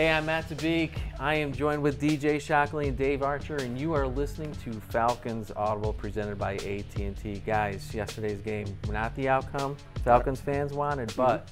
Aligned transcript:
Hey, 0.00 0.10
I'm 0.10 0.24
Matt 0.24 0.48
Tabeek. 0.48 0.92
I 1.18 1.34
am 1.34 1.52
joined 1.52 1.82
with 1.82 2.00
DJ 2.00 2.40
Shockley 2.40 2.88
and 2.88 2.96
Dave 2.96 3.22
Archer, 3.22 3.56
and 3.56 3.78
you 3.78 3.92
are 3.92 4.06
listening 4.08 4.50
to 4.64 4.72
Falcons 4.88 5.52
Audible 5.54 5.92
presented 5.92 6.38
by 6.38 6.54
AT&T. 6.54 7.42
Guys, 7.44 7.94
yesterday's 7.94 8.40
game, 8.40 8.64
not 8.88 9.14
the 9.14 9.28
outcome 9.28 9.76
Falcons 10.02 10.40
fans 10.40 10.72
wanted, 10.72 11.12
but 11.18 11.50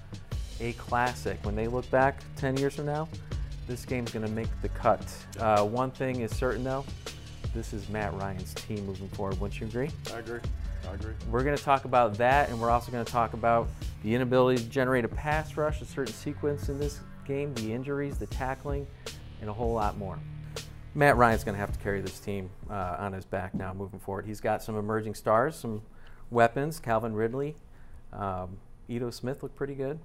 a 0.60 0.72
classic. 0.72 1.38
When 1.44 1.56
they 1.56 1.68
look 1.68 1.90
back 1.90 2.22
10 2.36 2.56
years 2.56 2.76
from 2.76 2.86
now, 2.86 3.06
this 3.66 3.84
game's 3.84 4.12
going 4.12 4.24
to 4.24 4.32
make 4.32 4.48
the 4.62 4.70
cut. 4.70 5.04
Uh, 5.38 5.66
one 5.66 5.90
thing 5.90 6.20
is 6.20 6.34
certain, 6.34 6.64
though, 6.64 6.86
this 7.52 7.74
is 7.74 7.90
Matt 7.90 8.14
Ryan's 8.14 8.54
team 8.54 8.86
moving 8.86 9.10
forward. 9.10 9.38
Wouldn't 9.42 9.60
you 9.60 9.66
agree? 9.66 9.90
I 10.14 10.20
agree. 10.20 10.40
I 10.90 10.94
agree. 10.94 11.12
We're 11.30 11.44
going 11.44 11.56
to 11.58 11.62
talk 11.62 11.84
about 11.84 12.14
that, 12.14 12.48
and 12.48 12.58
we're 12.58 12.70
also 12.70 12.90
going 12.90 13.04
to 13.04 13.12
talk 13.12 13.34
about 13.34 13.68
the 14.02 14.14
inability 14.14 14.62
to 14.62 14.68
generate 14.70 15.04
a 15.04 15.08
pass 15.08 15.58
rush, 15.58 15.82
a 15.82 15.84
certain 15.84 16.14
sequence 16.14 16.70
in 16.70 16.78
this 16.78 17.00
game, 17.28 17.54
the 17.54 17.72
injuries, 17.72 18.18
the 18.18 18.26
tackling, 18.26 18.86
and 19.40 19.48
a 19.48 19.52
whole 19.52 19.74
lot 19.74 19.96
more. 19.96 20.18
Matt 20.94 21.16
Ryan's 21.16 21.44
going 21.44 21.54
to 21.54 21.60
have 21.60 21.70
to 21.70 21.78
carry 21.78 22.00
this 22.00 22.18
team 22.18 22.50
uh, 22.68 22.96
on 22.98 23.12
his 23.12 23.24
back 23.24 23.54
now 23.54 23.72
moving 23.72 24.00
forward. 24.00 24.26
He's 24.26 24.40
got 24.40 24.62
some 24.62 24.76
emerging 24.76 25.14
stars, 25.14 25.54
some 25.54 25.82
weapons. 26.30 26.80
Calvin 26.80 27.14
Ridley, 27.14 27.54
um, 28.12 28.56
Ito 28.88 29.10
Smith 29.10 29.42
look 29.42 29.54
pretty 29.54 29.74
good. 29.74 30.00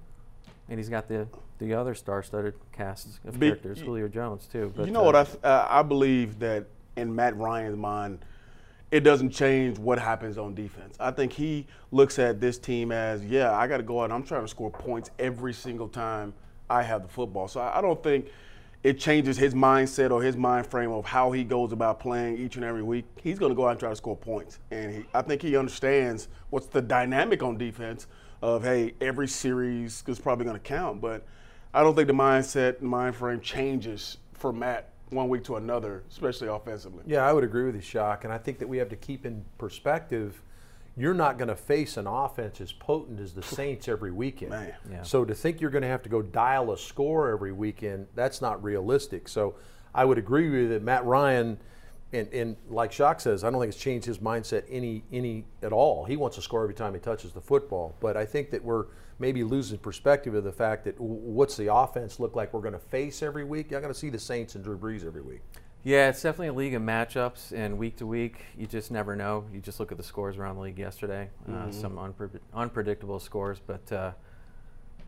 And 0.68 0.78
he's 0.78 0.88
got 0.88 1.08
the, 1.08 1.26
the 1.58 1.74
other 1.74 1.94
star-studded 1.94 2.54
cast 2.72 3.18
of 3.26 3.40
Big- 3.40 3.60
characters, 3.60 3.80
Julio 3.80 4.08
Jones 4.08 4.46
too. 4.46 4.72
you 4.78 4.92
know 4.92 5.00
uh, 5.00 5.04
what? 5.04 5.16
I, 5.16 5.24
th- 5.24 5.38
uh, 5.42 5.66
I 5.68 5.82
believe 5.82 6.38
that 6.38 6.66
in 6.96 7.14
Matt 7.14 7.36
Ryan's 7.36 7.76
mind, 7.76 8.24
it 8.90 9.00
doesn't 9.00 9.30
change 9.30 9.78
what 9.78 9.98
happens 9.98 10.38
on 10.38 10.54
defense. 10.54 10.96
I 11.00 11.10
think 11.10 11.32
he 11.32 11.66
looks 11.90 12.18
at 12.18 12.40
this 12.40 12.58
team 12.58 12.92
as, 12.92 13.24
yeah, 13.24 13.52
I 13.52 13.66
got 13.66 13.78
to 13.78 13.82
go 13.82 14.00
out 14.00 14.04
and 14.04 14.12
I'm 14.12 14.22
trying 14.22 14.42
to 14.42 14.48
score 14.48 14.70
points 14.70 15.10
every 15.18 15.52
single 15.52 15.88
time 15.88 16.32
I 16.68 16.82
have 16.82 17.02
the 17.02 17.08
football. 17.08 17.48
So 17.48 17.60
I, 17.60 17.78
I 17.78 17.80
don't 17.80 18.02
think 18.02 18.26
it 18.82 18.98
changes 18.98 19.38
his 19.38 19.54
mindset 19.54 20.10
or 20.10 20.22
his 20.22 20.36
mind 20.36 20.66
frame 20.66 20.90
of 20.90 21.06
how 21.06 21.32
he 21.32 21.42
goes 21.42 21.72
about 21.72 22.00
playing 22.00 22.36
each 22.36 22.56
and 22.56 22.64
every 22.64 22.82
week. 22.82 23.06
He's 23.22 23.38
going 23.38 23.50
to 23.50 23.56
go 23.56 23.66
out 23.66 23.70
and 23.70 23.80
try 23.80 23.90
to 23.90 23.96
score 23.96 24.16
points. 24.16 24.58
And 24.70 24.94
he, 24.94 25.04
I 25.14 25.22
think 25.22 25.40
he 25.40 25.56
understands 25.56 26.28
what's 26.50 26.66
the 26.66 26.82
dynamic 26.82 27.42
on 27.42 27.56
defense 27.56 28.06
of, 28.42 28.62
hey, 28.62 28.94
every 29.00 29.26
series 29.26 30.04
is 30.06 30.18
probably 30.18 30.44
going 30.44 30.56
to 30.56 30.62
count. 30.62 31.00
But 31.00 31.26
I 31.72 31.82
don't 31.82 31.94
think 31.94 32.08
the 32.08 32.14
mindset, 32.14 32.82
mind 32.82 33.16
frame 33.16 33.40
changes 33.40 34.18
for 34.34 34.52
Matt 34.52 34.90
one 35.08 35.30
week 35.30 35.44
to 35.44 35.56
another, 35.56 36.02
especially 36.10 36.48
offensively. 36.48 37.04
Yeah, 37.06 37.26
I 37.26 37.32
would 37.32 37.44
agree 37.44 37.64
with 37.64 37.74
you, 37.74 37.80
Shock. 37.80 38.24
And 38.24 38.32
I 38.32 38.38
think 38.38 38.58
that 38.58 38.68
we 38.68 38.76
have 38.78 38.90
to 38.90 38.96
keep 38.96 39.24
in 39.24 39.44
perspective 39.56 40.42
you're 40.96 41.14
not 41.14 41.38
going 41.38 41.48
to 41.48 41.56
face 41.56 41.96
an 41.96 42.06
offense 42.06 42.60
as 42.60 42.72
potent 42.72 43.18
as 43.18 43.32
the 43.32 43.42
Saints 43.42 43.88
every 43.88 44.12
weekend. 44.12 44.50
Man. 44.50 44.74
Yeah. 44.90 45.02
So 45.02 45.24
to 45.24 45.34
think 45.34 45.60
you're 45.60 45.70
going 45.70 45.82
to 45.82 45.88
have 45.88 46.02
to 46.04 46.08
go 46.08 46.22
dial 46.22 46.72
a 46.72 46.78
score 46.78 47.30
every 47.30 47.52
weekend, 47.52 48.06
that's 48.14 48.40
not 48.40 48.62
realistic. 48.62 49.28
So 49.28 49.56
I 49.94 50.04
would 50.04 50.18
agree 50.18 50.48
with 50.48 50.60
you 50.60 50.68
that 50.68 50.82
Matt 50.82 51.04
Ryan, 51.04 51.58
and, 52.12 52.32
and 52.32 52.56
like 52.68 52.92
Shock 52.92 53.20
says, 53.20 53.42
I 53.42 53.50
don't 53.50 53.60
think 53.60 53.72
it's 53.72 53.82
changed 53.82 54.06
his 54.06 54.18
mindset 54.18 54.64
any 54.68 55.02
any 55.12 55.44
at 55.62 55.72
all. 55.72 56.04
He 56.04 56.16
wants 56.16 56.36
to 56.36 56.42
score 56.42 56.62
every 56.62 56.74
time 56.74 56.94
he 56.94 57.00
touches 57.00 57.32
the 57.32 57.40
football. 57.40 57.96
But 58.00 58.16
I 58.16 58.24
think 58.24 58.50
that 58.50 58.62
we're 58.62 58.86
maybe 59.18 59.42
losing 59.42 59.78
perspective 59.78 60.34
of 60.34 60.44
the 60.44 60.52
fact 60.52 60.84
that 60.84 60.96
w- 60.96 61.14
what's 61.14 61.56
the 61.56 61.74
offense 61.74 62.20
look 62.20 62.36
like 62.36 62.52
we're 62.52 62.60
going 62.60 62.72
to 62.72 62.78
face 62.78 63.22
every 63.22 63.44
week? 63.44 63.70
You're 63.70 63.80
going 63.80 63.92
to 63.92 63.98
see 63.98 64.10
the 64.10 64.18
Saints 64.18 64.54
and 64.54 64.62
Drew 64.62 64.78
Brees 64.78 65.04
every 65.04 65.22
week. 65.22 65.40
Yeah, 65.86 66.08
it's 66.08 66.22
definitely 66.22 66.46
a 66.48 66.52
league 66.54 66.72
of 66.74 66.80
matchups, 66.80 67.52
and 67.52 67.76
week 67.76 67.96
to 67.96 68.06
week, 68.06 68.46
you 68.56 68.66
just 68.66 68.90
never 68.90 69.14
know. 69.14 69.44
You 69.52 69.60
just 69.60 69.78
look 69.78 69.92
at 69.92 69.98
the 69.98 70.04
scores 70.04 70.38
around 70.38 70.56
the 70.56 70.62
league 70.62 70.78
yesterday, 70.78 71.28
uh, 71.52 71.70
some 71.70 71.96
unpre- 71.96 72.40
unpredictable 72.54 73.20
scores. 73.20 73.60
But 73.66 73.92
uh, 73.92 74.12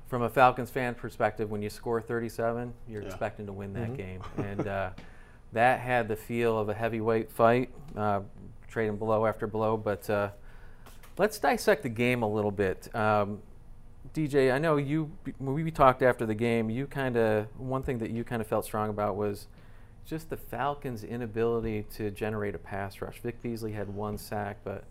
from 0.06 0.20
a 0.22 0.28
Falcons 0.28 0.68
fan 0.68 0.94
perspective, 0.94 1.50
when 1.50 1.62
you 1.62 1.70
score 1.70 2.02
37, 2.02 2.74
you're 2.88 3.00
Yeah. 3.00 3.08
expecting 3.08 3.46
to 3.46 3.52
win 3.52 3.72
that 3.72 3.96
game, 3.96 4.20
and 4.36 4.68
uh, 4.68 4.90
that 5.54 5.80
had 5.80 6.08
the 6.08 6.16
feel 6.16 6.58
of 6.58 6.68
a 6.68 6.74
heavyweight 6.74 7.32
fight, 7.32 7.70
uh, 7.96 8.20
trading 8.68 8.96
blow 8.96 9.24
after 9.24 9.46
blow. 9.46 9.78
But 9.78 10.10
uh, 10.10 10.28
let's 11.16 11.38
dissect 11.38 11.84
the 11.84 11.88
game 11.88 12.22
a 12.22 12.28
little 12.28 12.50
bit. 12.50 12.94
Um, 12.94 13.40
DJ, 14.12 14.52
I 14.52 14.58
know 14.58 14.76
you 14.76 15.10
when 15.38 15.54
we 15.54 15.70
talked 15.70 16.02
after 16.02 16.26
the 16.26 16.34
game. 16.34 16.68
You 16.68 16.86
kind 16.86 17.16
of 17.16 17.46
one 17.58 17.82
thing 17.82 17.96
that 18.00 18.10
you 18.10 18.24
kind 18.24 18.42
of 18.42 18.46
felt 18.46 18.66
strong 18.66 18.90
about 18.90 19.16
was 19.16 19.46
just 20.06 20.30
the 20.30 20.36
Falcons' 20.36 21.04
inability 21.04 21.84
to 21.96 22.10
generate 22.10 22.54
a 22.54 22.58
pass 22.58 23.00
rush. 23.02 23.20
Vic 23.20 23.42
Beasley 23.42 23.72
had 23.72 23.88
one 23.88 24.16
sack, 24.16 24.58
but 24.64 24.84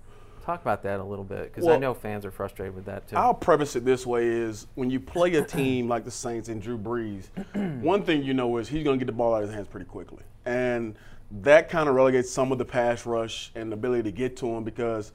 talk 0.45 0.61
about 0.61 0.83
that 0.83 0.99
a 0.99 1.03
little 1.03 1.23
bit 1.23 1.51
because 1.53 1.67
I 1.67 1.77
know 1.77 1.93
fans 1.93 2.25
are 2.25 2.31
frustrated 2.31 2.75
with 2.75 2.85
that 2.85 3.07
too. 3.07 3.15
I'll 3.15 3.33
preface 3.33 3.75
it 3.75 3.85
this 3.85 4.05
way: 4.05 4.27
is 4.27 4.67
when 4.75 4.89
you 4.89 4.99
play 4.99 5.33
a 5.35 5.43
team 5.43 5.87
like 5.87 6.05
the 6.05 6.11
Saints 6.11 6.49
and 6.49 6.61
Drew 6.61 6.77
Brees, 6.77 7.29
one 7.81 8.03
thing 8.03 8.23
you 8.23 8.33
know 8.33 8.57
is 8.57 8.67
he's 8.67 8.83
going 8.83 8.99
to 8.99 9.05
get 9.05 9.07
the 9.07 9.17
ball 9.17 9.33
out 9.33 9.43
of 9.43 9.49
his 9.49 9.55
hands 9.55 9.67
pretty 9.67 9.87
quickly, 9.87 10.23
and 10.45 10.95
that 11.31 11.69
kind 11.69 11.89
of 11.89 11.95
relegates 11.95 12.29
some 12.29 12.51
of 12.51 12.57
the 12.57 12.65
pass 12.65 13.05
rush 13.05 13.51
and 13.55 13.71
the 13.71 13.75
ability 13.75 14.03
to 14.03 14.11
get 14.11 14.37
to 14.37 14.47
him 14.47 14.63
because 14.63 15.11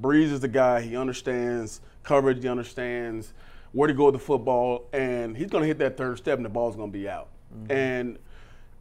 Brees 0.00 0.32
is 0.32 0.40
the 0.40 0.48
guy. 0.48 0.82
He 0.82 0.96
understands 0.96 1.80
coverage. 2.02 2.42
He 2.42 2.48
understands 2.48 3.32
where 3.72 3.88
to 3.88 3.94
go 3.94 4.06
with 4.06 4.14
the 4.14 4.20
football, 4.20 4.88
and 4.92 5.36
he's 5.36 5.48
going 5.48 5.62
to 5.62 5.66
hit 5.68 5.78
that 5.78 5.96
third 5.96 6.18
step, 6.18 6.36
and 6.36 6.44
the 6.44 6.50
ball's 6.50 6.76
going 6.76 6.92
to 6.92 6.98
be 6.98 7.08
out. 7.08 7.28
Mm-hmm. 7.52 7.72
And 7.72 8.18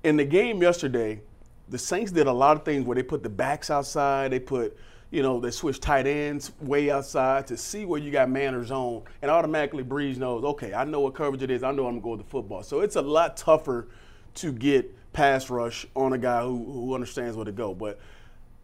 in 0.04 0.18
the 0.18 0.26
game 0.26 0.62
yesterday, 0.62 1.22
the 1.70 1.78
Saints 1.78 2.12
did 2.12 2.28
a 2.28 2.32
lot 2.32 2.58
of 2.58 2.66
things 2.66 2.86
where 2.86 2.96
they 2.96 3.04
put 3.04 3.24
the 3.24 3.30
backs 3.30 3.70
outside, 3.70 4.32
they 4.32 4.40
put, 4.40 4.78
you 5.12 5.22
know, 5.22 5.40
they 5.40 5.52
switched 5.52 5.82
tight 5.82 6.06
ends 6.06 6.52
way 6.60 6.92
outside 6.92 7.48
to 7.48 7.58
see 7.58 7.86
where 7.86 8.00
you 8.00 8.12
got 8.12 8.30
man 8.30 8.54
or 8.54 8.66
zone, 8.66 9.04
and 9.22 9.32
automatically 9.32 9.84
Brees 9.84 10.18
knows, 10.18 10.44
okay, 10.44 10.74
I 10.74 10.84
know 10.84 11.00
what 11.00 11.16
coverage 11.16 11.42
it 11.42 11.52
is, 11.52 11.64
I 11.64 11.72
know 11.72 11.88
I'm 11.88 11.94
gonna 11.94 12.02
go 12.02 12.10
with 12.12 12.20
the 12.20 12.30
football. 12.30 12.64
So 12.64 12.82
it's 12.82 12.98
a 12.98 13.02
lot 13.02 13.38
tougher 13.38 13.88
to 14.36 14.52
get 14.52 14.94
pass 15.14 15.50
rush 15.50 15.86
on 15.96 16.14
a 16.14 16.18
guy 16.18 16.42
who, 16.42 16.64
who 16.66 16.94
understands 16.94 17.36
where 17.36 17.46
to 17.46 17.52
go. 17.52 17.74
But 17.74 18.00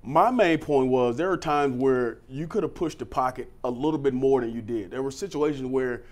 my 0.03 0.31
main 0.31 0.57
point 0.57 0.89
was 0.89 1.15
there 1.15 1.31
are 1.31 1.37
times 1.37 1.75
where 1.75 2.19
you 2.27 2.47
could 2.47 2.63
have 2.63 2.73
pushed 2.73 2.99
the 2.99 3.05
pocket 3.05 3.51
a 3.63 3.69
little 3.69 3.99
bit 3.99 4.13
more 4.13 4.41
than 4.41 4.53
you 4.53 4.61
did. 4.61 4.91
There 4.91 5.03
were 5.03 5.11
situations 5.11 5.67
where 5.67 6.03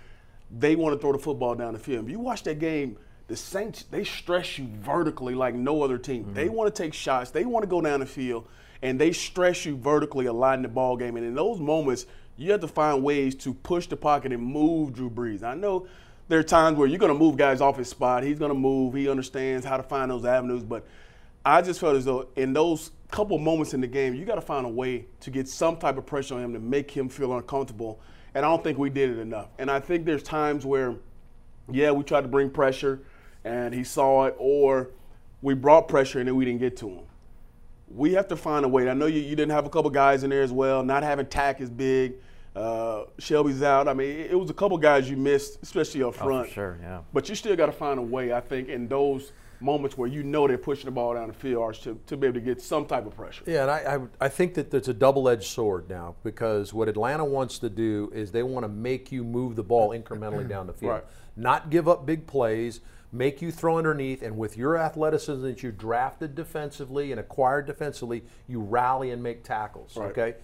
they 0.58 0.76
want 0.76 0.94
to 0.94 1.00
throw 1.00 1.12
the 1.12 1.18
football 1.18 1.54
down 1.54 1.72
the 1.72 1.78
field. 1.78 2.04
If 2.06 2.10
you 2.10 2.18
watch 2.18 2.42
that 2.44 2.58
game, 2.58 2.96
the 3.28 3.36
Saints 3.36 3.84
they 3.90 4.04
stress 4.04 4.58
you 4.58 4.66
vertically 4.80 5.34
like 5.34 5.54
no 5.54 5.82
other 5.82 5.98
team. 5.98 6.32
They 6.34 6.46
mm-hmm. 6.46 6.54
want 6.54 6.74
to 6.74 6.82
take 6.82 6.94
shots. 6.94 7.30
They 7.30 7.44
want 7.44 7.62
to 7.62 7.68
go 7.68 7.80
down 7.80 8.00
the 8.00 8.06
field, 8.06 8.48
and 8.82 8.98
they 8.98 9.12
stress 9.12 9.64
you 9.64 9.76
vertically 9.76 10.26
a 10.26 10.32
lot 10.32 10.56
in 10.56 10.62
the 10.62 10.68
ball 10.68 10.96
game. 10.96 11.16
And 11.16 11.24
in 11.24 11.34
those 11.34 11.60
moments, 11.60 12.06
you 12.36 12.50
have 12.52 12.60
to 12.62 12.68
find 12.68 13.02
ways 13.02 13.34
to 13.36 13.52
push 13.52 13.86
the 13.86 13.96
pocket 13.96 14.32
and 14.32 14.42
move 14.42 14.94
Drew 14.94 15.10
Brees. 15.10 15.42
I 15.42 15.54
know 15.54 15.86
there 16.28 16.38
are 16.38 16.44
times 16.44 16.78
where 16.78 16.88
you're 16.88 16.98
going 16.98 17.12
to 17.12 17.18
move 17.18 17.36
guys 17.36 17.60
off 17.60 17.76
his 17.76 17.88
spot. 17.88 18.22
He's 18.22 18.38
going 18.38 18.50
to 18.52 18.58
move. 18.58 18.94
He 18.94 19.08
understands 19.08 19.64
how 19.64 19.76
to 19.76 19.82
find 19.82 20.10
those 20.10 20.24
avenues, 20.24 20.62
but 20.62 20.86
I 21.44 21.62
just 21.62 21.80
felt 21.80 21.96
as 21.96 22.04
though 22.04 22.28
in 22.36 22.52
those 22.52 22.90
couple 23.10 23.38
moments 23.38 23.74
in 23.74 23.80
the 23.80 23.86
game, 23.86 24.14
you 24.14 24.24
got 24.24 24.34
to 24.36 24.40
find 24.40 24.66
a 24.66 24.70
way 24.70 25.06
to 25.20 25.30
get 25.30 25.48
some 25.48 25.76
type 25.76 25.96
of 25.96 26.06
pressure 26.06 26.34
on 26.34 26.42
him 26.42 26.52
to 26.52 26.58
make 26.58 26.90
him 26.90 27.08
feel 27.08 27.34
uncomfortable. 27.34 28.00
And 28.34 28.44
I 28.44 28.48
don't 28.48 28.62
think 28.62 28.78
we 28.78 28.90
did 28.90 29.10
it 29.10 29.18
enough. 29.18 29.48
And 29.58 29.70
I 29.70 29.80
think 29.80 30.04
there's 30.04 30.22
times 30.22 30.66
where, 30.66 30.96
yeah, 31.70 31.90
we 31.90 32.04
tried 32.04 32.20
to 32.22 32.28
bring 32.28 32.50
pressure 32.50 33.00
and 33.44 33.74
he 33.74 33.84
saw 33.84 34.26
it, 34.26 34.34
or 34.38 34.90
we 35.42 35.54
brought 35.54 35.88
pressure 35.88 36.18
and 36.18 36.28
then 36.28 36.36
we 36.36 36.44
didn't 36.44 36.60
get 36.60 36.76
to 36.78 36.88
him. 36.88 37.04
We 37.90 38.12
have 38.12 38.28
to 38.28 38.36
find 38.36 38.64
a 38.64 38.68
way. 38.68 38.88
I 38.88 38.94
know 38.94 39.06
you, 39.06 39.20
you 39.20 39.36
didn't 39.36 39.52
have 39.52 39.64
a 39.64 39.70
couple 39.70 39.90
guys 39.90 40.22
in 40.22 40.30
there 40.30 40.42
as 40.42 40.52
well. 40.52 40.82
Not 40.82 41.02
having 41.02 41.26
Takk 41.26 41.60
is 41.60 41.70
big. 41.70 42.14
Uh, 42.54 43.04
Shelby's 43.18 43.62
out. 43.62 43.88
I 43.88 43.94
mean, 43.94 44.10
it, 44.10 44.32
it 44.32 44.34
was 44.34 44.50
a 44.50 44.54
couple 44.54 44.76
guys 44.78 45.08
you 45.08 45.16
missed, 45.16 45.58
especially 45.62 46.02
up 46.02 46.08
oh, 46.08 46.24
front. 46.24 46.48
for 46.48 46.54
sure, 46.54 46.78
yeah. 46.82 47.00
But 47.12 47.28
you 47.28 47.34
still 47.34 47.54
got 47.56 47.66
to 47.66 47.72
find 47.72 47.98
a 47.98 48.02
way, 48.02 48.32
I 48.32 48.40
think, 48.40 48.68
in 48.68 48.88
those 48.88 49.32
moments 49.60 49.96
where 49.96 50.08
you 50.08 50.22
know 50.22 50.46
they're 50.46 50.58
pushing 50.58 50.86
the 50.86 50.90
ball 50.90 51.14
down 51.14 51.28
the 51.28 51.34
field 51.34 51.62
Arch, 51.62 51.80
to, 51.82 51.98
to 52.06 52.16
be 52.16 52.26
able 52.28 52.34
to 52.34 52.40
get 52.40 52.60
some 52.60 52.86
type 52.86 53.06
of 53.06 53.14
pressure. 53.16 53.44
Yeah, 53.46 53.62
and 53.62 53.70
I, 53.70 53.96
I, 53.96 54.26
I 54.26 54.28
think 54.28 54.54
that 54.54 54.70
there's 54.70 54.88
a 54.88 54.94
double-edged 54.94 55.44
sword 55.44 55.88
now 55.88 56.14
because 56.22 56.72
what 56.72 56.88
Atlanta 56.88 57.24
wants 57.24 57.58
to 57.60 57.70
do 57.70 58.10
is 58.14 58.30
they 58.30 58.42
want 58.42 58.64
to 58.64 58.68
make 58.68 59.10
you 59.10 59.24
move 59.24 59.56
the 59.56 59.64
ball 59.64 59.90
incrementally 59.90 60.48
down 60.48 60.66
the 60.66 60.72
field, 60.72 60.92
Right. 60.92 61.04
not 61.36 61.70
give 61.70 61.88
up 61.88 62.06
big 62.06 62.26
plays, 62.26 62.80
make 63.12 63.40
you 63.40 63.50
throw 63.50 63.78
underneath, 63.78 64.22
and 64.22 64.36
with 64.36 64.56
your 64.56 64.76
athleticism 64.76 65.42
that 65.42 65.62
you 65.62 65.72
drafted 65.72 66.34
defensively 66.34 67.10
and 67.10 67.20
acquired 67.20 67.66
defensively, 67.66 68.24
you 68.46 68.60
rally 68.60 69.10
and 69.10 69.22
make 69.22 69.42
tackles. 69.42 69.96
Right. 69.96 70.10
Okay, 70.10 70.34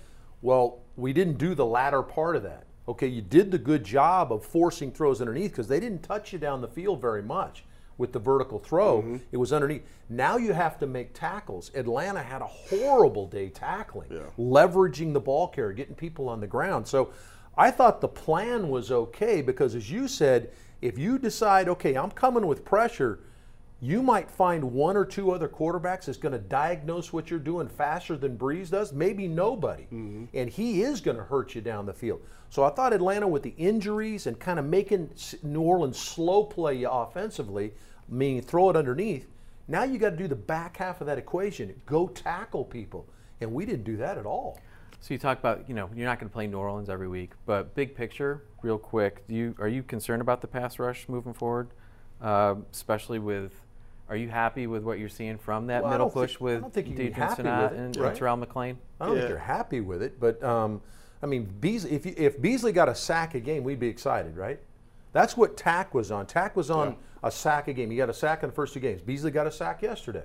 well, 0.43 0.81
we 0.96 1.12
didn't 1.12 1.38
do 1.38 1.55
the 1.55 1.66
latter 1.66 2.02
part 2.02 2.37
of 2.37 2.43
that. 2.43 2.64
Okay, 2.87 3.06
you 3.06 3.22
did 3.22 3.50
the 3.50 3.58
good 3.58 3.84
job 3.84 4.32
of 4.32 4.44
forcing 4.44 4.93
throws 4.93 5.20
underneath 5.20 5.52
because 5.52 5.69
they 5.69 5.81
didn't 5.81 6.02
touch 6.02 6.32
you 6.32 6.38
down 6.38 6.61
the 6.61 6.69
field 6.69 7.00
very 7.00 7.22
much 7.22 7.64
with 7.96 8.12
the 8.12 8.19
vertical 8.19 8.58
throw. 8.58 8.99
Mm-hmm. 8.99 9.17
It 9.32 9.37
was 9.37 9.52
underneath. 9.52 9.87
Now 10.08 10.37
you 10.37 10.52
have 10.52 10.78
to 10.81 10.87
make 10.87 11.14
tackles. 11.14 11.70
Atlanta 11.75 12.22
had 12.22 12.43
a 12.43 12.46
horrible 12.46 13.26
day 13.26 13.49
tackling, 13.49 14.10
leveraging 14.38 15.12
the 15.12 15.20
ball 15.20 15.49
carrier, 15.49 15.72
getting 15.72 15.94
people 15.94 16.28
on 16.28 16.40
the 16.40 16.46
ground. 16.46 16.87
So 16.87 17.12
I 17.56 17.70
thought 17.70 18.00
the 18.00 18.08
plan 18.08 18.69
was 18.69 18.90
okay 18.90 19.40
because, 19.40 19.75
as 19.75 19.90
you 19.90 20.08
said, 20.08 20.50
if 20.84 20.98
you 20.98 21.19
decide, 21.19 21.66
okay, 21.70 21.94
I'm 21.94 22.10
coming 22.10 22.46
with 22.46 22.62
pressure, 22.62 23.20
you 23.81 24.02
might 24.02 24.31
find 24.31 24.62
one 24.62 24.98
or 24.98 25.06
two 25.06 25.31
other 25.31 25.48
quarterbacks 25.48 26.04
that's 26.04 26.19
going 26.19 26.32
to 26.32 26.38
diagnose 26.38 27.10
what 27.10 27.31
you're 27.31 27.38
doing 27.38 27.69
faster 27.69 28.19
than 28.19 28.36
Brees 28.36 28.69
does. 28.69 28.92
Maybe 28.92 29.26
nobody. 29.26 29.84
Mm-hmm. 29.84 30.25
And 30.34 30.50
he 30.50 30.82
is 30.82 31.00
going 31.00 31.16
to 31.16 31.25
hurt 31.25 31.54
you 31.54 31.62
down 31.62 31.86
the 31.86 31.94
field. 31.94 32.20
So 32.50 32.64
I 32.64 32.70
thought 32.70 32.92
Atlanta, 32.92 33.26
with 33.26 33.42
the 33.42 33.54
injuries 33.56 34.26
and 34.26 34.38
kind 34.38 34.58
of 34.58 34.66
making 34.66 35.08
New 35.42 35.62
Orleans 35.62 35.98
slow 35.98 36.44
play 36.44 36.75
you 36.75 36.90
offensively, 36.90 37.72
meaning 38.06 38.42
throw 38.42 38.69
it 38.69 38.76
underneath. 38.76 39.26
Now 39.66 39.84
you 39.84 39.96
got 39.96 40.10
to 40.10 40.16
do 40.16 40.28
the 40.28 40.36
back 40.36 40.76
half 40.76 41.00
of 41.00 41.06
that 41.06 41.16
equation. 41.16 41.81
Go 41.86 42.08
tackle 42.08 42.62
people, 42.62 43.06
and 43.40 43.50
we 43.54 43.64
didn't 43.64 43.84
do 43.84 43.96
that 43.96 44.19
at 44.19 44.26
all. 44.26 44.60
So 45.04 45.12
you 45.12 45.18
talk 45.18 45.38
about, 45.38 45.68
you 45.68 45.74
know, 45.74 45.90
you're 45.94 46.06
not 46.06 46.18
going 46.18 46.30
to 46.30 46.32
play 46.32 46.46
New 46.46 46.56
Orleans 46.56 46.88
every 46.88 47.08
week, 47.08 47.32
but 47.44 47.74
big 47.74 47.94
picture, 47.94 48.42
real 48.62 48.78
quick, 48.78 49.28
do 49.28 49.34
you 49.34 49.54
are 49.58 49.68
you 49.68 49.82
concerned 49.82 50.22
about 50.22 50.40
the 50.40 50.46
pass 50.46 50.78
rush 50.78 51.10
moving 51.10 51.34
forward, 51.34 51.68
uh, 52.22 52.54
especially 52.72 53.18
with? 53.18 53.52
Are 54.08 54.16
you 54.16 54.30
happy 54.30 54.66
with 54.66 54.82
what 54.82 54.98
you're 54.98 55.10
seeing 55.10 55.36
from 55.36 55.66
that 55.66 55.82
Well, 55.82 55.92
middle 55.92 56.06
don't 56.08 56.14
think- 56.14 56.38
push 56.38 56.40
I 56.40 56.44
with 56.44 56.60
don't 56.62 56.72
think 56.72 56.86
you 56.88 56.94
can 56.94 57.04
be 57.04 57.10
Deidre 57.10 57.16
happy 57.16 57.34
Sinnott 57.36 57.72
with 57.72 57.72
it, 57.78 57.82
and, 57.84 57.96
right? 57.98 58.08
and 58.08 58.16
Terrell 58.16 58.36
McClain? 58.38 58.76
I 58.98 59.04
don't 59.04 59.16
Yeah. 59.16 59.20
think 59.20 59.28
you're 59.28 59.38
happy 59.40 59.80
with 59.82 60.02
it, 60.02 60.18
but 60.18 60.42
um, 60.42 60.80
I 61.22 61.26
mean, 61.26 61.52
Beasley, 61.60 61.90
if, 61.92 62.06
you, 62.06 62.14
if 62.16 62.40
Beasley 62.40 62.72
got 62.72 62.88
a 62.88 62.94
sack 62.94 63.34
a 63.34 63.40
game, 63.40 63.62
we'd 63.62 63.80
be 63.80 63.88
excited, 63.88 64.38
right? 64.38 64.58
That's 65.12 65.36
what 65.36 65.58
Takk 65.58 65.92
was 65.92 66.10
on. 66.10 66.24
Takk 66.24 66.56
was 66.56 66.70
on 66.70 66.96
a 67.22 67.30
sack 67.30 67.68
a 67.68 67.74
game. 67.74 67.90
He 67.90 67.98
got 67.98 68.08
a 68.08 68.14
sack 68.14 68.42
in 68.42 68.48
the 68.48 68.54
first 68.54 68.72
two 68.72 68.80
games. 68.80 69.02
Beasley 69.02 69.30
got 69.30 69.46
a 69.46 69.52
sack 69.52 69.82
yesterday. 69.82 70.24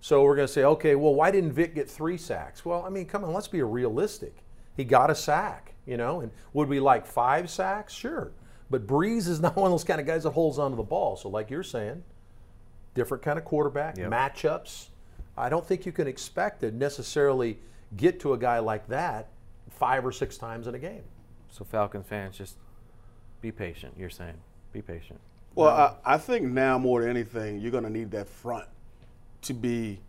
So 0.00 0.22
we're 0.22 0.36
going 0.36 0.46
to 0.46 0.52
say, 0.52 0.64
okay, 0.64 0.94
well, 0.94 1.14
why 1.14 1.30
didn't 1.30 1.52
Vic 1.52 1.74
get 1.74 1.90
three 1.90 2.16
sacks? 2.16 2.64
Well, 2.64 2.84
I 2.86 2.88
mean, 2.88 3.06
come 3.06 3.24
on, 3.24 3.32
let's 3.32 3.48
be 3.48 3.62
realistic. 3.62 4.34
He 4.76 4.84
got 4.84 5.10
a 5.10 5.14
sack, 5.14 5.74
you 5.86 5.96
know, 5.96 6.20
and 6.20 6.30
would 6.52 6.68
we 6.68 6.78
like 6.78 7.04
five 7.04 7.50
sacks? 7.50 7.92
Sure. 7.92 8.30
But 8.70 8.86
Brees 8.86 9.26
is 9.28 9.40
not 9.42 9.56
one 9.56 9.66
of 9.66 9.72
those 9.72 9.84
kind 9.84 10.00
of 10.00 10.06
guys 10.06 10.22
that 10.22 10.30
holds 10.30 10.58
onto 10.58 10.76
the 10.76 10.82
ball. 10.84 11.16
So, 11.16 11.28
like 11.28 11.50
you're 11.50 11.62
saying, 11.64 12.02
different 12.94 13.22
kind 13.22 13.38
of 13.38 13.44
quarterback, 13.44 13.96
Yep. 13.98 14.10
matchups. 14.10 14.88
I 15.36 15.48
don't 15.48 15.66
think 15.66 15.86
you 15.86 15.92
can 15.92 16.06
expect 16.08 16.60
to 16.60 16.70
necessarily 16.70 17.58
get 17.96 18.20
to 18.20 18.32
a 18.34 18.38
guy 18.38 18.58
like 18.58 18.86
that 18.88 19.28
five 19.70 20.04
or 20.04 20.12
six 20.12 20.36
times 20.36 20.66
in 20.66 20.74
a 20.74 20.78
game. 20.78 21.02
So 21.50 21.64
Falcons 21.64 22.06
fans, 22.06 22.36
just 22.36 22.56
be 23.40 23.50
patient. 23.52 23.94
You're 23.96 24.10
saying, 24.10 24.34
be 24.72 24.82
patient. 24.82 25.18
Well, 25.54 25.68
I, 26.04 26.14
I 26.14 26.18
think 26.18 26.46
now 26.46 26.78
more 26.78 27.00
than 27.00 27.10
anything, 27.10 27.58
you're 27.60 27.70
going 27.70 27.84
to 27.84 27.90
need 27.90 28.10
that 28.12 28.28
front 28.28 28.66
to 29.48 29.54
be 29.54 30.00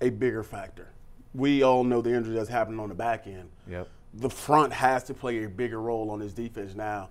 a 0.00 0.10
bigger 0.10 0.42
factor. 0.42 0.88
We 1.34 1.62
all 1.62 1.84
know 1.84 2.00
the 2.00 2.14
injury 2.14 2.34
that's 2.34 2.48
happening 2.48 2.80
on 2.80 2.88
the 2.88 2.94
back 2.94 3.26
end. 3.26 3.48
Yep. 3.68 3.88
The 4.14 4.30
front 4.30 4.72
has 4.72 5.02
to 5.04 5.14
play 5.14 5.44
a 5.44 5.48
bigger 5.48 5.80
role 5.80 6.10
on 6.10 6.20
this 6.20 6.32
defense 6.32 6.74
now, 6.74 7.08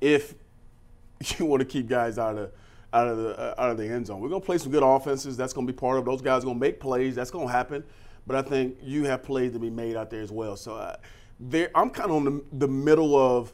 if 0.00 0.34
you 1.38 1.44
want 1.44 1.60
to 1.60 1.66
keep 1.66 1.88
guys 1.88 2.18
out 2.18 2.38
of 2.38 2.52
out 2.92 3.08
of 3.08 3.18
the 3.18 3.38
uh, 3.38 3.54
out 3.58 3.70
of 3.70 3.76
the 3.76 3.86
end 3.86 4.06
zone. 4.06 4.20
We're 4.20 4.28
going 4.28 4.40
to 4.40 4.46
play 4.46 4.58
some 4.58 4.70
good 4.70 4.84
offenses. 4.84 5.36
That's 5.36 5.52
going 5.52 5.66
to 5.66 5.72
be 5.72 5.76
part 5.76 5.98
of. 5.98 6.04
Those 6.04 6.22
guys 6.22 6.42
are 6.42 6.46
going 6.46 6.56
to 6.56 6.60
make 6.60 6.78
plays. 6.80 7.16
That's 7.16 7.30
going 7.30 7.48
to 7.48 7.52
happen. 7.52 7.84
But 8.26 8.36
I 8.36 8.42
think 8.42 8.78
you 8.80 9.04
have 9.04 9.22
plays 9.22 9.52
to 9.52 9.58
be 9.58 9.70
made 9.70 9.96
out 9.96 10.10
there 10.10 10.22
as 10.22 10.30
well. 10.32 10.56
So 10.56 10.76
uh, 10.76 10.96
there, 11.40 11.70
I'm 11.74 11.90
kind 11.90 12.10
of 12.10 12.16
on 12.16 12.24
the, 12.24 12.44
the 12.52 12.68
middle 12.68 13.16
of 13.16 13.52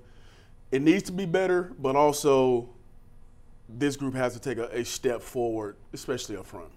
it 0.71 0.82
needs 0.82 1.05
to 1.05 1.12
be 1.12 1.27
better, 1.27 1.73
but 1.79 1.97
also 1.97 2.69
this 3.69 3.97
group 3.97 4.15
has 4.15 4.35
to 4.35 4.41
take 4.41 4.59
a, 4.59 4.67
a 4.67 4.85
step 4.85 5.23
forward, 5.23 5.77
especially 5.93 6.37
up 6.37 6.47
front. 6.47 6.71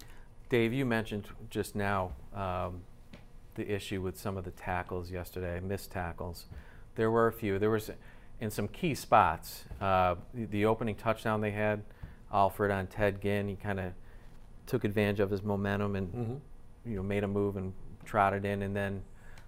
Dave, 0.53 0.71
you 0.71 0.85
mentioned 0.85 1.27
just 1.49 1.75
now 1.75 2.11
um, 2.35 2.81
the 3.55 3.67
issue 3.67 4.03
with 4.03 4.19
some 4.19 4.37
of 4.37 4.43
the 4.43 4.51
tackles 4.51 5.09
yesterday, 5.09 5.59
missed 5.59 5.89
tackles. 5.89 6.45
There 6.93 7.09
were 7.09 7.25
a 7.25 7.33
few. 7.33 7.57
There 7.57 7.71
was 7.71 7.89
in 8.39 8.51
some 8.51 8.67
key 8.67 8.93
spots. 8.93 9.63
Uh, 9.81 10.13
the, 10.31 10.45
the 10.45 10.65
opening 10.65 10.93
touchdown 10.93 11.41
they 11.41 11.49
had, 11.49 11.81
Alford 12.31 12.69
on 12.69 12.85
Ted 12.85 13.19
Ginn. 13.19 13.47
He 13.47 13.55
kind 13.55 13.79
of 13.79 13.93
took 14.67 14.83
advantage 14.83 15.19
of 15.19 15.31
his 15.31 15.41
momentum 15.41 15.95
and 15.95 16.39
you 16.85 16.97
know 16.97 17.01
made 17.01 17.23
a 17.23 17.27
move 17.27 17.57
and 17.57 17.73
trotted 18.05 18.45
in, 18.45 18.61
and 18.61 18.75
then 18.75 19.01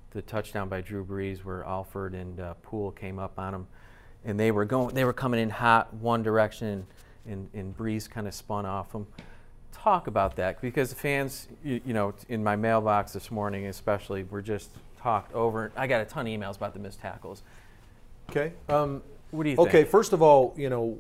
the 0.10 0.24
touchdown 0.24 0.70
by 0.70 0.82
Drew 0.82 1.06
Brees 1.06 1.46
where 1.46 1.64
Alford 1.66 2.16
and 2.16 2.40
uh, 2.40 2.56
Poole 2.64 2.90
came 2.90 3.20
up 3.20 3.38
on 3.38 3.54
him, 3.54 3.68
and 4.24 4.40
they 4.40 4.50
were 4.50 4.66
going. 4.66 4.96
They 4.96 5.06
were 5.06 5.14
coming 5.14 5.40
in 5.40 5.52
hot 5.52 5.94
one 5.94 6.24
direction, 6.24 6.68
and, 6.68 6.86
and, 7.32 7.50
and 7.54 7.78
Brees 7.78 8.10
kind 8.10 8.28
of 8.28 8.34
spun 8.34 8.66
off 8.66 8.92
them 8.92 9.06
talk 9.76 10.08
about 10.08 10.36
that 10.38 10.62
because 10.62 10.90
the 10.90 10.96
fans, 10.96 11.48
you, 11.64 11.82
you 11.86 11.94
know, 11.94 12.14
in 12.30 12.44
my 12.44 12.56
mailbox 12.56 13.14
this 13.14 13.30
morning, 13.32 13.68
especially, 13.68 14.24
were 14.24 14.42
just 14.42 14.70
talked 15.00 15.34
over. 15.34 15.72
I 15.76 15.88
got 15.88 16.02
a 16.02 16.06
ton 16.06 16.28
of 16.28 16.34
emails 16.34 16.58
about 16.58 16.74
the 16.74 16.80
missed 16.80 17.00
tackles. 17.00 17.44
Okay. 18.30 18.54
Um, 18.70 19.04
What 19.32 19.44
do 19.44 19.50
you 19.52 19.58
okay. 19.58 19.84
First 19.84 20.14
of 20.14 20.22
all, 20.22 20.54
you 20.58 20.70
know, 20.70 20.98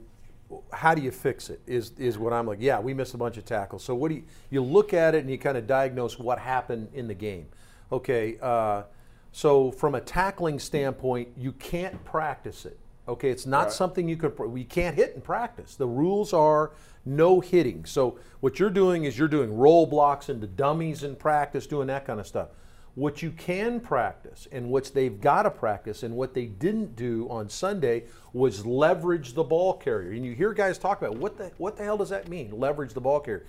how 0.71 0.93
do 0.93 1.01
you 1.01 1.11
fix 1.11 1.49
it? 1.49 1.59
Is 1.65 1.91
is 1.97 2.17
what 2.17 2.33
I'm 2.33 2.45
like. 2.45 2.59
Yeah, 2.61 2.79
we 2.79 2.93
missed 2.93 3.13
a 3.13 3.17
bunch 3.17 3.37
of 3.37 3.45
tackles. 3.45 3.83
So 3.83 3.95
what 3.95 4.09
do 4.09 4.15
you 4.15 4.23
you 4.51 4.61
look 4.61 4.93
at 4.93 5.15
it 5.15 5.19
and 5.19 5.29
you 5.29 5.37
kind 5.37 5.57
of 5.57 5.65
diagnose 5.65 6.19
what 6.19 6.37
happened 6.37 6.89
in 6.93 7.07
the 7.07 7.15
game? 7.15 7.47
Okay. 7.91 8.37
Uh, 8.41 8.83
so 9.31 9.71
from 9.71 9.95
a 9.95 10.01
tackling 10.01 10.59
standpoint, 10.59 11.29
you 11.35 11.51
can't 11.53 12.03
practice 12.05 12.65
it. 12.65 12.77
Okay, 13.07 13.29
it's 13.29 13.45
not 13.45 13.71
something 13.71 14.07
you 14.07 14.17
can. 14.17 14.33
We 14.51 14.63
can't 14.63 14.95
hit 14.95 15.13
in 15.13 15.21
practice. 15.21 15.75
The 15.75 15.87
rules 15.87 16.33
are 16.33 16.71
no 17.05 17.39
hitting. 17.39 17.85
So 17.85 18.17
what 18.39 18.59
you're 18.59 18.71
doing 18.71 19.03
is 19.03 19.17
you're 19.17 19.27
doing 19.27 19.55
roll 19.55 19.85
blocks 19.85 20.29
into 20.29 20.47
dummies 20.47 21.03
in 21.03 21.15
practice, 21.15 21.67
doing 21.67 21.87
that 21.87 22.05
kind 22.05 22.19
of 22.19 22.25
stuff. 22.25 22.49
What 22.95 23.21
you 23.21 23.31
can 23.31 23.79
practice 23.79 24.47
and 24.51 24.69
what 24.69 24.91
they've 24.93 25.19
got 25.19 25.43
to 25.43 25.51
practice 25.51 26.01
and 26.01 26.15
what 26.15 26.33
they 26.33 26.45
didn't 26.45 26.95
do 26.95 27.27
on 27.29 27.49
Sunday 27.49 28.05
was 28.33 28.65
leverage 28.65 29.33
the 29.33 29.43
ball 29.43 29.73
carrier. 29.73 30.11
And 30.11 30.25
you 30.25 30.33
hear 30.33 30.53
guys 30.53 30.77
talk 30.77 31.01
about 31.01 31.17
what 31.17 31.37
the 31.37 31.51
what 31.57 31.77
the 31.77 31.83
hell 31.83 31.97
does 31.97 32.09
that 32.09 32.27
mean? 32.27 32.57
Leverage 32.57 32.93
the 32.93 33.01
ball 33.01 33.19
carrier. 33.19 33.45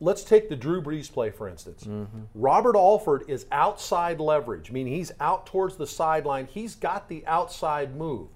Let's 0.00 0.24
take 0.24 0.48
the 0.48 0.56
Drew 0.56 0.82
Brees 0.82 1.12
play 1.12 1.30
for 1.30 1.46
instance. 1.46 1.84
Mm-hmm. 1.84 2.22
Robert 2.34 2.74
Alford 2.74 3.24
is 3.28 3.46
outside 3.52 4.18
leverage, 4.18 4.72
meaning 4.72 4.94
he's 4.94 5.12
out 5.20 5.46
towards 5.46 5.76
the 5.76 5.86
sideline. 5.86 6.48
He's 6.50 6.74
got 6.74 7.08
the 7.08 7.24
outside 7.26 7.94
move. 7.94 8.28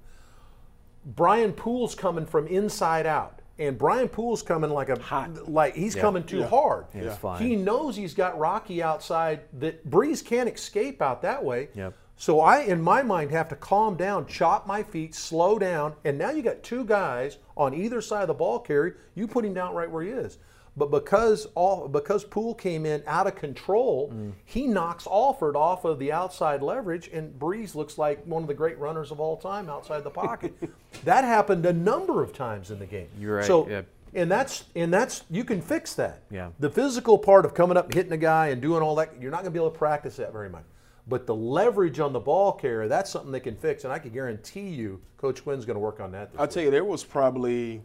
Brian 1.09 1.53
Poole's 1.53 1.95
coming 1.95 2.27
from 2.27 2.47
inside 2.47 3.07
out. 3.07 3.41
And 3.59 3.77
Brian 3.77 4.09
Poole's 4.09 4.41
coming 4.41 4.71
like 4.71 4.89
a 4.89 4.97
Hot. 5.01 5.51
like 5.51 5.75
he's 5.75 5.97
coming 5.97 6.23
too 6.23 6.45
hard. 6.45 6.87
he's 6.93 7.17
flying. 7.17 7.45
He 7.45 7.57
knows 7.57 7.97
he's 7.97 8.15
got 8.15 8.39
Rocky 8.39 8.83
outside 8.83 9.41
that 9.55 9.89
Brees 9.91 10.25
can't 10.25 10.49
escape 10.49 11.03
out 11.03 11.23
that 11.23 11.43
way. 11.43 11.69
Yep. 11.75 11.95
So 12.21 12.41
I, 12.41 12.61
in 12.61 12.81
my 12.81 13.03
mind, 13.03 13.31
have 13.33 13.49
to 13.49 13.57
calm 13.57 13.97
down, 13.97 14.27
chop 14.27 14.67
my 14.67 14.83
feet, 14.83 15.15
slow 15.15 15.59
down, 15.59 15.95
and 16.05 16.19
now 16.19 16.31
you 16.31 16.43
got 16.43 16.63
two 16.63 16.85
guys 16.85 17.39
on 17.57 17.75
either 17.75 18.01
side 18.01 18.23
of 18.23 18.29
the 18.29 18.35
ball 18.35 18.59
carrier. 18.61 18.97
You 19.15 19.27
put 19.27 19.45
him 19.45 19.55
down 19.55 19.75
right 19.75 19.91
where 19.91 20.03
he 20.05 20.11
is. 20.11 20.39
But 20.79 20.91
because 20.93 21.47
all 21.57 21.89
because 21.89 22.25
Poole 22.25 22.55
came 22.55 22.87
in 22.87 23.03
out 23.07 23.27
of 23.27 23.35
control, 23.35 24.11
Mm. 24.15 24.33
he 24.45 24.67
knocks 24.69 25.07
Alford 25.07 25.57
off 25.57 25.85
of 25.85 25.99
the 25.99 26.13
outside 26.13 26.63
leverage, 26.63 27.11
and 27.13 27.39
Brees 27.39 27.75
looks 27.75 27.99
like 27.99 28.25
one 28.25 28.43
of 28.43 28.49
the 28.49 28.55
great 28.55 28.79
runners 28.79 29.11
of 29.11 29.19
all 29.19 29.37
time 29.37 29.69
outside 29.69 30.05
the 30.05 30.11
pocket. 30.11 30.55
that 31.05 31.25
happened 31.25 31.67
a 31.67 31.73
number 31.73 32.23
of 32.23 32.33
times 32.33 32.71
in 32.71 32.79
the 32.79 32.87
game. 32.87 33.09
You're 33.19 33.37
right, 33.39 33.45
So 33.45 33.69
yeah. 33.69 33.83
and 34.15 34.31
that's 34.31 34.65
and 34.77 34.93
that's 34.95 35.25
you 35.31 35.43
can 35.45 35.61
fix 35.61 35.95
that. 35.95 36.23
Yeah. 36.31 36.51
The 36.61 36.71
physical 36.71 37.19
part 37.19 37.45
of 37.45 37.55
coming 37.55 37.77
up 37.77 37.87
and 37.87 37.95
hitting 37.95 38.13
a 38.13 38.17
guy 38.17 38.49
and 38.49 38.63
doing 38.63 38.81
all 38.83 38.95
that, 38.97 39.21
you're 39.21 39.31
not 39.33 39.39
going 39.43 39.53
to 39.53 39.59
be 39.59 39.59
able 39.59 39.71
to 39.73 39.79
practice 39.79 40.17
that 40.17 40.33
very 40.33 40.49
much. 40.49 40.65
But 41.09 41.27
the 41.27 41.35
leverage 41.35 41.99
on 42.01 42.13
the 42.13 42.21
ball 42.21 42.53
carrier, 42.53 42.87
that's 42.87 43.11
something 43.11 43.33
they 43.33 43.41
can 43.41 43.57
fix, 43.57 43.83
and 43.85 43.93
I 43.93 43.99
can 43.99 44.11
guarantee 44.13 44.69
you, 44.69 45.01
Coach 45.17 45.43
Quinn's 45.43 45.65
going 45.65 45.75
to 45.77 45.81
work 45.81 46.01
on 46.01 46.13
that. 46.13 46.31
This 46.31 46.39
I'll 46.39 46.47
week. 46.47 46.53
tell 46.55 46.63
you, 46.65 46.71
there 46.71 46.85
was 46.85 47.03
probably, 47.03 47.83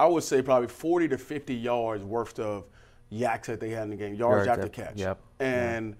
I 0.00 0.06
would 0.06 0.22
say 0.22 0.40
probably 0.40 0.68
40 0.68 1.08
to 1.08 1.18
50 1.18 1.54
yards 1.54 2.02
worth 2.02 2.38
of 2.38 2.64
yaks 3.10 3.48
that 3.48 3.60
they 3.60 3.68
had 3.68 3.82
in 3.82 3.90
the 3.90 3.96
game, 3.96 4.14
yards, 4.14 4.46
Yards 4.46 4.48
after 4.48 4.62
after- 4.62 4.82
catch. 4.82 4.96
yep. 4.96 5.20
And 5.38 5.94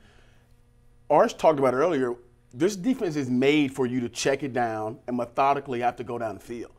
Arch 1.11 1.37
talked 1.37 1.59
about 1.59 1.75
it 1.75 1.77
earlier. 1.77 2.15
This 2.55 2.77
defense 2.77 3.15
is 3.17 3.29
made 3.29 3.75
for 3.75 3.85
you 3.85 4.01
to 4.01 4.09
check 4.09 4.43
it 4.43 4.55
down 4.55 5.01
and 5.07 5.19
methodically 5.19 5.81
have 5.81 5.97
to 5.97 6.05
go 6.05 6.17
down 6.17 6.37
the 6.37 6.41
field. 6.41 6.73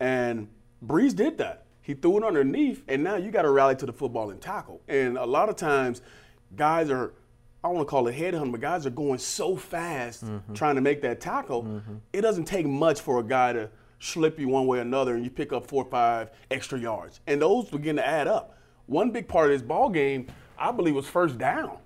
And 0.00 0.48
Brees 0.84 1.14
did 1.14 1.38
that. 1.38 1.66
He 1.80 1.94
threw 1.94 2.16
it 2.16 2.24
underneath, 2.24 2.82
and 2.88 3.04
now 3.04 3.14
you 3.16 3.30
got 3.30 3.42
to 3.42 3.50
rally 3.50 3.76
to 3.76 3.86
the 3.86 3.92
football 3.92 4.30
and 4.30 4.40
tackle. 4.40 4.80
And 4.88 5.16
a 5.16 5.24
lot 5.24 5.48
of 5.48 5.54
times, 5.54 6.02
guys 6.56 6.90
are, 6.90 7.14
I 7.62 7.68
want 7.68 7.86
to 7.86 7.90
call 7.90 8.08
it 8.08 8.16
headhunting, 8.16 8.50
but 8.50 8.60
guys 8.60 8.84
are 8.84 8.90
going 8.90 9.20
so 9.20 9.54
fast 9.54 10.24
mm-hmm. 10.24 10.54
trying 10.54 10.74
to 10.74 10.80
make 10.80 11.02
that 11.02 11.20
tackle. 11.20 11.62
Mm-hmm. 11.62 11.94
It 12.12 12.22
doesn't 12.22 12.46
take 12.46 12.66
much 12.66 13.00
for 13.00 13.20
a 13.20 13.22
guy 13.22 13.52
to 13.52 13.70
slip 14.04 14.38
you 14.38 14.48
one 14.48 14.66
way 14.66 14.78
or 14.78 14.82
another, 14.82 15.14
and 15.14 15.24
you 15.24 15.30
pick 15.30 15.52
up 15.52 15.66
four 15.66 15.84
or 15.84 15.90
five 15.90 16.30
extra 16.50 16.78
yards. 16.78 17.20
And 17.26 17.40
those 17.40 17.68
begin 17.70 17.96
to 17.96 18.06
add 18.06 18.28
up. 18.28 18.56
One 18.86 19.10
big 19.10 19.26
part 19.28 19.46
of 19.46 19.52
this 19.52 19.62
ball 19.66 19.88
game, 19.88 20.26
I 20.58 20.70
believe, 20.72 20.94
was 20.94 21.06
first 21.06 21.38
down. 21.38 21.78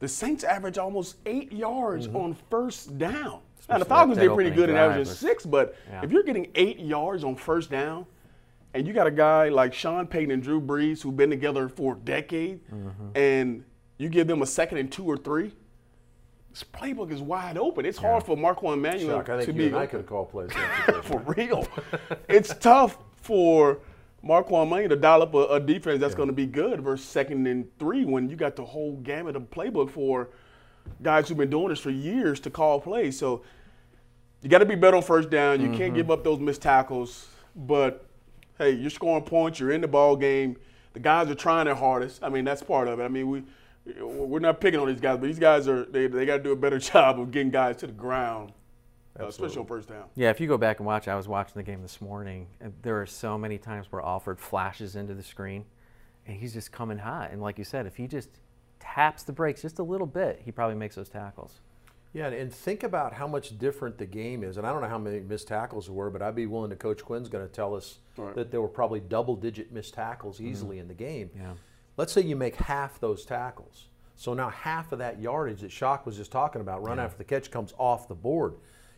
The 0.00 0.08
Saints 0.08 0.42
average 0.44 0.76
almost 0.78 1.16
eight 1.26 1.52
yards 1.52 2.08
on 2.08 2.36
first 2.50 2.98
down. 2.98 3.40
Now 3.68 3.78
the 3.78 3.84
Falcons 3.84 4.18
did 4.18 4.34
pretty 4.34 4.50
good 4.50 4.68
in 4.68 4.76
averaging 4.76 5.14
six, 5.14 5.46
but 5.46 5.76
Yeah. 5.88 6.02
if 6.04 6.10
you're 6.10 6.24
getting 6.24 6.50
eight 6.54 6.78
yards 6.80 7.24
on 7.24 7.36
first 7.36 7.70
down, 7.70 8.04
and 8.74 8.86
you 8.86 8.92
got 8.92 9.06
a 9.06 9.10
guy 9.12 9.48
like 9.48 9.72
Sean 9.72 10.06
Payton 10.06 10.32
and 10.32 10.42
Drew 10.42 10.60
Brees 10.60 11.00
who've 11.00 11.16
been 11.16 11.30
together 11.30 11.68
for 11.68 11.94
a 11.94 11.96
decade, 11.96 12.60
Mm-hmm. 12.68 13.16
and 13.16 13.64
you 13.96 14.08
give 14.08 14.26
them 14.26 14.42
a 14.42 14.46
second 14.46 14.78
and 14.78 14.90
two 14.90 15.04
or 15.06 15.16
three, 15.16 15.52
this 16.54 16.62
playbook 16.62 17.10
is 17.10 17.20
wide 17.20 17.58
open. 17.58 17.84
It's 17.84 17.98
hard 17.98 18.22
for 18.22 18.36
Marquand 18.36 18.80
Manuel 18.80 19.18
Chuck, 19.18 19.28
I 19.28 19.38
to 19.38 19.44
think 19.44 19.58
be 19.58 19.64
you 19.64 19.68
and 19.70 19.76
I 19.76 19.86
could 19.86 20.06
called 20.06 20.30
plays. 20.30 20.52
for 21.02 21.18
real. 21.26 21.66
it's 22.28 22.54
tough 22.54 22.96
for 23.16 23.80
Marquand 24.22 24.70
Manuel 24.70 24.90
to 24.90 24.96
dial 24.96 25.22
up 25.22 25.34
a, 25.34 25.46
a 25.46 25.58
defense 25.58 26.00
that's 26.00 26.14
going 26.14 26.28
to 26.28 26.32
be 26.32 26.46
good 26.46 26.80
versus 26.80 27.04
second 27.04 27.48
and 27.48 27.76
three 27.80 28.04
when 28.04 28.28
you 28.28 28.36
got 28.36 28.54
the 28.54 28.64
whole 28.64 28.94
gamut 28.98 29.34
of 29.34 29.50
playbook 29.50 29.90
for 29.90 30.28
guys 31.02 31.28
who've 31.28 31.36
been 31.36 31.50
doing 31.50 31.70
this 31.70 31.80
for 31.80 31.90
years 31.90 32.38
to 32.38 32.50
call 32.50 32.80
plays. 32.80 33.18
So 33.18 33.42
you 34.40 34.48
got 34.48 34.58
to 34.58 34.64
be 34.64 34.76
better 34.76 34.98
on 34.98 35.02
first 35.02 35.30
down. 35.30 35.60
You 35.60 35.70
can't 35.70 35.80
mm-hmm. 35.80 35.96
give 35.96 36.10
up 36.12 36.22
those 36.22 36.38
missed 36.38 36.62
tackles. 36.62 37.26
But 37.56 38.06
hey, 38.58 38.70
you're 38.70 38.90
scoring 38.90 39.24
points. 39.24 39.58
You're 39.58 39.72
in 39.72 39.80
the 39.80 39.88
ball 39.88 40.14
game. 40.14 40.56
the 40.92 41.00
guys 41.00 41.28
are 41.28 41.34
trying 41.34 41.64
their 41.64 41.74
hardest. 41.74 42.22
I 42.22 42.28
mean, 42.28 42.44
that's 42.44 42.62
part 42.62 42.86
of 42.86 43.00
it. 43.00 43.02
I 43.02 43.08
mean, 43.08 43.28
we 43.28 43.42
we're 44.00 44.38
not 44.38 44.60
picking 44.60 44.80
on 44.80 44.86
these 44.88 45.00
guys, 45.00 45.18
but 45.18 45.26
these 45.26 45.38
guys 45.38 45.68
are 45.68 45.84
they, 45.84 46.06
they 46.06 46.24
got 46.26 46.38
to 46.38 46.42
do 46.42 46.52
a 46.52 46.56
better 46.56 46.78
job 46.92 47.20
of 47.20 47.30
getting 47.30 47.50
guys 47.50 47.76
to 47.78 47.86
the 47.86 47.92
ground, 47.92 48.52
uh, 49.20 49.26
especially 49.26 49.58
on 49.58 49.66
first 49.66 49.88
down. 49.88 50.04
Yeah, 50.14 50.30
if 50.30 50.40
you 50.40 50.48
go 50.48 50.56
back 50.58 50.78
and 50.80 50.86
watch, 50.86 51.06
I 51.08 51.14
was 51.16 51.28
watching 51.28 51.54
the 51.56 51.62
game 51.62 51.82
this 51.82 52.00
morning, 52.00 52.46
and 52.60 52.72
there 52.82 53.00
are 53.00 53.06
so 53.06 53.36
many 53.36 53.58
times 53.58 53.86
where 53.90 54.02
Alford 54.02 54.40
flashes 54.40 54.96
into 54.96 55.14
the 55.14 55.22
screen, 55.22 55.64
and 56.26 56.36
he's 56.36 56.52
just 56.54 56.72
coming 56.72 56.98
hot. 56.98 57.30
And 57.30 57.42
like 57.42 57.58
you 57.58 57.64
said, 57.64 57.86
if 57.86 57.96
he 57.96 58.06
just 58.06 58.30
taps 58.80 59.22
the 59.22 59.32
brakes 59.32 59.62
just 59.62 59.78
a 59.78 59.82
little 59.84 60.06
bit, 60.06 60.40
he 60.44 60.50
probably 60.52 60.76
makes 60.76 60.94
those 60.96 61.08
tackles. 61.08 61.60
Yeah, 62.14 62.28
and 62.28 62.52
think 62.54 62.84
about 62.84 63.12
how 63.12 63.26
much 63.26 63.58
different 63.58 63.98
the 63.98 64.06
game 64.06 64.44
is. 64.44 64.56
And 64.56 64.64
I 64.64 64.72
don't 64.72 64.82
know 64.82 64.88
how 64.88 64.98
many 64.98 65.18
missed 65.18 65.48
tackles 65.48 65.86
there 65.86 65.94
were, 65.94 66.10
but 66.10 66.22
I'd 66.22 66.36
be 66.36 66.46
willing 66.46 66.70
to. 66.70 66.76
Coach 66.76 67.02
Quinn's 67.04 67.28
going 67.28 67.44
to 67.44 67.52
tell 67.52 67.74
us 67.74 67.98
Right. 68.16 68.32
that 68.36 68.52
there 68.52 68.60
were 68.60 68.68
probably 68.68 69.00
double-digit 69.00 69.72
missed 69.72 69.94
tackles 69.94 70.40
easily 70.40 70.78
in 70.78 70.86
the 70.86 70.94
game. 70.94 71.30
Yeah. 71.36 71.54
Let's 71.96 72.12
say 72.12 72.22
you 72.22 72.36
make 72.36 72.56
half 72.56 72.98
those 73.00 73.24
tackles. 73.24 73.86
So 74.16 74.34
now 74.34 74.50
half 74.50 74.92
of 74.92 74.98
that 75.00 75.20
yardage 75.20 75.60
that 75.60 75.72
Shock 75.72 76.06
was 76.06 76.16
just 76.16 76.30
talking 76.30 76.60
about, 76.60 76.82
run 76.82 76.98
after 76.98 77.18
the 77.18 77.24
catch, 77.24 77.50
comes 77.50 77.74
off 77.78 78.08
the 78.08 78.14
board. 78.14 78.54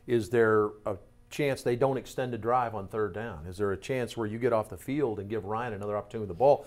Is 0.06 0.28
there 0.28 0.70
a 0.84 0.96
chance 1.30 1.62
they 1.62 1.76
don't 1.76 1.96
extend 1.96 2.34
a 2.34 2.38
drive 2.38 2.74
on 2.74 2.88
third 2.88 3.14
down? 3.14 3.46
Is 3.46 3.56
there 3.56 3.72
a 3.72 3.76
chance 3.76 4.16
where 4.16 4.26
you 4.26 4.38
get 4.38 4.52
off 4.52 4.68
the 4.68 4.76
field 4.76 5.18
and 5.18 5.28
give 5.28 5.44
Ryan 5.44 5.72
another 5.72 5.96
opportunity 5.96 6.28
with 6.28 6.36
the 6.36 6.38
ball? 6.38 6.66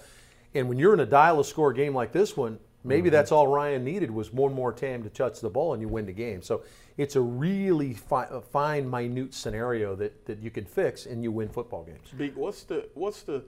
And 0.54 0.68
when 0.68 0.80
you're 0.80 0.94
in 0.94 1.00
a 1.00 1.06
dial 1.06 1.40
a 1.40 1.46
score 1.46 1.74
game 1.74 1.94
like 1.94 2.12
this 2.12 2.36
one, 2.36 2.60
maybe 2.84 3.04
mm-hmm. 3.04 3.14
that's 3.14 3.32
all 3.32 3.48
Ryan 3.48 3.84
needed 3.84 4.10
was 4.10 4.34
one 4.34 4.54
more 4.54 4.74
time 4.74 5.04
to 5.04 5.10
touch 5.10 5.42
the 5.42 5.50
ball 5.50 5.74
and 5.74 5.82
you 5.82 5.88
win 5.88 6.06
the 6.06 6.12
game. 6.12 6.42
So 6.42 6.64
it's 6.98 7.16
a 7.16 7.22
really 7.22 7.94
fi- 7.94 8.28
a 8.30 8.42
fine, 8.42 8.90
minute 8.90 9.34
scenario 9.34 9.96
that, 9.96 10.26
that 10.26 10.40
you 10.40 10.50
can 10.50 10.66
fix 10.66 11.06
and 11.06 11.24
you 11.24 11.32
win 11.32 11.50
football 11.50 11.84
games. 11.84 12.10
Beak, 12.18 12.36
what's 12.36 12.64
the 12.64 12.90
what's 12.96 13.22
the 13.22 13.44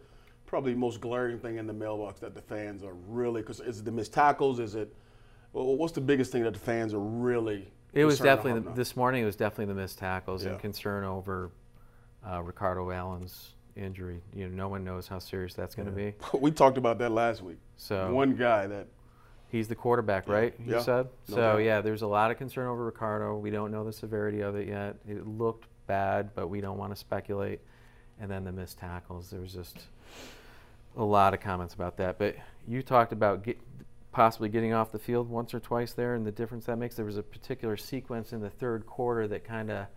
probably 0.52 0.76
most 0.76 1.00
glaring 1.00 1.40
thing 1.40 1.56
in 1.56 1.66
the 1.66 1.72
mailbox 1.72 2.20
that 2.20 2.36
the 2.36 2.42
fans 2.42 2.84
are 2.84 2.94
really 3.08 3.42
because 3.42 3.62
is 3.62 3.80
it 3.80 3.86
the 3.86 3.92
missed 3.92 4.12
tackles? 4.14 4.60
Is 4.60 4.76
it 4.76 4.94
well, 5.54 5.78
what's 5.78 5.94
the 5.94 6.02
biggest 6.02 6.30
thing 6.34 6.44
that 6.44 6.52
the 6.52 6.60
fans 6.60 6.94
are 6.94 7.00
really? 7.00 7.72
It 7.94 8.04
was 8.04 8.20
definitely 8.20 8.60
the, 8.60 8.72
this 8.76 8.98
morning. 8.98 9.24
It 9.24 9.26
was 9.26 9.38
definitely 9.38 9.74
the 9.74 9.80
missed 9.80 9.98
tackles 9.98 10.44
Yeah. 10.44 10.52
and 10.52 10.60
concern 10.60 11.06
over 11.06 11.52
uh, 12.30 12.42
Ricardo 12.44 12.92
Allen's 12.92 13.52
injury. 13.78 14.22
You 14.36 14.50
know, 14.50 14.56
no 14.56 14.68
one 14.68 14.84
knows 14.84 15.08
how 15.08 15.20
serious 15.20 15.54
that's 15.54 15.74
going 15.74 15.86
to 15.88 15.94
be. 15.94 16.14
we 16.38 16.52
talked 16.52 16.78
about 16.78 17.00
that 17.00 17.14
last 17.14 17.42
week. 17.42 17.58
So 17.78 18.14
One 18.14 18.36
guy 18.36 18.68
that 18.68 18.88
he's 19.48 19.70
the 19.70 19.76
quarterback, 19.76 20.28
right? 20.28 20.54
You 20.60 20.74
Yeah. 20.76 20.82
said. 20.82 21.08
No 21.30 21.36
so 21.36 21.42
doubt. 21.42 21.58
yeah, 21.60 21.80
there's 21.80 22.02
a 22.02 22.08
lot 22.08 22.30
of 22.30 22.38
concern 22.38 22.68
over 22.68 22.84
Ricardo. 22.84 23.38
We 23.38 23.52
don't 23.52 23.72
know 23.72 23.86
the 23.86 23.94
severity 23.94 24.42
of 24.42 24.58
it 24.58 24.68
yet. 24.68 24.98
It 25.08 25.26
looked 25.26 25.68
bad, 25.88 26.32
but 26.36 26.50
we 26.50 26.60
don't 26.60 26.78
want 26.78 26.92
to 26.92 26.98
speculate. 26.98 27.62
And 28.20 28.30
then 28.30 28.44
the 28.44 28.52
missed 28.52 28.78
tackles. 28.78 29.30
There 29.30 29.40
was 29.40 29.54
just 29.54 29.80
a 30.98 31.04
lot 31.04 31.34
of 31.34 31.40
comments 31.40 31.74
about 31.74 31.98
that. 31.98 32.18
But 32.18 32.36
you 32.68 32.82
talked 32.82 33.14
about 33.14 33.44
get, 33.44 33.60
possibly 34.12 34.50
getting 34.50 34.74
off 34.74 34.92
the 34.92 35.00
field 35.00 35.30
once 35.30 35.54
or 35.54 35.60
twice 35.60 35.94
there 35.94 36.16
and 36.16 36.26
the 36.26 36.32
difference 36.32 36.66
that 36.66 36.78
makes. 36.78 36.96
There 36.96 37.06
was 37.06 37.18
a 37.18 37.24
particular 37.24 37.78
sequence 37.78 38.34
in 38.34 38.42
the 38.42 38.50
third 38.50 38.86
quarter 38.86 39.28
that 39.28 39.44
kind 39.44 39.72
of 39.72 39.88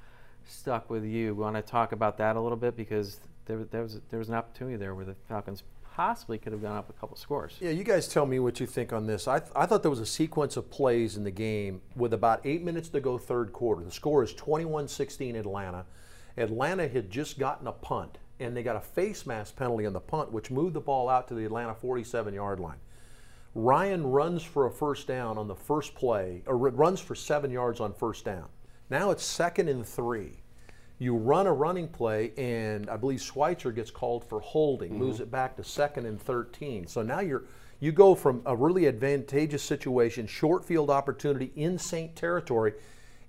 stuck 0.44 0.90
with 0.90 1.04
you. 1.04 1.34
We 1.34 1.42
want 1.42 1.56
to 1.56 1.62
talk 1.62 1.92
about 1.92 2.18
that 2.18 2.36
a 2.36 2.40
little 2.40 2.58
bit 2.58 2.76
because 2.76 3.20
there, 3.46 3.64
there 3.64 3.82
was 3.82 4.00
there 4.10 4.18
was 4.18 4.28
an 4.28 4.34
opportunity 4.34 4.76
there 4.76 4.94
where 4.94 5.04
the 5.04 5.16
Falcons 5.28 5.62
possibly 5.94 6.38
could 6.38 6.52
have 6.52 6.62
gone 6.62 6.76
up 6.76 6.90
a 6.90 6.92
couple 6.92 7.16
scores. 7.16 7.56
Yeah, 7.60 7.70
you 7.70 7.84
guys 7.84 8.08
tell 8.08 8.26
me 8.26 8.40
what 8.40 8.58
you 8.58 8.66
think 8.66 8.92
on 8.92 9.06
this. 9.06 9.28
I, 9.28 9.38
th- 9.38 9.52
I 9.54 9.64
thought 9.64 9.82
there 9.82 9.90
was 9.90 10.00
a 10.00 10.06
sequence 10.06 10.56
of 10.56 10.68
plays 10.68 11.16
in 11.16 11.22
the 11.22 11.30
game 11.30 11.82
with 11.94 12.12
about 12.12 12.40
eight 12.44 12.64
minutes 12.64 12.88
to 12.90 13.00
go, 13.00 13.16
third 13.16 13.52
quarter. 13.52 13.84
The 13.84 13.92
score 13.92 14.24
is 14.24 14.34
21 14.34 14.88
16 14.88 15.36
Atlanta. 15.36 15.86
Atlanta 16.36 16.88
had 16.88 17.10
just 17.10 17.38
gotten 17.38 17.68
a 17.68 17.72
punt, 17.72 18.18
and 18.44 18.56
they 18.56 18.62
got 18.62 18.76
a 18.76 18.80
face 18.80 19.26
mask 19.26 19.56
penalty 19.56 19.86
on 19.86 19.92
the 19.92 20.00
punt, 20.00 20.32
which 20.32 20.50
moved 20.50 20.74
the 20.74 20.80
ball 20.80 21.08
out 21.08 21.28
to 21.28 21.34
the 21.34 21.44
Atlanta 21.44 21.74
47 21.74 22.34
yard 22.34 22.60
line. 22.60 22.78
Ryan 23.54 24.04
runs 24.04 24.42
for 24.42 24.66
a 24.66 24.70
first 24.70 25.06
down 25.06 25.38
on 25.38 25.48
the 25.48 25.54
first 25.54 25.94
play, 25.94 26.42
or 26.46 26.56
runs 26.56 27.00
for 27.00 27.14
seven 27.14 27.50
yards 27.50 27.80
on 27.80 27.92
first 27.92 28.24
down. 28.24 28.48
Now 28.90 29.10
it's 29.10 29.24
second 29.24 29.68
and 29.68 29.86
three. 29.86 30.42
You 30.98 31.16
run 31.16 31.46
a 31.46 31.52
running 31.52 31.88
play, 31.88 32.32
and 32.36 32.88
I 32.88 32.96
believe 32.96 33.20
Schweitzer 33.20 33.72
gets 33.72 33.90
called 33.90 34.24
for 34.24 34.40
holding, 34.40 34.90
mm-hmm. 34.90 34.98
moves 34.98 35.20
it 35.20 35.30
back 35.30 35.56
to 35.56 35.64
second 35.64 36.06
and 36.06 36.20
13. 36.20 36.86
So 36.86 37.02
now 37.02 37.20
you're 37.20 37.44
you 37.80 37.92
go 37.92 38.14
from 38.14 38.40
a 38.46 38.56
really 38.56 38.86
advantageous 38.86 39.62
situation, 39.62 40.26
short 40.26 40.64
field 40.64 40.90
opportunity 40.90 41.52
in 41.56 41.76
Saint 41.78 42.16
territory, 42.16 42.72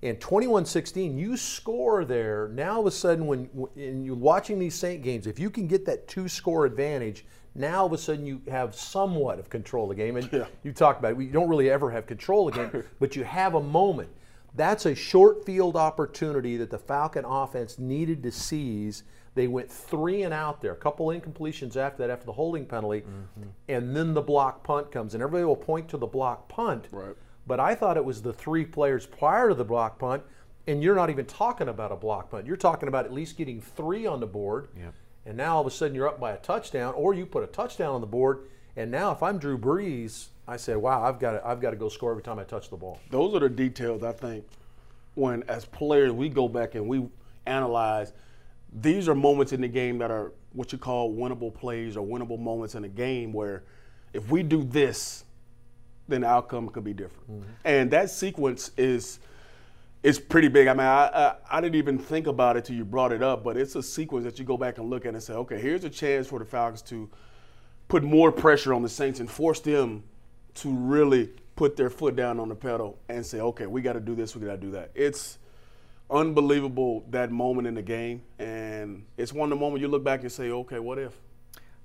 and 0.01 0.19
21-16, 0.19 1.17
you 1.17 1.37
score 1.37 2.05
there. 2.05 2.49
Now 2.49 2.75
all 2.75 2.79
of 2.81 2.85
a 2.85 2.91
sudden, 2.91 3.25
when 3.27 3.45
when 3.53 4.03
you're 4.03 4.15
watching 4.15 4.59
these 4.59 4.75
Saint 4.75 5.01
games, 5.01 5.27
if 5.27 5.39
you 5.39 5.49
can 5.49 5.67
get 5.67 5.85
that 5.85 6.07
two-score 6.07 6.65
advantage, 6.65 7.25
now 7.55 7.81
all 7.81 7.85
of 7.87 7.93
a 7.93 7.97
sudden 7.97 8.25
you 8.25 8.41
have 8.49 8.75
somewhat 8.75 9.39
of 9.39 9.49
control 9.49 9.89
of 9.89 9.97
the 9.97 10.03
game. 10.03 10.17
And 10.17 10.31
Yeah. 10.31 10.45
you 10.63 10.73
talk 10.73 10.99
about 10.99 11.13
it, 11.13 11.19
you 11.19 11.31
don't 11.31 11.49
really 11.49 11.69
ever 11.69 11.89
have 11.91 12.05
control 12.05 12.49
of 12.49 12.55
the 12.55 12.67
game, 12.67 12.83
but 12.99 13.15
you 13.15 13.23
have 13.23 13.55
a 13.55 13.61
moment. 13.61 14.09
That's 14.53 14.85
a 14.85 14.95
short 14.95 15.45
field 15.45 15.75
opportunity 15.75 16.55
that 16.57 16.69
the 16.69 16.77
Falcon 16.77 17.25
offense 17.25 17.77
needed 17.77 18.23
to 18.23 18.31
seize. 18.31 19.03
They 19.33 19.47
went 19.47 19.69
three 19.69 20.23
and 20.23 20.33
out 20.33 20.61
there, 20.61 20.71
a 20.71 20.77
couple 20.77 21.07
incompletions 21.07 21.75
after 21.75 21.97
that, 21.97 22.09
after 22.09 22.25
the 22.25 22.31
holding 22.31 22.65
penalty, 22.65 23.01
mm-hmm. 23.01 23.49
and 23.67 23.93
then 23.95 24.13
the 24.13 24.21
block 24.21 24.63
punt 24.63 24.91
comes. 24.91 25.13
And 25.13 25.21
everybody 25.21 25.43
will 25.43 25.57
point 25.57 25.89
to 25.89 25.97
the 25.97 26.07
block 26.07 26.47
punt. 26.47 26.87
Right. 26.91 27.15
But 27.47 27.59
I 27.59 27.75
thought 27.75 27.97
it 27.97 28.05
was 28.05 28.21
the 28.21 28.33
three 28.33 28.65
players 28.65 29.05
prior 29.05 29.49
to 29.49 29.55
the 29.55 29.63
block 29.63 29.99
punt, 29.99 30.23
and 30.67 30.81
you're 30.81 30.95
not 30.95 31.09
even 31.09 31.25
talking 31.25 31.67
about 31.67 31.91
a 31.91 31.95
block 31.95 32.31
punt. 32.31 32.47
You're 32.47 32.57
talking 32.57 32.87
about 32.87 33.05
at 33.05 33.13
least 33.13 33.37
getting 33.37 33.61
three 33.61 34.05
on 34.07 34.19
the 34.19 34.27
board. 34.27 34.67
Yep. 34.77 34.93
And 35.27 35.37
now 35.37 35.55
all 35.55 35.61
of 35.61 35.67
a 35.67 35.71
sudden 35.71 35.95
you're 35.95 36.07
up 36.07 36.19
by 36.19 36.31
a 36.31 36.37
touchdown, 36.37 36.93
or 36.95 37.13
you 37.13 37.25
put 37.25 37.43
a 37.43 37.47
touchdown 37.47 37.93
on 37.93 38.01
the 38.01 38.07
board. 38.07 38.39
And 38.75 38.91
now 38.91 39.11
if 39.11 39.21
I'm 39.23 39.37
Drew 39.37 39.57
Brees, 39.57 40.27
I 40.47 40.57
say, 40.57 40.75
wow, 40.75 41.03
I've 41.03 41.19
got 41.19 41.31
to, 41.31 41.47
I've 41.47 41.61
got 41.61 41.71
to 41.71 41.75
go 41.75 41.89
score 41.89 42.11
every 42.11 42.23
time 42.23 42.39
I 42.39 42.43
touch 42.43 42.69
the 42.69 42.77
ball. 42.77 42.99
those 43.09 43.33
are 43.33 43.39
the 43.39 43.49
details 43.49 44.03
I 44.03 44.11
think 44.11 44.45
when 45.15 45.43
as 45.43 45.65
players 45.65 46.11
we 46.11 46.29
go 46.29 46.47
back 46.47 46.75
and 46.75 46.87
we 46.87 47.07
analyze 47.45 48.13
these 48.81 49.07
are 49.07 49.15
moments 49.15 49.53
in 49.53 49.61
the 49.61 49.67
game 49.67 49.97
that 49.99 50.11
are 50.11 50.33
what 50.53 50.71
you 50.71 50.77
call 50.77 51.13
winnable 51.13 51.53
plays 51.53 51.95
or 51.95 52.05
winnable 52.05 52.39
moments 52.39 52.75
in 52.75 52.83
a 52.83 52.89
game 52.89 53.31
where 53.31 53.63
if 54.13 54.29
we 54.29 54.43
do 54.43 54.63
this 54.63 55.24
then 56.07 56.21
the 56.21 56.27
outcome 56.27 56.69
could 56.69 56.83
be 56.83 56.93
different 56.93 57.29
mm-hmm. 57.29 57.49
and 57.63 57.91
that 57.91 58.09
sequence 58.09 58.71
is 58.77 59.19
is 60.05 60.19
pretty 60.19 60.47
big. 60.47 60.67
I 60.67 60.73
mean, 60.73 60.85
I, 60.85 61.07
I 61.07 61.35
I 61.49 61.61
didn't 61.61 61.75
even 61.75 61.97
think 61.97 62.27
about 62.27 62.57
it 62.57 62.65
till 62.65 62.75
you 62.75 62.85
brought 62.85 63.11
it 63.11 63.23
up, 63.23 63.43
but 63.43 63.57
it's 63.57 63.75
a 63.75 63.81
sequence 63.81 64.23
that 64.25 64.37
you 64.37 64.45
go 64.45 64.55
back 64.55 64.77
and 64.77 64.87
look 64.87 65.03
at 65.07 65.15
and 65.15 65.23
say, 65.23 65.33
okay, 65.33 65.59
here's 65.59 65.83
a 65.83 65.89
chance 65.89 66.27
for 66.27 66.37
the 66.37 66.45
Falcons 66.45 66.83
to 66.83 67.09
put 67.87 68.03
more 68.03 68.31
pressure 68.31 68.71
on 68.71 68.83
the 68.83 68.89
Saints 68.89 69.19
and 69.19 69.29
force 69.29 69.59
them 69.59 70.03
to 70.55 70.71
really 70.71 71.31
put 71.55 71.75
their 71.75 71.89
foot 71.89 72.15
down 72.15 72.39
on 72.39 72.49
the 72.49 72.55
pedal 72.55 72.99
and 73.09 73.25
say, 73.25 73.39
okay, 73.39 73.65
we 73.65 73.81
got 73.81 73.93
to 73.93 73.99
do 73.99 74.13
this, 74.13 74.35
we 74.35 74.45
got 74.45 74.51
to 74.51 74.57
do 74.57 74.71
that. 74.71 74.91
It's 74.93 75.39
unbelievable 76.11 77.03
that 77.09 77.31
moment 77.31 77.67
in 77.67 77.73
the 77.73 77.81
game, 77.81 78.21
and 78.37 79.05
it's 79.17 79.33
one 79.33 79.51
of 79.51 79.57
the 79.57 79.59
moments 79.59 79.81
you 79.81 79.87
look 79.87 80.03
back 80.03 80.21
and 80.21 80.31
say, 80.31 80.51
okay, 80.51 80.77
what 80.77 80.99
if? 80.99 81.19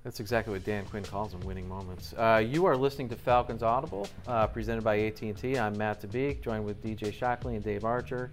That's 0.02 0.18
exactly 0.18 0.54
what 0.54 0.64
Dan 0.64 0.86
Quinn 0.86 1.04
calls 1.04 1.32
them, 1.32 1.42
winning 1.42 1.68
moments. 1.68 2.14
Uh, 2.16 2.42
you 2.44 2.64
are 2.64 2.74
listening 2.74 3.10
to 3.10 3.16
Falcons 3.16 3.62
Audible, 3.62 4.08
uh, 4.26 4.46
presented 4.46 4.82
by 4.82 4.98
AT&T. 4.98 5.58
I'm 5.58 5.76
Matt 5.76 6.00
Tabeek, 6.00 6.40
joined 6.40 6.64
with 6.64 6.82
DJ 6.82 7.12
Shockley 7.12 7.54
and 7.54 7.62
Dave 7.62 7.84
Archer. 7.84 8.30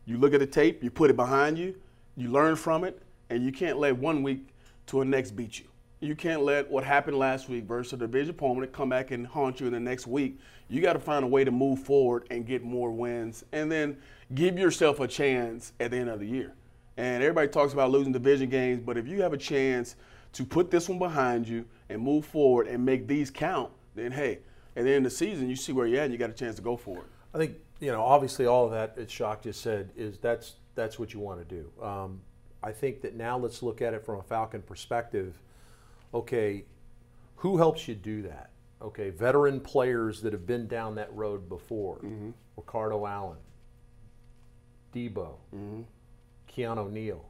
you 0.04 0.18
look 0.18 0.34
at 0.34 0.40
the 0.40 0.46
tape, 0.46 0.84
you 0.84 0.90
put 0.90 1.10
it 1.10 1.16
behind 1.16 1.58
you, 1.58 1.74
you 2.16 2.28
learn 2.28 2.54
from 2.54 2.84
it, 2.84 3.02
and 3.30 3.42
you 3.42 3.50
can't 3.50 3.78
let 3.78 3.96
one 3.96 4.22
week 4.22 4.48
to 4.86 5.00
a 5.00 5.04
next 5.04 5.32
beat 5.32 5.58
you. 5.58 5.64
You 6.00 6.14
can't 6.14 6.42
let 6.42 6.70
what 6.70 6.84
happened 6.84 7.18
last 7.18 7.48
week 7.48 7.64
versus 7.64 7.94
a 7.94 7.96
division 7.96 8.30
opponent 8.30 8.72
come 8.72 8.90
back 8.90 9.10
and 9.10 9.26
haunt 9.26 9.58
you 9.58 9.66
in 9.66 9.72
the 9.72 9.80
next 9.80 10.06
week. 10.06 10.38
You 10.68 10.82
got 10.82 10.92
to 10.92 10.98
find 10.98 11.24
a 11.24 11.26
way 11.26 11.44
to 11.44 11.50
move 11.50 11.78
forward 11.78 12.26
and 12.30 12.46
get 12.46 12.62
more 12.62 12.90
wins, 12.90 13.42
and 13.52 13.72
then 13.72 13.96
give 14.34 14.58
yourself 14.58 15.00
a 15.00 15.08
chance 15.08 15.72
at 15.80 15.92
the 15.92 15.96
end 15.96 16.10
of 16.10 16.20
the 16.20 16.26
year. 16.26 16.52
And 16.98 17.22
everybody 17.22 17.48
talks 17.48 17.72
about 17.72 17.90
losing 17.90 18.12
division 18.12 18.50
games, 18.50 18.82
but 18.84 18.98
if 18.98 19.08
you 19.08 19.22
have 19.22 19.32
a 19.32 19.38
chance 19.38 19.96
to 20.34 20.44
put 20.44 20.70
this 20.70 20.90
one 20.90 20.98
behind 20.98 21.48
you 21.48 21.64
and 21.88 22.00
move 22.00 22.24
forward 22.24 22.66
and 22.66 22.84
make 22.84 23.06
these 23.06 23.30
count, 23.30 23.70
then 23.94 24.12
hey, 24.12 24.40
at 24.76 24.84
the 24.84 24.90
end 24.90 25.06
of 25.06 25.12
the 25.12 25.16
season, 25.16 25.48
you 25.48 25.56
see 25.56 25.72
where 25.72 25.86
you're 25.86 26.00
at 26.00 26.04
and 26.04 26.12
you 26.12 26.18
got 26.18 26.30
a 26.30 26.34
chance 26.34 26.56
to 26.56 26.62
go 26.62 26.76
for 26.76 26.98
it. 26.98 27.06
I 27.32 27.38
think 27.38 27.56
you 27.80 27.90
know, 27.92 28.02
obviously, 28.02 28.46
all 28.46 28.64
of 28.64 28.70
that 28.72 28.96
that 28.96 29.10
Shock 29.10 29.42
just 29.42 29.60
said 29.60 29.90
is 29.96 30.18
that's 30.18 30.54
that's 30.74 30.98
what 30.98 31.12
you 31.14 31.20
want 31.20 31.46
to 31.46 31.54
do. 31.54 31.84
Um, 31.84 32.20
I 32.62 32.72
think 32.72 33.02
that 33.02 33.14
now 33.14 33.36
let's 33.38 33.62
look 33.62 33.82
at 33.82 33.92
it 33.94 34.04
from 34.04 34.18
a 34.18 34.22
Falcon 34.22 34.62
perspective. 34.62 35.40
Okay, 36.12 36.64
who 37.36 37.56
helps 37.58 37.86
you 37.88 37.94
do 37.94 38.22
that? 38.22 38.50
Okay, 38.80 39.10
veteran 39.10 39.60
players 39.60 40.20
that 40.22 40.32
have 40.32 40.46
been 40.46 40.66
down 40.66 40.94
that 40.96 41.12
road 41.14 41.48
before. 41.48 42.00
Ricardo 42.56 43.06
Allen, 43.06 43.38
Debo, 44.94 45.34
Keanu 46.50 46.90
Neal. 46.90 47.24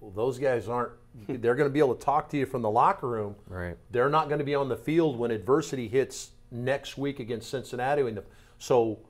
Well, 0.00 0.10
those 0.10 0.38
guys 0.38 0.68
aren't. 0.68 0.92
They're 1.28 1.54
going 1.54 1.68
to 1.68 1.72
be 1.72 1.80
able 1.80 1.94
to 1.94 2.04
talk 2.04 2.28
to 2.30 2.36
you 2.36 2.46
from 2.46 2.62
the 2.62 2.70
locker 2.70 3.08
room. 3.08 3.36
Right. 3.48 3.76
They're 3.90 4.08
not 4.10 4.28
going 4.28 4.38
to 4.38 4.44
be 4.44 4.54
on 4.54 4.68
the 4.68 4.76
field 4.76 5.18
when 5.18 5.30
adversity 5.30 5.88
hits 5.88 6.30
next 6.50 6.96
week 6.98 7.20
against 7.20 7.50
Cincinnati. 7.50 8.02
And 8.02 8.20
so, 8.58 9.00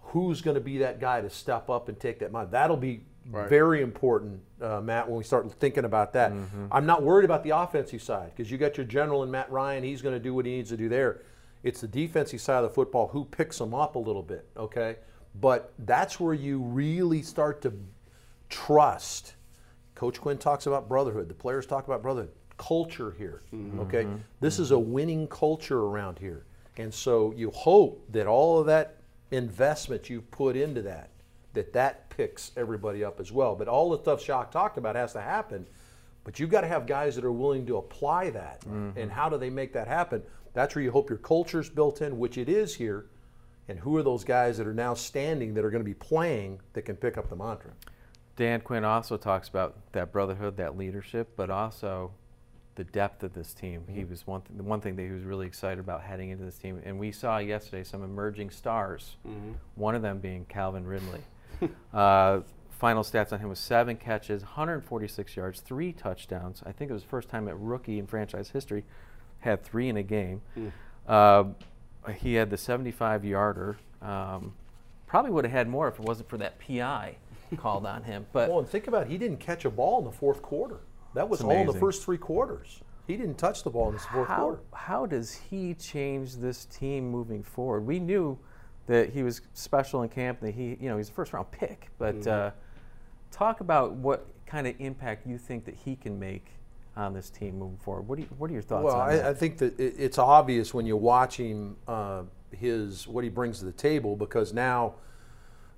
who's 0.00 0.40
going 0.40 0.54
to 0.56 0.60
be 0.60 0.78
that 0.78 1.00
guy 1.00 1.20
to 1.20 1.30
step 1.30 1.70
up 1.70 1.88
and 1.88 1.98
take 1.98 2.18
that 2.20 2.32
mind? 2.32 2.50
That'll 2.50 2.76
be 2.76 3.02
very 3.48 3.82
important, 3.82 4.40
uh, 4.60 4.80
Matt, 4.80 5.06
when 5.06 5.16
we 5.16 5.24
start 5.24 5.50
thinking 5.60 5.84
about 5.84 6.12
that. 6.14 6.32
I'm 6.72 6.86
not 6.86 7.02
worried 7.02 7.24
about 7.24 7.44
the 7.44 7.50
offensive 7.50 8.02
side 8.02 8.32
because 8.34 8.50
you 8.50 8.58
got 8.58 8.76
your 8.76 8.86
general 8.86 9.22
and 9.22 9.30
Matt 9.30 9.50
Ryan. 9.52 9.84
He's 9.84 10.02
going 10.02 10.14
to 10.14 10.20
do 10.20 10.34
what 10.34 10.46
he 10.46 10.52
needs 10.52 10.70
to 10.70 10.76
do 10.76 10.88
there. 10.88 11.22
It's 11.62 11.82
the 11.82 11.88
defensive 11.88 12.40
side 12.40 12.64
of 12.64 12.70
the 12.70 12.74
football 12.74 13.08
who 13.08 13.24
picks 13.26 13.58
them 13.58 13.74
up 13.74 13.94
a 13.94 13.98
little 13.98 14.22
bit, 14.22 14.48
okay? 14.56 14.96
But 15.38 15.72
that's 15.80 16.18
where 16.18 16.34
you 16.34 16.58
really 16.60 17.22
start 17.22 17.60
to 17.62 17.72
trust. 18.48 19.34
Coach 20.00 20.18
Quinn 20.18 20.38
talks 20.38 20.64
about 20.64 20.88
brotherhood. 20.88 21.28
The 21.28 21.34
players 21.34 21.66
talk 21.66 21.86
about 21.86 22.00
brotherhood. 22.00 22.32
Culture 22.56 23.14
here. 23.18 23.42
Mm-hmm. 23.52 23.80
Okay, 23.80 24.04
mm-hmm. 24.04 24.16
this 24.40 24.58
is 24.58 24.70
a 24.70 24.74
mm-hmm. 24.74 24.92
winning 24.92 25.28
culture 25.28 25.80
around 25.80 26.18
here, 26.18 26.46
and 26.78 26.92
so 26.92 27.34
you 27.36 27.50
hope 27.50 28.02
that 28.10 28.26
all 28.26 28.58
of 28.58 28.64
that 28.64 28.96
investment 29.30 30.08
you've 30.08 30.30
put 30.30 30.56
into 30.56 30.80
that, 30.80 31.10
that 31.52 31.74
that 31.74 32.08
picks 32.08 32.52
everybody 32.56 33.04
up 33.04 33.20
as 33.20 33.30
well. 33.30 33.54
But 33.54 33.68
all 33.68 33.90
the 33.90 33.98
stuff 33.98 34.24
Shock 34.24 34.50
talked 34.50 34.78
about 34.78 34.96
has 34.96 35.12
to 35.12 35.20
happen. 35.20 35.66
But 36.24 36.40
you've 36.40 36.48
got 36.48 36.62
to 36.62 36.66
have 36.66 36.86
guys 36.86 37.14
that 37.16 37.24
are 37.26 37.32
willing 37.32 37.66
to 37.66 37.76
apply 37.76 38.30
that. 38.30 38.64
And 38.96 39.12
how 39.12 39.28
do 39.28 39.36
they 39.36 39.50
make 39.50 39.74
that 39.74 39.86
happen? 39.86 40.22
That's 40.54 40.74
where 40.74 40.82
you 40.82 40.92
hope 40.92 41.10
your 41.10 41.18
culture's 41.18 41.68
built 41.68 42.00
in, 42.00 42.18
which 42.18 42.38
it 42.38 42.48
is 42.48 42.74
here. 42.74 43.04
And 43.68 43.78
who 43.78 43.98
are 43.98 44.02
those 44.02 44.24
guys 44.24 44.56
that 44.56 44.66
are 44.66 44.72
now 44.72 44.94
standing 44.94 45.52
that 45.54 45.64
are 45.64 45.70
going 45.70 45.84
to 45.84 45.90
be 45.90 45.92
playing 45.92 46.58
that 46.72 46.82
can 46.82 46.96
pick 46.96 47.18
up 47.18 47.28
the 47.28 47.36
mantra? 47.36 47.72
Dan 48.40 48.62
Quinn 48.62 48.86
also 48.86 49.18
talks 49.18 49.48
about 49.48 49.76
that 49.92 50.12
brotherhood, 50.12 50.56
that 50.56 50.74
leadership, 50.74 51.32
but 51.36 51.50
also 51.50 52.12
the 52.74 52.84
depth 52.84 53.22
of 53.22 53.34
this 53.34 53.52
team. 53.52 53.84
He 53.86 54.02
was 54.02 54.26
one 54.26 54.40
th- 54.40 54.56
the 54.56 54.62
one 54.62 54.80
thing 54.80 54.96
that 54.96 55.02
he 55.02 55.10
was 55.10 55.24
really 55.24 55.46
excited 55.46 55.78
about 55.78 56.00
heading 56.00 56.30
into 56.30 56.46
this 56.46 56.56
team, 56.56 56.80
and 56.82 56.98
we 56.98 57.12
saw 57.12 57.36
yesterday 57.36 57.84
some 57.84 58.02
emerging 58.02 58.48
stars. 58.48 59.16
One 59.74 59.94
of 59.94 60.00
them 60.00 60.20
being 60.20 60.46
Calvin 60.46 60.86
Ridley. 60.86 61.20
uh, 61.92 62.40
final 62.70 63.02
stats 63.02 63.30
on 63.30 63.40
him 63.40 63.50
was 63.50 63.58
seven 63.58 63.96
catches, 63.96 64.40
146 64.40 65.36
yards, 65.36 65.60
three 65.60 65.92
touchdowns. 65.92 66.62
I 66.64 66.72
think 66.72 66.90
it 66.90 66.94
was 66.94 67.02
the 67.02 67.10
first 67.10 67.28
time 67.28 67.46
at 67.46 67.60
rookie 67.60 67.98
in 67.98 68.06
franchise 68.06 68.48
history 68.48 68.84
had 69.40 69.62
three 69.62 69.90
in 69.90 69.98
a 69.98 70.02
game. 70.02 70.40
Uh, 71.06 71.44
he 72.16 72.36
had 72.36 72.48
the 72.48 72.56
75 72.56 73.22
yarder. 73.22 73.76
Um, 74.00 74.54
probably 75.06 75.30
would 75.30 75.44
have 75.44 75.52
had 75.52 75.68
more 75.68 75.88
if 75.88 75.98
it 75.98 76.06
wasn't 76.06 76.30
for 76.30 76.38
that 76.38 76.58
PI 76.58 77.16
called 77.56 77.86
on 77.86 78.02
him. 78.02 78.26
But 78.32 78.48
Well, 78.48 78.58
and 78.60 78.68
think 78.68 78.86
about 78.86 79.02
it, 79.02 79.08
he 79.08 79.18
didn't 79.18 79.38
catch 79.38 79.64
a 79.64 79.70
ball 79.70 79.98
in 79.98 80.04
the 80.04 80.12
fourth 80.12 80.42
quarter. 80.42 80.80
That 81.14 81.28
was 81.28 81.42
all 81.42 81.50
in 81.50 81.66
the 81.66 81.72
first 81.72 82.04
three 82.04 82.18
quarters. 82.18 82.80
He 83.06 83.16
didn't 83.16 83.38
touch 83.38 83.64
the 83.64 83.70
ball 83.70 83.88
in 83.88 83.94
the 83.94 84.00
fourth 84.00 84.28
how, 84.28 84.36
quarter. 84.36 84.60
how 84.72 85.06
does 85.06 85.32
he 85.32 85.74
change 85.74 86.36
this 86.36 86.64
team 86.66 87.10
moving 87.10 87.42
forward? 87.42 87.80
We 87.80 87.98
knew 87.98 88.38
that 88.86 89.10
he 89.10 89.24
was 89.24 89.40
special 89.52 90.02
in 90.02 90.08
camp. 90.08 90.40
That 90.40 90.54
he, 90.54 90.76
you 90.80 90.88
know, 90.88 90.96
he's 90.96 91.08
a 91.08 91.12
first 91.12 91.32
round 91.32 91.50
pick. 91.50 91.90
But 91.98 92.24
uh, 92.26 92.52
talk 93.32 93.60
about 93.60 93.92
what 93.92 94.28
kind 94.46 94.66
of 94.66 94.74
impact 94.78 95.26
you 95.26 95.38
think 95.38 95.64
that 95.64 95.74
he 95.74 95.96
can 95.96 96.18
make 96.18 96.46
on 96.96 97.14
this 97.14 97.30
team 97.30 97.58
moving 97.58 97.78
forward. 97.78 98.02
What 98.02 98.16
do 98.16 98.22
you, 98.22 98.28
what 98.38 98.50
are 98.50 98.52
your 98.52 98.62
thoughts 98.62 98.84
Well, 98.84 99.00
on 99.00 99.10
I, 99.10 99.16
that? 99.16 99.26
I 99.26 99.34
think 99.34 99.58
that 99.58 99.78
it, 99.78 99.94
it's 99.98 100.18
obvious 100.18 100.74
when 100.74 100.86
you 100.86 100.96
watch 100.96 101.36
him, 101.36 101.76
uh, 101.88 102.22
his 102.52 103.06
what 103.06 103.24
he 103.24 103.30
brings 103.30 103.60
to 103.60 103.64
the 103.64 103.72
table, 103.72 104.16
because 104.16 104.52
now 104.52 104.94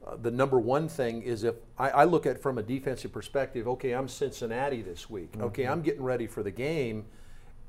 uh, 0.05 0.17
the 0.17 0.31
number 0.31 0.59
one 0.59 0.89
thing 0.89 1.23
is 1.23 1.45
if 1.45 1.55
I, 1.79 1.91
I 1.91 2.05
look 2.05 2.27
at 2.27 2.37
it 2.37 2.43
from 2.43 2.59
a 2.59 2.63
defensive 2.63 3.13
perspective. 3.13 3.69
Okay, 3.69 3.93
I'm 3.93 4.09
Cincinnati 4.09 4.83
this 4.83 5.09
week. 5.09 5.35
Okay, 5.41 5.65
I'm 5.65 5.83
getting 5.83 6.03
ready 6.03 6.27
for 6.27 6.43
the 6.43 6.51
game, 6.51 7.05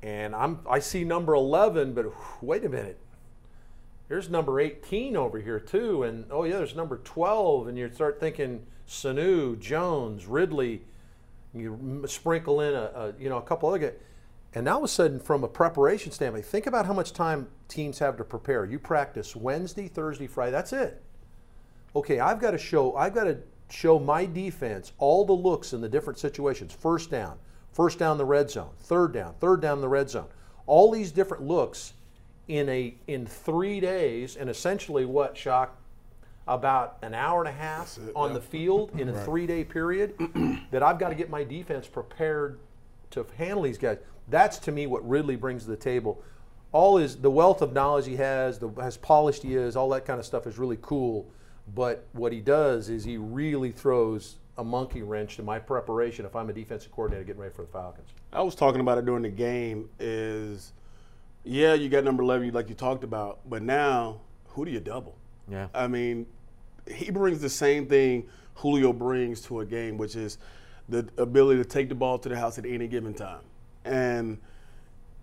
and 0.02 0.34
I'm 0.34 0.58
I 0.68 0.80
see 0.80 1.04
number 1.04 1.34
11, 1.34 1.94
but 1.94 2.06
wait 2.42 2.64
a 2.64 2.68
minute. 2.68 2.98
There's 4.08 4.28
number 4.28 4.60
18 4.60 5.16
over 5.16 5.40
here 5.40 5.60
too, 5.60 6.02
and 6.02 6.26
oh 6.30 6.44
yeah, 6.44 6.58
there's 6.58 6.74
number 6.74 6.98
12, 6.98 7.68
and 7.68 7.78
you 7.78 7.90
start 7.92 8.18
thinking 8.18 8.66
Sanu, 8.86 9.58
Jones, 9.58 10.26
Ridley. 10.26 10.82
You 11.54 12.02
sprinkle 12.06 12.60
in 12.60 12.74
a, 12.74 12.90
a 12.94 13.14
you 13.18 13.28
know 13.28 13.38
a 13.38 13.42
couple 13.42 13.68
other 13.68 13.78
guys, 13.78 13.94
and 14.54 14.64
now 14.64 14.72
all 14.72 14.78
of 14.78 14.84
a 14.84 14.88
sudden, 14.88 15.20
from 15.20 15.44
a 15.44 15.48
preparation 15.48 16.10
standpoint, 16.10 16.44
think 16.46 16.66
about 16.66 16.84
how 16.84 16.92
much 16.92 17.12
time 17.12 17.46
teams 17.68 18.00
have 18.00 18.16
to 18.16 18.24
prepare. 18.24 18.64
You 18.64 18.80
practice 18.80 19.36
Wednesday, 19.36 19.86
Thursday, 19.86 20.26
Friday. 20.26 20.50
That's 20.50 20.72
it. 20.72 21.00
Okay, 21.96 22.20
I've 22.20 22.40
got 22.40 22.52
to 22.52 22.58
show. 22.58 22.96
I've 22.96 23.14
got 23.14 23.24
to 23.24 23.38
show 23.70 23.98
my 23.98 24.26
defense 24.26 24.92
all 24.98 25.24
the 25.24 25.32
looks 25.32 25.72
in 25.72 25.80
the 25.80 25.88
different 25.88 26.18
situations. 26.18 26.72
First 26.72 27.10
down, 27.10 27.38
first 27.72 27.98
down 27.98 28.18
the 28.18 28.24
red 28.24 28.50
zone, 28.50 28.70
third 28.80 29.12
down, 29.12 29.34
third 29.40 29.60
down 29.60 29.80
the 29.80 29.88
red 29.88 30.10
zone. 30.10 30.26
All 30.66 30.90
these 30.90 31.12
different 31.12 31.44
looks 31.44 31.94
in 32.48 32.68
a 32.68 32.94
in 33.06 33.26
three 33.26 33.80
days, 33.80 34.36
and 34.36 34.50
essentially 34.50 35.04
what 35.04 35.36
shock 35.36 35.76
about 36.46 36.98
an 37.02 37.14
hour 37.14 37.40
and 37.40 37.48
a 37.48 37.52
half 37.52 37.98
on 38.14 38.34
the 38.34 38.40
field 38.40 38.90
in 38.98 39.08
a 39.08 39.24
three 39.24 39.46
day 39.46 39.64
period 39.64 40.14
that 40.70 40.82
I've 40.82 40.98
got 40.98 41.08
to 41.08 41.14
get 41.14 41.30
my 41.30 41.42
defense 41.42 41.86
prepared 41.86 42.58
to 43.10 43.26
handle 43.38 43.62
these 43.62 43.78
guys. 43.78 43.98
That's 44.28 44.58
to 44.60 44.72
me 44.72 44.86
what 44.86 45.06
Ridley 45.08 45.36
brings 45.36 45.64
to 45.64 45.70
the 45.70 45.76
table. 45.76 46.22
All 46.72 46.96
his 46.96 47.16
the 47.16 47.30
wealth 47.30 47.62
of 47.62 47.72
knowledge 47.72 48.06
he 48.06 48.16
has, 48.16 48.58
the 48.58 48.68
as 48.80 48.96
polished 48.96 49.42
he 49.42 49.54
is, 49.54 49.76
all 49.76 49.88
that 49.90 50.04
kind 50.04 50.18
of 50.18 50.26
stuff 50.26 50.46
is 50.46 50.58
really 50.58 50.78
cool. 50.82 51.26
But 51.74 52.06
what 52.12 52.32
he 52.32 52.40
does 52.40 52.88
is 52.88 53.04
he 53.04 53.16
really 53.16 53.70
throws 53.70 54.36
a 54.58 54.64
monkey 54.64 55.02
wrench 55.02 55.36
to 55.36 55.42
my 55.42 55.58
preparation 55.58 56.24
if 56.24 56.36
I'm 56.36 56.48
a 56.50 56.52
defensive 56.52 56.92
coordinator 56.92 57.24
getting 57.24 57.40
ready 57.40 57.54
for 57.54 57.62
the 57.62 57.68
Falcons. 57.68 58.08
I 58.32 58.42
was 58.42 58.54
talking 58.54 58.80
about 58.80 58.98
it 58.98 59.06
during 59.06 59.22
the 59.22 59.30
game. 59.30 59.88
Is 59.98 60.72
yeah, 61.42 61.74
you 61.74 61.88
got 61.88 62.04
number 62.04 62.22
eleven, 62.22 62.52
like 62.52 62.68
you 62.68 62.74
talked 62.74 63.04
about, 63.04 63.40
but 63.48 63.62
now 63.62 64.20
who 64.48 64.64
do 64.64 64.70
you 64.70 64.80
double? 64.80 65.16
yeah. 65.48 65.68
I 65.74 65.88
mean, 65.88 66.26
he 66.86 67.10
brings 67.10 67.40
the 67.40 67.50
same 67.50 67.86
thing 67.86 68.28
Julio 68.56 68.92
brings 68.92 69.40
to 69.42 69.60
a 69.60 69.66
game, 69.66 69.98
which 69.98 70.16
is 70.16 70.38
the 70.88 71.08
ability 71.18 71.62
to 71.62 71.68
take 71.68 71.88
the 71.88 71.94
ball 71.94 72.18
to 72.18 72.28
the 72.28 72.36
house 72.36 72.58
at 72.58 72.66
any 72.66 72.86
given 72.86 73.14
time. 73.14 73.40
And 73.84 74.38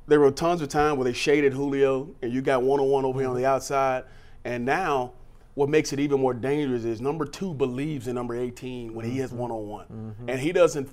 there 0.07 0.19
were 0.19 0.31
tons 0.31 0.61
of 0.61 0.69
times 0.69 0.97
where 0.97 1.05
they 1.05 1.13
shaded 1.13 1.53
Julio, 1.53 2.09
and 2.21 2.33
you 2.33 2.41
got 2.41 2.63
one 2.63 2.79
on 2.79 2.87
one 2.87 3.05
over 3.05 3.19
here 3.19 3.29
on 3.29 3.35
the 3.35 3.45
outside. 3.45 4.03
And 4.43 4.65
now, 4.65 5.13
what 5.55 5.69
makes 5.69 5.91
it 5.91 5.99
even 5.99 6.19
more 6.21 6.33
dangerous 6.33 6.85
is 6.85 7.01
number 7.01 7.25
two 7.25 7.53
believes 7.53 8.07
in 8.07 8.15
number 8.15 8.35
18 8.35 8.93
when 8.93 9.09
he 9.09 9.17
has 9.19 9.31
one 9.31 9.51
on 9.51 9.67
one. 9.67 9.85
And 10.27 10.39
he 10.39 10.51
doesn't 10.51 10.89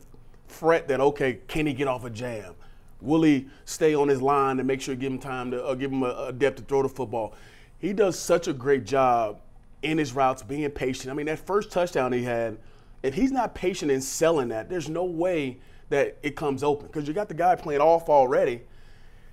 fret 0.49 0.89
that, 0.89 1.01
okay, 1.01 1.41
can 1.47 1.67
he 1.67 1.73
get 1.73 1.87
off 1.89 2.05
a 2.05 2.11
jam? 2.11 2.55
Will 3.01 3.23
he 3.23 3.47
stay 3.65 3.95
on 3.95 4.09
his 4.09 4.21
line 4.21 4.59
and 4.59 4.67
make 4.67 4.81
sure 4.81 4.95
give 4.97 5.13
him 5.13 5.19
time 5.21 5.53
to 5.53 5.65
uh, 5.65 5.75
give 5.75 5.93
him 5.93 6.03
a, 6.03 6.27
a 6.29 6.33
depth 6.33 6.57
to 6.57 6.63
throw 6.63 6.83
the 6.83 6.89
football? 6.89 7.35
He 7.79 7.93
does 7.93 8.19
such 8.19 8.49
a 8.49 8.53
great 8.53 8.85
job 8.85 9.41
in 9.83 9.99
his 9.99 10.13
routes, 10.13 10.43
being 10.43 10.69
patient. 10.71 11.11
I 11.11 11.15
mean, 11.15 11.27
that 11.27 11.39
first 11.39 11.71
touchdown 11.71 12.13
he 12.13 12.25
had, 12.25 12.59
if 13.05 13.15
he's 13.15 13.31
not 13.31 13.55
patient 13.55 13.93
in 13.93 14.01
selling 14.01 14.49
that, 14.49 14.69
there's 14.69 14.89
no 14.89 15.05
way 15.05 15.59
that 15.91 16.19
it 16.23 16.35
comes 16.35 16.65
open 16.65 16.89
because 16.89 17.07
you 17.07 17.15
got 17.15 17.29
the 17.29 17.35
guy 17.35 17.55
playing 17.55 17.81
off 17.81 18.09
already. 18.09 18.63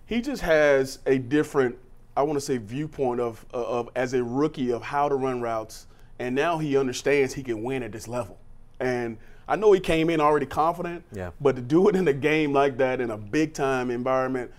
He 0.05 0.21
just 0.21 0.43
has 0.43 0.99
a 1.07 1.17
different 1.17 1.75
I 2.17 2.23
want 2.23 2.37
to 2.37 2.41
say 2.41 2.57
viewpoint 2.57 3.19
of 3.19 3.45
uh, 3.53 3.61
of 3.63 3.89
as 3.95 4.13
a 4.13 4.23
rookie 4.23 4.71
of 4.71 4.81
how 4.81 5.09
to 5.09 5.15
run 5.15 5.41
routes, 5.41 5.87
and 6.19 6.33
now 6.35 6.57
he 6.57 6.77
understands 6.77 7.33
he 7.33 7.43
can 7.43 7.63
win 7.63 7.83
at 7.83 7.91
this 7.91 8.07
level. 8.07 8.37
And 8.79 9.17
I 9.47 9.55
know 9.55 9.71
he 9.73 9.79
came 9.79 10.09
in 10.09 10.19
already 10.19 10.45
confident, 10.45 11.03
Yeah. 11.13 11.31
but 11.39 11.55
to 11.55 11.61
do 11.61 11.87
it 11.87 11.95
in 11.95 12.07
a 12.07 12.13
game 12.13 12.51
like 12.53 12.77
that 12.77 12.99
in 12.99 13.11
a 13.11 13.17
big 13.17 13.53
time 13.53 13.91
environment, 13.91 14.51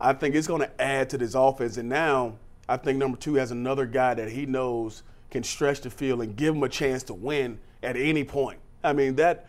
I 0.00 0.12
think 0.12 0.34
it's 0.34 0.46
going 0.46 0.60
to 0.62 0.80
add 0.82 1.10
to 1.10 1.18
this 1.18 1.34
offense. 1.34 1.76
And 1.76 1.88
now 1.88 2.34
I 2.68 2.76
think 2.76 2.98
number 2.98 3.16
two 3.16 3.34
has 3.34 3.50
another 3.52 3.86
guy 3.86 4.14
that 4.14 4.30
he 4.30 4.44
knows 4.46 5.02
can 5.30 5.42
stretch 5.44 5.82
the 5.82 5.90
field 5.90 6.22
and 6.22 6.34
give 6.36 6.54
him 6.54 6.62
a 6.62 6.68
chance 6.68 7.02
to 7.04 7.14
win 7.14 7.58
at 7.82 7.96
any 7.96 8.24
point. 8.24 8.58
I 8.82 8.92
mean 8.92 9.16
that. 9.16 9.46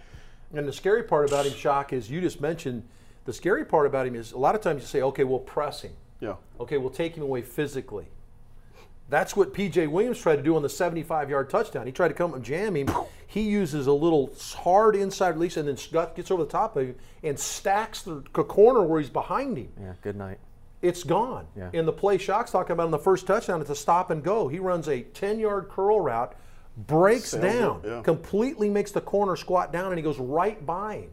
And 0.53 0.67
the 0.67 0.73
scary 0.73 1.03
part 1.03 1.27
about 1.27 1.45
him, 1.45 1.53
Shock, 1.53 1.91
is 1.91 2.09
you 2.09 2.21
just 2.21 2.39
mentioned 2.39 2.83
the 3.25 3.33
scary 3.33 3.65
part 3.65 3.87
about 3.87 4.05
him 4.07 4.15
is 4.15 4.31
a 4.31 4.37
lot 4.37 4.55
of 4.55 4.61
times 4.61 4.81
you 4.81 4.87
say, 4.87 5.01
okay, 5.01 5.23
we'll 5.23 5.39
press 5.39 5.81
him. 5.81 5.91
Yeah. 6.19 6.35
Okay, 6.59 6.77
we'll 6.77 6.89
take 6.89 7.15
him 7.15 7.23
away 7.23 7.41
physically. 7.41 8.07
That's 9.09 9.35
what 9.35 9.53
PJ 9.53 9.87
Williams 9.89 10.19
tried 10.19 10.37
to 10.37 10.41
do 10.41 10.55
on 10.55 10.63
the 10.63 10.69
75 10.69 11.29
yard 11.29 11.49
touchdown. 11.49 11.85
He 11.85 11.91
tried 11.91 12.07
to 12.07 12.13
come 12.13 12.33
and 12.33 12.43
jam 12.43 12.75
him. 12.75 12.89
He 13.27 13.41
uses 13.41 13.87
a 13.87 13.93
little 13.93 14.33
hard 14.55 14.95
inside 14.95 15.35
release 15.35 15.57
and 15.57 15.67
then 15.67 15.77
Scott 15.77 16.15
gets 16.15 16.31
over 16.31 16.43
the 16.43 16.49
top 16.49 16.75
of 16.75 16.87
him 16.87 16.95
and 17.23 17.37
stacks 17.37 18.01
the 18.01 18.21
corner 18.31 18.81
where 18.81 18.99
he's 18.99 19.09
behind 19.09 19.57
him. 19.57 19.69
Yeah, 19.79 19.93
good 20.01 20.15
night. 20.15 20.39
It's 20.81 21.03
gone. 21.03 21.47
Yeah. 21.55 21.69
In 21.73 21.85
the 21.85 21.91
play 21.91 22.17
Shock's 22.17 22.51
talking 22.51 22.71
about 22.73 22.85
in 22.85 22.91
the 22.91 22.99
first 22.99 23.25
touchdown, 23.27 23.61
it's 23.61 23.69
a 23.69 23.75
stop 23.75 24.09
and 24.11 24.23
go. 24.23 24.47
He 24.47 24.59
runs 24.59 24.87
a 24.87 25.01
10 25.01 25.39
yard 25.39 25.69
curl 25.69 25.99
route, 25.99 26.35
breaks 26.77 27.33
it, 27.33 27.41
down, 27.41 27.81
yeah. 27.85 28.01
completely 28.01 28.69
makes 28.69 28.91
the 28.91 29.01
corner 29.01 29.35
squat 29.35 29.71
down, 29.71 29.87
and 29.87 29.97
he 29.97 30.03
goes 30.03 30.19
right 30.19 30.63
by 30.65 30.97
him. 30.97 31.09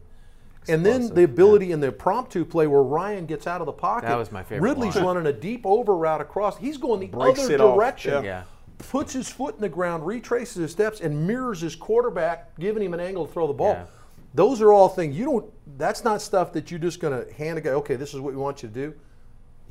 And 0.67 0.85
then 0.85 1.13
the 1.13 1.23
ability 1.23 1.71
in 1.71 1.79
the 1.79 1.87
impromptu 1.87 2.45
play 2.45 2.67
where 2.67 2.83
Ryan 2.83 3.25
gets 3.25 3.47
out 3.47 3.61
of 3.61 3.65
the 3.65 3.73
pocket. 3.73 4.07
That 4.07 4.17
was 4.17 4.31
my 4.31 4.43
favorite 4.43 4.69
Ridley's 4.69 4.95
line. 4.95 5.05
running 5.05 5.25
a 5.27 5.33
deep 5.33 5.61
over 5.65 5.95
route 5.95 6.21
across. 6.21 6.57
He's 6.57 6.77
going 6.77 6.99
the 6.99 7.07
Breaks 7.07 7.39
other 7.39 7.57
direction. 7.57 8.13
yeah. 8.13 8.21
Yeah. 8.21 8.43
Puts 8.77 9.13
his 9.13 9.29
foot 9.29 9.55
in 9.55 9.61
the 9.61 9.69
ground, 9.69 10.05
retraces 10.05 10.55
his 10.55 10.71
steps, 10.71 10.99
and 10.99 11.25
mirrors 11.25 11.61
his 11.61 11.75
quarterback, 11.75 12.57
giving 12.59 12.83
him 12.83 12.93
an 12.93 12.99
angle 12.99 13.25
to 13.25 13.31
throw 13.31 13.47
the 13.47 13.53
ball. 13.53 13.73
Yeah. 13.73 13.85
Those 14.33 14.61
are 14.61 14.73
all 14.73 14.89
things 14.89 15.15
you 15.15 15.25
don't. 15.25 15.77
That's 15.77 16.03
not 16.03 16.21
stuff 16.21 16.51
that 16.53 16.71
you're 16.71 16.79
just 16.79 16.99
going 16.99 17.25
to 17.25 17.31
hand 17.33 17.57
a 17.57 17.61
guy. 17.61 17.69
Okay, 17.71 17.95
this 17.95 18.13
is 18.13 18.19
what 18.19 18.33
we 18.33 18.39
want 18.39 18.63
you 18.63 18.69
to 18.69 18.73
do. 18.75 18.93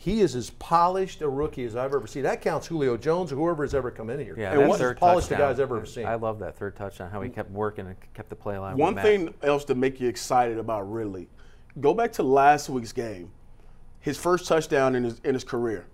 He 0.02 0.20
is 0.20 0.34
as 0.34 0.50
polished 0.50 1.22
a 1.22 1.28
rookie 1.28 1.62
as 1.62 1.76
I've 1.76 1.94
ever 1.94 2.08
seen. 2.08 2.24
That 2.24 2.40
counts 2.40 2.66
Julio 2.66 2.96
Jones 2.96 3.30
or 3.30 3.36
whoever 3.36 3.62
has 3.62 3.72
ever 3.72 3.92
come 3.92 4.10
in 4.10 4.18
here. 4.18 4.34
Yeah, 4.36 4.50
And 4.50 4.62
that 4.62 4.68
what- 4.68 4.74
as 4.74 4.80
third 4.80 4.96
polished 4.98 5.28
touchdown. 5.28 5.46
guy 5.46 5.50
I've 5.50 5.60
ever 5.60 5.86
seen. 5.86 6.06
I 6.06 6.16
love 6.16 6.40
that 6.40 6.56
third 6.56 6.74
touchdown. 6.74 7.08
How 7.08 7.20
he 7.22 7.30
kept 7.30 7.52
working 7.52 7.86
and 7.86 7.94
kept 8.12 8.28
the 8.28 8.34
play 8.34 8.56
alive. 8.56 8.72
with 8.74 8.80
One 8.80 8.96
Matt. 8.96 9.04
thing 9.04 9.32
else 9.44 9.64
to 9.66 9.76
make 9.76 10.00
you 10.00 10.08
excited 10.08 10.58
about 10.58 10.90
Ridley, 10.92 11.28
go 11.80 11.94
back 11.94 12.10
to 12.14 12.24
last 12.24 12.68
week's 12.68 12.90
game, 12.90 13.30
his 14.00 14.18
first 14.18 14.48
touchdown 14.48 14.96
in 14.96 15.04
his 15.04 15.20
in 15.22 15.34
his 15.34 15.44
career. 15.44 15.86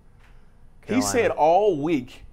He 0.87 1.01
said 1.03 1.29
all 1.29 1.77
week 1.79 2.23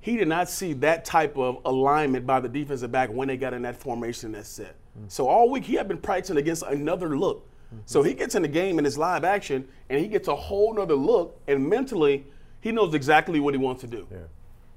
he 0.00 0.16
did 0.16 0.26
not 0.26 0.48
see 0.48 0.72
that 0.72 1.04
type 1.04 1.38
of 1.38 1.58
alignment 1.64 2.26
by 2.26 2.40
the 2.40 2.48
defensive 2.48 2.90
back 2.90 3.08
when 3.12 3.28
they 3.28 3.36
got 3.36 3.54
in 3.54 3.62
that 3.62 3.76
formation 3.76 4.32
that 4.32 4.46
set. 4.46 4.74
Hmm. 4.98 5.04
So 5.06 5.28
all 5.28 5.48
week 5.48 5.62
he 5.62 5.74
had 5.76 5.86
been 5.86 5.98
practicing 5.98 6.38
against 6.38 6.64
another 6.64 7.16
look. 7.16 7.46
So 7.86 8.02
he 8.02 8.14
gets 8.14 8.34
in 8.34 8.42
the 8.42 8.48
game 8.48 8.78
in 8.78 8.84
his 8.84 8.98
live 8.98 9.24
action 9.24 9.68
and 9.88 10.00
he 10.00 10.08
gets 10.08 10.28
a 10.28 10.36
whole 10.36 10.74
nother 10.74 10.94
look 10.94 11.40
and 11.46 11.68
mentally 11.68 12.26
he 12.60 12.72
knows 12.72 12.94
exactly 12.94 13.40
what 13.40 13.54
he 13.54 13.58
wants 13.58 13.80
to 13.82 13.86
do. 13.86 14.06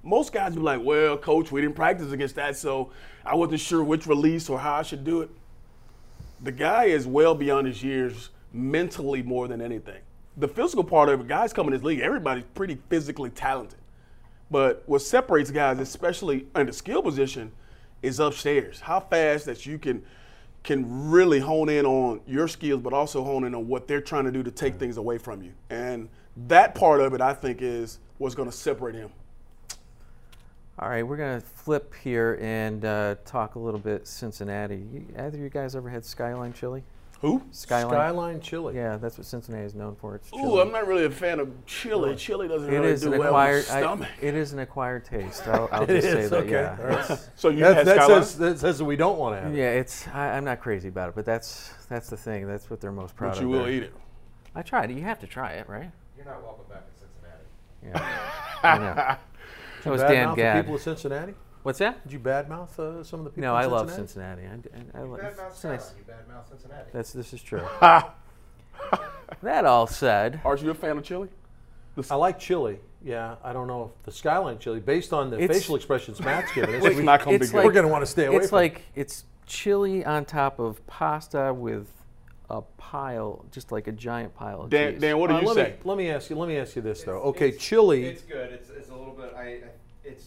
Most 0.03 0.33
guys 0.33 0.51
will 0.51 0.57
be 0.57 0.63
like, 0.63 0.81
well, 0.83 1.17
coach, 1.17 1.51
we 1.51 1.61
didn't 1.61 1.75
practice 1.75 2.11
against 2.11 2.35
that, 2.35 2.55
so 2.57 2.91
I 3.25 3.35
wasn't 3.35 3.59
sure 3.59 3.83
which 3.83 4.05
release 4.05 4.49
or 4.49 4.59
how 4.59 4.75
I 4.75 4.81
should 4.83 5.03
do 5.03 5.21
it. 5.21 5.29
The 6.41 6.51
guy 6.51 6.85
is 6.85 7.07
well 7.07 7.33
beyond 7.33 7.67
his 7.67 7.83
years 7.83 8.29
mentally 8.53 9.23
more 9.23 9.47
than 9.47 9.61
anything. 9.61 10.01
The 10.37 10.47
physical 10.47 10.83
part 10.83 11.09
of 11.09 11.21
it, 11.21 11.27
guys 11.27 11.53
come 11.53 11.67
in 11.67 11.73
this 11.73 11.83
league, 11.83 12.01
everybody's 12.01 12.43
pretty 12.53 12.77
physically 12.89 13.29
talented. 13.29 13.79
But 14.51 14.83
what 14.85 15.01
separates 15.01 15.49
guys, 15.49 15.79
especially 15.79 16.47
in 16.55 16.67
the 16.67 16.73
skill 16.73 17.01
position, 17.01 17.51
is 18.01 18.19
upstairs. 18.19 18.81
How 18.81 18.99
fast 18.99 19.45
that 19.45 19.65
you 19.65 19.79
can 19.79 20.03
can 20.65 21.09
really 21.11 21.39
hone 21.39 21.69
in 21.69 21.85
on 21.85 22.19
your 22.27 22.47
skills, 22.47 22.81
but 22.81 22.91
also 22.91 23.23
hone 23.23 23.45
in 23.45 23.53
on 23.55 23.67
what 23.67 23.87
they're 23.87 24.01
trying 24.01 24.25
to 24.25 24.31
do 24.31 24.43
to 24.43 24.51
take 24.51 24.77
things 24.77 24.97
away 24.97 25.17
from 25.17 25.41
you. 25.41 25.53
And 25.69 26.09
that 26.47 26.75
part 26.75 26.99
of 27.01 27.13
it, 27.13 27.21
I 27.21 27.33
think, 27.33 27.61
is 27.61 27.99
what's 28.17 28.35
going 28.35 28.49
to 28.49 28.55
separate 28.55 28.95
him. 28.95 29.11
All 30.77 30.89
right, 30.89 31.03
we're 31.07 31.15
gonna 31.15 31.39
flip 31.39 31.93
here 32.03 32.37
and 32.41 32.83
uh, 32.83 33.15
talk 33.23 33.55
a 33.55 33.59
little 33.59 33.79
bit 33.79 34.05
Cincinnati. 34.05 34.75
You, 34.75 35.05
either 35.17 35.37
of 35.37 35.43
you 35.43 35.49
guys 35.49 35.73
ever 35.73 35.89
had 35.89 36.03
Skyline 36.03 36.51
chili? 36.51 36.83
Who? 37.21 37.41
Skyline. 37.51 37.89
Skyline 37.91 38.41
Chili. 38.41 38.75
Yeah, 38.75 38.97
that's 38.97 39.17
what 39.17 39.25
Cincinnati 39.25 39.65
is 39.65 39.73
known 39.73 39.95
for. 39.95 40.15
It's 40.15 40.31
Ooh. 40.33 40.59
I'm 40.59 40.71
not 40.71 40.85
really 40.85 41.05
a 41.05 41.09
fan 41.09 41.39
of 41.39 41.49
chili. 41.65 42.15
Chili 42.15 42.47
doesn't 42.47 42.69
It 42.69 42.77
really 42.77 42.91
is 42.91 43.01
do 43.01 43.13
an 43.13 43.19
well 43.19 43.29
acquired. 43.29 43.55
with 43.57 43.67
the 43.69 43.73
I- 43.75 43.79
stomach. 43.81 44.09
it 44.21 44.35
is 44.35 44.53
an 44.53 44.59
acquired 44.59 45.05
taste. 45.05 45.47
I'll, 45.47 45.69
I'll 45.71 45.83
It 45.83 45.87
just 45.87 46.07
say 46.11 46.19
is, 46.21 46.29
that. 46.29 46.37
okay. 46.43 46.51
Yeah. 46.51 46.77
All 46.79 46.85
right. 46.87 47.19
So 47.35 47.49
you 47.49 47.59
That, 47.61 47.77
had 47.77 47.87
that 47.87 47.95
Skyline? 47.97 48.23
says, 48.23 48.37
that 48.37 48.59
says 48.59 48.77
that 48.79 48.85
we 48.85 48.95
don't 48.95 49.17
want 49.17 49.37
to 49.37 49.41
have 49.41 49.53
it. 49.53 49.57
yeah, 49.57 49.71
it's. 49.71 50.07
I, 50.09 50.31
I'm 50.37 50.43
not 50.43 50.59
crazy 50.59 50.89
about 50.89 51.09
it, 51.09 51.15
but 51.15 51.25
that's 51.25 51.73
that's 51.89 52.09
the 52.09 52.17
thing. 52.17 52.47
That's 52.47 52.69
what 52.69 52.79
they're 52.81 52.91
most 52.91 53.15
proud 53.15 53.29
but 53.29 53.37
of. 53.37 53.43
you 53.43 53.49
will 53.49 53.63
there. 53.63 53.71
eat 53.71 53.83
it. 53.83 53.93
I 54.53 54.61
tried 54.61 54.91
it. 54.91 54.97
You 54.97 55.03
have 55.03 55.19
to 55.19 55.27
try 55.27 55.53
it, 55.53 55.67
right? 55.69 55.89
You're 56.17 56.25
not 56.25 56.43
welcome 56.43 56.65
back 56.69 56.83
in 56.87 57.91
Cincinnati. 57.91 58.05
Yeah. 58.05 58.69
I 58.69 58.77
know. 58.77 59.15
That 59.83 59.91
was 59.91 60.01
Badmouth 60.01 60.07
Dan 60.09 60.29
the 60.31 60.35
Gadd. 60.35 60.63
people 60.63 60.75
of 60.75 60.81
Cincinnati? 60.81 61.33
What's 61.65 61.79
that? 61.79 62.03
Did 62.03 62.13
you 62.13 62.19
badmouth 62.19 62.77
uh, 62.77 63.03
some 63.03 63.21
of 63.21 63.23
the 63.23 63.31
people 63.31 63.41
No, 63.49 63.57
in 63.57 63.63
I 63.63 63.65
love 63.65 63.91
Cincinnati? 63.91 64.43
Cincinnati. 64.43 64.69
I, 64.93 64.99
I, 64.99 65.01
I 65.01 65.03
You 65.03 65.09
love, 65.11 65.19
badmouth 65.21 65.49
it's 65.49 65.63
nice. 65.63 65.93
You 65.97 66.03
badmouth 66.13 66.47
Cincinnati. 66.47 66.89
That's 66.93 67.11
this 67.11 67.33
is 67.33 67.41
true. 67.41 67.63
that 69.41 69.65
all 69.65 69.87
said, 69.87 70.41
Aren't 70.45 70.61
you 70.61 70.69
a 70.69 70.75
fan 70.75 70.99
of 70.99 71.03
chili? 71.03 71.27
I 72.11 72.15
like 72.15 72.37
chili. 72.37 72.77
Yeah, 73.03 73.37
I 73.43 73.51
don't 73.51 73.65
know 73.65 73.85
if 73.97 74.03
the 74.05 74.11
Skyline 74.11 74.59
chili, 74.59 74.79
based 74.79 75.11
on 75.11 75.31
the 75.31 75.39
It's- 75.41 75.57
facial 75.57 75.75
expressions 75.75 76.19
Matt's 76.19 76.51
giving, 76.53 76.75
us, 76.75 76.85
It's 76.85 76.97
we- 76.97 77.03
not 77.03 77.23
gonna 77.25 77.39
be 77.39 77.43
it's 77.45 77.51
good. 77.51 77.57
like 77.57 77.65
We're 77.65 77.71
gonna 77.71 77.87
wanna 77.87 78.05
stay 78.05 78.25
away 78.27 78.37
It's 78.37 78.49
from 78.49 78.57
it. 78.59 78.61
like 78.61 78.81
it's 78.93 79.25
chili 79.47 80.05
on 80.05 80.25
top 80.25 80.59
of 80.59 80.85
pasta 80.85 81.51
with 81.51 81.87
a 82.51 82.61
pile, 82.77 83.43
just 83.51 83.71
like 83.71 83.87
a 83.87 83.91
giant 83.91 84.35
pile 84.35 84.61
of 84.61 84.69
Dan, 84.69 84.93
cheese. 84.93 85.01
Dan, 85.01 85.17
what 85.17 85.29
do 85.31 85.35
Uh, 85.37 85.41
you 85.41 85.47
let 85.47 85.55
say? 85.55 85.63
Me, 85.71 85.75
let 85.83 85.97
me 85.97 86.09
ask 86.11 86.29
you. 86.29 86.35
Let 86.35 86.47
me 86.47 86.57
ask 86.57 86.75
you 86.75 86.83
this 86.83 87.01
though. 87.03 87.21
Okay, 87.23 87.47
it's- 87.47 87.63
chili. 87.63 88.05
It's 88.05 88.21
good. 88.21 88.51
It's, 88.53 88.69
it's 88.69 88.89
a 88.91 88.95
little 88.95 89.15
bit. 89.15 89.33
I. 89.35 89.41
I- 89.41 89.61
It's. 90.03 90.25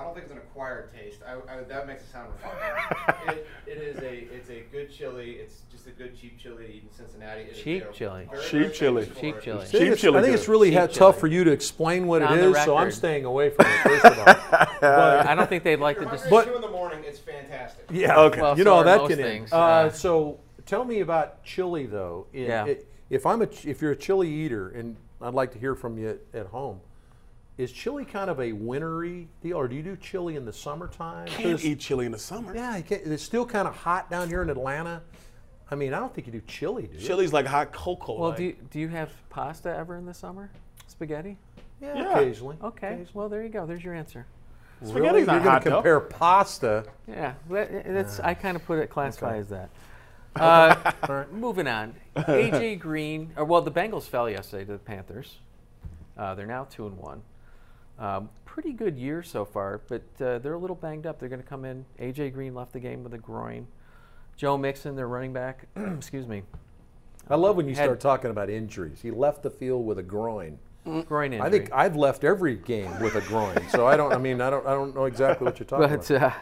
I 0.00 0.04
don't 0.04 0.14
think 0.14 0.24
it's 0.24 0.32
an 0.32 0.38
acquired 0.38 0.90
taste. 0.94 1.20
I, 1.28 1.34
I, 1.52 1.62
that 1.64 1.86
makes 1.86 2.02
it 2.04 2.10
sound 2.10 2.32
refined. 2.42 3.38
it, 3.38 3.46
it 3.66 3.78
is 3.82 3.98
a. 3.98 4.34
It's 4.34 4.48
a 4.48 4.62
good 4.72 4.90
chili. 4.90 5.32
It's 5.32 5.60
just 5.70 5.86
a 5.88 5.90
good 5.90 6.18
cheap 6.18 6.38
chili 6.38 6.64
to 6.66 6.72
eat 6.72 6.84
in 6.84 6.90
Cincinnati. 6.96 7.42
It 7.42 7.50
is- 7.50 7.58
Cheap 7.62 7.84
they 7.84 7.92
chili. 7.98 8.28
very, 8.30 8.42
Cheap 8.42 8.50
very 8.52 8.72
chili. 8.72 9.06
Cheap 9.20 9.36
it. 9.36 9.42
chili. 9.42 9.66
Cheap 9.70 9.98
chili 9.98 10.18
I 10.18 10.22
think 10.22 10.32
good. 10.32 10.38
it's 10.40 10.48
really 10.48 10.72
ha- 10.72 10.86
tough 10.86 10.96
chili. 11.16 11.20
for 11.20 11.26
you 11.26 11.44
to 11.44 11.50
explain 11.50 12.06
what 12.06 12.22
On 12.22 12.32
it 12.38 12.40
the 12.40 12.50
is, 12.52 12.64
so 12.64 12.78
I'm 12.78 12.90
staying 12.90 13.26
away 13.26 13.50
from 13.50 13.66
it. 13.66 13.78
First 13.82 14.04
of 14.06 14.18
all, 14.18 14.24
but 14.80 15.26
I 15.26 15.34
don't 15.34 15.48
think 15.48 15.64
they'd 15.64 15.76
like 15.76 15.98
If 15.98 16.04
to 16.04 16.10
just. 16.10 16.30
But- 16.30 16.46
two 16.46 16.54
in 16.54 16.62
the 16.62 16.70
morning, 16.70 17.00
it's 17.04 17.18
fantastic. 17.18 17.84
yeah, 17.90 18.18
Okay. 18.18 18.40
Well, 18.40 18.56
you 18.56 18.64
so 18.64 18.70
know 18.70 18.76
are 18.78 18.84
that 18.84 18.98
most 19.02 19.10
can 19.10 19.18
end. 19.20 19.28
things, 19.28 19.52
Uh, 19.52 19.82
yeah. 19.86 19.92
so 19.92 20.40
tell 20.64 20.84
me 20.86 21.00
about 21.00 21.44
chili 21.44 21.84
though. 21.84 22.26
In- 22.32 22.44
Yeah. 22.44 22.64
i- 22.64 22.78
if 23.10 23.26
I'm 23.26 23.42
a 23.42 23.48
if 23.64 23.82
you're 23.82 23.92
a 23.92 23.96
chili 23.96 24.28
eater, 24.32 24.70
and 24.70 24.96
I'd 25.20 25.34
like 25.34 25.52
to 25.52 25.58
hear 25.58 25.74
from 25.74 25.98
you 25.98 26.08
at, 26.32 26.40
at 26.40 26.46
home. 26.46 26.80
Is 27.60 27.72
chili 27.72 28.06
kind 28.06 28.30
of 28.30 28.40
a 28.40 28.52
wintry 28.52 29.28
deal, 29.42 29.58
or 29.58 29.68
do 29.68 29.76
you 29.76 29.82
do 29.82 29.94
chili 29.94 30.36
in 30.36 30.46
the 30.46 30.52
summertime? 30.52 31.26
Can't 31.26 31.50
'Cause- 31.50 31.64
eat 31.66 31.78
chili 31.78 32.06
in 32.06 32.12
the 32.12 32.18
summer. 32.18 32.54
Yeah, 32.54 32.78
you 32.78 32.82
can't, 32.82 33.02
it's 33.04 33.22
still 33.22 33.44
kind 33.44 33.68
of 33.68 33.74
hot 33.76 34.08
down 34.08 34.28
here 34.28 34.40
in 34.40 34.48
Atlanta. 34.48 35.02
I 35.70 35.74
mean, 35.74 35.92
I 35.92 35.98
don't 35.98 36.12
think 36.14 36.26
you 36.26 36.32
do 36.32 36.40
chili, 36.46 36.86
do 36.86 36.96
you? 36.96 37.06
Chili's 37.06 37.34
like 37.34 37.44
hot 37.46 37.70
cocoa. 37.70 38.18
Well, 38.18 38.28
like- 38.30 38.38
do 38.38 38.44
you, 38.44 38.56
do 38.70 38.80
you 38.80 38.88
have 38.88 39.10
pasta 39.28 39.68
ever 39.76 39.96
in 39.96 40.06
the 40.06 40.14
summer? 40.14 40.50
Spaghetti? 40.86 41.36
Yeah, 41.82 41.94
Yeah. 41.96 42.12
occasionally. 42.18 42.56
Okay. 42.64 42.86
occasionally. 42.86 43.10
Well, 43.12 43.28
there 43.28 43.42
you 43.42 43.50
go. 43.50 43.66
There's 43.66 43.84
your 43.84 43.92
answer. 43.94 44.24
Spaghetti's 44.82 44.94
Really? 44.94 45.22
Spaghetti's 45.22 45.26
You're 45.26 45.34
not 45.36 45.42
gonna 45.44 45.50
hot, 45.50 45.64
though. 45.64 45.70
compare 45.76 46.00
pasta. 46.00 46.84
Yeah, 47.06 47.34
that- 47.50 47.84
that's. 47.92 48.20
I 48.20 48.32
kind 48.32 48.56
of 48.56 48.64
put 48.64 48.78
it 48.78 48.86
classify 48.88 49.32
Okay. 49.32 49.38
as 49.40 49.48
that. 49.50 49.68
Uh, 50.36 50.92
All 51.08 51.14
right. 51.16 51.32
moving 51.32 51.66
on. 51.66 51.92
AJ 52.16 52.78
Green. 52.78 53.32
Or, 53.36 53.44
well, 53.44 53.60
the 53.62 53.70
Bengals 53.72 54.04
fell 54.04 54.30
yesterday 54.30 54.64
to 54.64 54.72
the 54.72 54.78
Panthers. 54.78 55.38
Uh, 56.16 56.36
they're 56.36 56.46
now 56.46 56.64
two 56.70 56.86
and 56.86 56.96
one. 56.96 57.20
Um, 58.00 58.30
pretty 58.46 58.72
good 58.72 58.98
year 58.98 59.22
so 59.22 59.44
far, 59.44 59.80
but 59.88 60.02
uh, 60.20 60.38
they're 60.38 60.54
a 60.54 60.58
little 60.58 60.74
banged 60.76 61.06
up. 61.06 61.20
They're 61.20 61.28
going 61.28 61.42
to 61.42 61.46
come 61.46 61.64
in. 61.64 61.84
AJ 62.00 62.32
Green 62.32 62.54
left 62.54 62.72
the 62.72 62.80
game 62.80 63.04
with 63.04 63.14
a 63.14 63.18
groin. 63.18 63.66
Joe 64.36 64.56
Mixon, 64.56 64.96
their 64.96 65.06
running 65.06 65.32
back. 65.32 65.66
excuse 65.76 66.26
me. 66.26 66.42
I 67.28 67.36
love 67.36 67.56
when 67.56 67.68
you 67.68 67.74
Had- 67.74 67.84
start 67.84 68.00
talking 68.00 68.30
about 68.30 68.48
injuries. 68.50 69.00
He 69.02 69.10
left 69.10 69.42
the 69.42 69.50
field 69.50 69.86
with 69.86 69.98
a 69.98 70.02
groin. 70.02 70.58
Groin 71.06 71.34
injury. 71.34 71.46
I 71.46 71.50
think 71.50 71.70
I've 71.72 71.94
left 71.94 72.24
every 72.24 72.56
game 72.56 72.98
with 73.00 73.14
a 73.14 73.20
groin, 73.20 73.58
so 73.68 73.86
I 73.86 73.98
don't. 73.98 74.14
I 74.14 74.18
mean, 74.18 74.40
I 74.40 74.48
don't. 74.48 74.66
I 74.66 74.70
don't 74.70 74.94
know 74.94 75.04
exactly 75.04 75.44
what 75.44 75.60
you're 75.60 75.66
talking 75.66 75.86
But 75.88 76.10
about. 76.10 76.32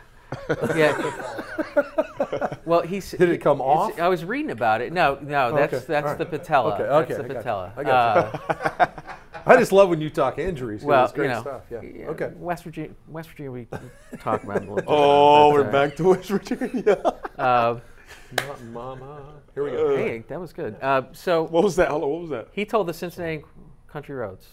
uh, 0.48 0.74
yeah. 0.76 2.54
well, 2.64 2.82
he's. 2.82 3.10
Did 3.10 3.30
it 3.30 3.38
come 3.38 3.60
off? 3.60 3.98
I 3.98 4.06
was 4.06 4.24
reading 4.24 4.52
about 4.52 4.80
it. 4.80 4.92
No, 4.92 5.18
no, 5.20 5.52
that's 5.54 5.74
okay. 5.74 5.84
that's 5.88 6.06
right. 6.06 6.18
the 6.18 6.24
patella. 6.24 6.74
Okay, 6.74 6.84
That's 6.84 7.10
okay, 7.10 7.14
the 7.16 7.24
I 7.24 7.26
got 7.26 7.34
you. 7.34 7.34
patella. 7.34 7.72
I 7.76 7.82
got 7.82 8.16
you. 8.16 8.84
Uh, 8.84 9.14
I 9.48 9.56
just 9.56 9.72
love 9.72 9.88
when 9.88 10.00
you 10.00 10.10
talk 10.10 10.38
injuries. 10.38 10.82
well, 10.82 11.04
it's 11.04 11.12
great 11.12 11.26
you 11.28 11.32
know, 11.32 11.40
stuff. 11.40 11.62
Yeah. 11.70 11.80
yeah, 11.82 12.06
Okay. 12.08 12.30
West 12.36 12.64
Virginia, 12.64 12.90
West 13.08 13.30
Virginia, 13.30 13.50
we 13.50 13.66
we 14.12 14.18
talk 14.18 14.42
about 14.44 14.58
it 14.58 14.68
a 14.68 14.72
little 14.72 14.76
bit. 14.76 14.84
oh, 14.88 15.50
but, 15.50 15.54
we're 15.54 15.68
uh, 15.68 15.72
back 15.72 15.96
to 15.96 16.04
West 16.04 16.28
Virginia. 16.28 17.14
Uh, 17.38 17.78
Not 18.46 18.62
mama. 18.64 19.34
Here 19.54 19.62
we 19.62 19.70
go. 19.70 19.96
hey, 19.96 20.24
that 20.28 20.40
was 20.40 20.52
good. 20.52 20.76
Uh, 20.82 21.02
so 21.12 21.44
what 21.44 21.62
was 21.62 21.76
that? 21.76 21.88
Hold 21.88 22.02
on, 22.02 22.10
what 22.10 22.20
was 22.22 22.30
that? 22.30 22.48
he 22.52 22.64
told 22.64 22.88
the 22.88 22.92
Cincinnati 22.94 23.44
country 23.86 24.14
roads. 24.16 24.48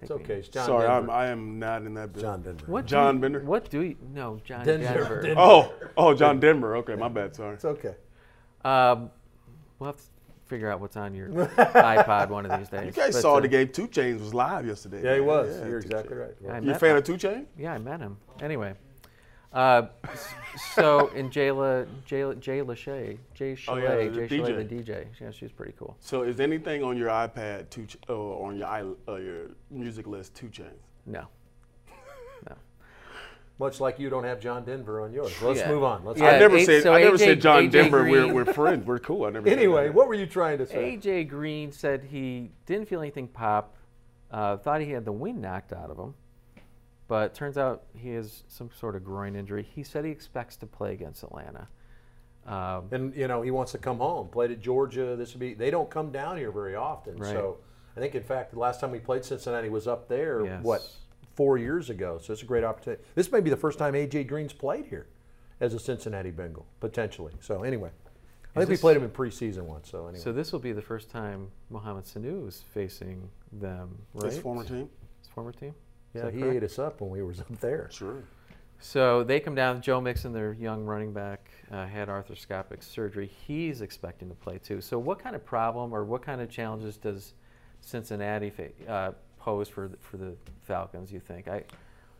It's 0.00 0.10
okay. 0.10 0.34
It's 0.34 0.48
John 0.48 0.66
Sorry, 0.66 0.86
I'm, 0.86 1.02
Denver. 1.02 1.12
I 1.12 1.26
am 1.28 1.58
not 1.58 1.82
in 1.82 1.94
that. 1.94 2.12
business. 2.12 2.30
John 2.30 2.42
Denver. 2.42 2.64
What 2.66 2.86
John 2.86 3.14
you- 3.16 3.20
Bender? 3.22 3.40
What 3.40 3.70
do 3.70 3.80
you? 3.82 3.96
No, 4.12 4.40
John 4.44 4.64
Denver. 4.64 4.84
Denver. 4.84 5.22
Denver. 5.22 5.40
Oh, 5.40 5.72
oh, 5.96 6.14
John 6.14 6.40
Denver. 6.40 6.76
Okay, 6.76 6.94
my 6.94 7.08
bad. 7.08 7.34
Sorry. 7.34 7.54
It's 7.54 7.64
okay. 7.64 7.94
Um, 8.64 9.10
we'll 9.78 9.88
have 9.88 9.96
to 9.96 10.02
figure 10.46 10.70
out 10.70 10.80
what's 10.80 10.96
on 10.96 11.14
your 11.14 11.28
iPod 11.28 12.28
one 12.28 12.46
of 12.46 12.58
these 12.58 12.68
days. 12.68 12.86
You 12.86 12.92
guys 12.92 13.14
But, 13.14 13.22
saw 13.22 13.36
uh, 13.36 13.40
the 13.40 13.48
game. 13.48 13.68
2 13.68 13.88
Chainz 13.88 14.20
was 14.20 14.34
live 14.34 14.66
yesterday. 14.66 15.02
Yeah, 15.02 15.14
he 15.14 15.20
was. 15.20 15.56
Yeah, 15.58 15.66
You're 15.68 15.78
exactly 15.78 16.16
Chainz. 16.16 16.20
right. 16.20 16.50
I 16.52 16.56
You 16.58 16.62
a 16.62 16.66
met- 16.72 16.80
fan 16.80 16.96
of 16.96 17.04
Two 17.04 17.16
Chain? 17.16 17.46
Yeah, 17.58 17.72
I 17.72 17.78
met 17.78 18.00
him. 18.00 18.16
Anyway, 18.40 18.74
uh, 19.52 19.86
so 20.74 21.08
in 21.08 21.30
Jayla, 21.30 21.86
Jay, 22.04 22.22
Jay 22.40 22.60
Lachey, 22.60 23.18
Jay 23.34 23.52
Oh, 23.52 23.54
Chalet, 23.54 24.04
yeah, 24.06 24.10
the 24.10 24.26
Jay 24.26 24.38
Chalet, 24.38 24.52
DJ. 24.64 24.68
the 24.84 24.92
DJ. 24.92 25.06
Yeah, 25.20 25.30
she's 25.30 25.52
pretty 25.52 25.72
cool. 25.78 25.96
So 26.00 26.22
is 26.22 26.40
anything 26.40 26.82
on 26.82 26.96
your 26.96 27.08
iPad 27.08 27.70
two 27.70 27.86
Ch- 27.86 27.96
or 28.08 28.46
on 28.46 28.56
your 28.56 28.96
uh, 29.08 29.14
your 29.16 29.46
music 29.70 30.06
list 30.06 30.34
2 30.34 30.46
Chainz? 30.48 30.70
No, 31.06 31.20
no. 31.20 31.26
Much 33.58 33.78
like 33.80 34.00
you 34.00 34.10
don't 34.10 34.24
have 34.24 34.40
John 34.40 34.64
Denver 34.64 35.00
on 35.02 35.12
yours. 35.12 35.32
Let's 35.40 35.60
Yeah. 35.60 35.68
move 35.68 35.84
on. 35.84 36.04
Let's 36.04 36.20
Yeah, 36.20 36.26
I 36.30 36.38
never 36.40 36.56
A- 36.56 36.64
said 36.64 36.82
so 36.82 36.92
I 36.92 37.02
never 37.02 37.16
AJ 37.16 37.24
said 37.24 37.40
John 37.40 37.62
AJ 37.64 37.70
Denver. 37.70 38.02
We're, 38.02 38.32
we're 38.34 38.44
friends. 38.52 38.84
We're 38.84 38.98
cool. 38.98 39.26
I 39.26 39.30
never. 39.30 39.48
Anyway, 39.48 39.90
what 39.90 40.08
were 40.08 40.14
you 40.14 40.26
trying 40.26 40.58
to 40.58 40.66
say? 40.66 40.96
AJ 40.96 41.28
Green 41.28 41.70
said 41.70 42.02
he 42.04 42.50
didn't 42.66 42.88
feel 42.88 43.00
anything 43.00 43.28
pop. 43.28 43.76
Uh, 44.30 44.56
thought 44.56 44.80
he 44.80 44.90
had 44.90 45.04
the 45.04 45.12
wind 45.12 45.40
knocked 45.40 45.72
out 45.72 45.88
of 45.90 45.96
him, 45.98 46.14
but 47.06 47.32
turns 47.34 47.56
out 47.56 47.84
he 47.94 48.10
has 48.14 48.42
some 48.48 48.70
sort 48.76 48.96
of 48.96 49.04
groin 49.04 49.36
injury. 49.36 49.62
He 49.62 49.84
said 49.84 50.04
he 50.04 50.10
expects 50.10 50.56
to 50.56 50.66
play 50.66 50.92
against 50.92 51.22
Atlanta. 51.22 51.68
Um, 52.46 52.88
And 52.90 53.14
you 53.14 53.28
know 53.28 53.42
he 53.42 53.52
wants 53.52 53.70
to 53.72 53.78
come 53.78 53.98
home. 53.98 54.28
Played 54.28 54.50
at 54.50 54.60
Georgia. 54.60 55.14
This 55.14 55.32
would 55.32 55.40
be. 55.40 55.54
They 55.54 55.70
don't 55.70 55.88
come 55.88 56.10
down 56.10 56.36
here 56.36 56.50
very 56.50 56.74
often. 56.74 57.16
Right. 57.18 57.30
So 57.32 57.58
I 57.96 58.00
think 58.00 58.16
in 58.16 58.24
fact 58.24 58.50
the 58.52 58.58
last 58.58 58.80
time 58.80 58.90
we 58.90 58.98
played 58.98 59.24
Cincinnati 59.24 59.68
was 59.68 59.86
up 59.86 60.08
there. 60.08 60.44
Yes. 60.44 60.64
What 60.64 60.82
four 61.34 61.58
years 61.58 61.90
ago? 61.90 62.18
So 62.22 62.32
it's 62.32 62.42
a 62.42 62.46
great 62.46 62.64
opportunity. 62.64 63.02
This 63.14 63.30
may 63.30 63.40
be 63.40 63.50
the 63.50 63.56
first 63.56 63.78
time 63.78 63.94
AJ 63.94 64.26
Green's 64.28 64.52
played 64.52 64.86
here 64.86 65.06
as 65.60 65.74
a 65.74 65.78
Cincinnati 65.78 66.30
Bengal 66.30 66.66
potentially. 66.80 67.32
So 67.40 67.62
anyway, 67.62 67.90
I 68.56 68.60
think 68.60 68.68
we 68.68 68.74
this- 68.74 68.80
played 68.80 68.96
him 68.96 69.04
in 69.04 69.10
preseason 69.10 69.62
once. 69.62 69.90
So 69.90 70.04
anyway, 70.06 70.18
So 70.22 70.32
this 70.32 70.52
will 70.52 70.60
be 70.60 70.72
the 70.72 70.82
first 70.82 71.10
time 71.10 71.48
Mohamed 71.70 72.04
Sanu 72.04 72.46
is 72.48 72.62
facing 72.72 73.28
them, 73.52 73.98
right? 74.14 74.32
his 74.32 74.40
former 74.40 74.64
team. 74.64 74.88
His 75.20 75.28
former 75.28 75.52
team. 75.52 75.70
Is 76.14 76.18
yeah, 76.20 76.22
that 76.26 76.34
he 76.34 76.40
correct? 76.40 76.56
ate 76.56 76.62
us 76.64 76.78
up 76.78 77.00
when 77.00 77.10
we 77.10 77.22
was 77.22 77.40
up 77.40 77.48
there. 77.60 77.88
Sure. 77.90 78.22
So 78.78 79.24
they 79.24 79.40
come 79.40 79.54
down. 79.54 79.80
Joe 79.80 80.00
Mixon, 80.00 80.32
their 80.32 80.52
young 80.52 80.84
running 80.84 81.12
back, 81.12 81.50
uh, 81.70 81.86
had 81.86 82.08
arthroscopic 82.08 82.82
surgery. 82.82 83.26
He's 83.26 83.80
expecting 83.80 84.28
to 84.28 84.34
play 84.34 84.58
too. 84.58 84.80
So 84.80 84.98
what 84.98 85.18
kind 85.18 85.34
of 85.34 85.44
problem 85.44 85.92
or 85.92 86.04
what 86.04 86.22
kind 86.22 86.40
of 86.40 86.50
challenges 86.50 86.96
does 86.98 87.34
Cincinnati 87.80 88.50
fa- 88.50 88.70
uh, 88.88 89.12
pose 89.44 89.68
for 89.68 89.88
the, 89.88 89.96
for 89.98 90.16
the 90.16 90.34
Falcons? 90.62 91.12
You 91.12 91.20
think? 91.20 91.48
I, 91.48 91.64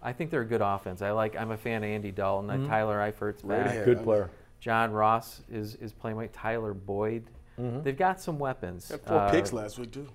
I 0.03 0.13
think 0.13 0.31
they're 0.31 0.43
a 0.43 0.47
good 0.47 0.61
offense. 0.61 1.01
I 1.01 1.13
like. 1.13 1.35
I'm 1.37 1.51
a 1.51 1.57
fan 1.57 1.83
of 1.83 1.89
Andy 1.89 2.11
Dalton. 2.11 2.51
Uh, 2.51 2.69
Tyler 2.69 2.99
Eifert's 2.99 3.41
back. 3.43 3.67
Redhead. 3.67 3.85
Good 3.87 4.03
player. 4.05 4.31
John 4.61 4.93
Ross 4.93 5.41
is 5.51 5.77
is 5.77 5.93
playing 5.93 6.17
right. 6.19 6.33
Tyler 6.33 6.75
Boyd. 6.75 7.25
They've 7.57 7.97
got 7.97 8.21
some 8.21 8.39
weapons. 8.39 8.89
Had 8.91 9.01
four 9.03 9.19
Uh, 9.19 9.31
picks 9.31 9.53
last 9.53 9.79
week 9.79 9.93
too. 9.93 10.09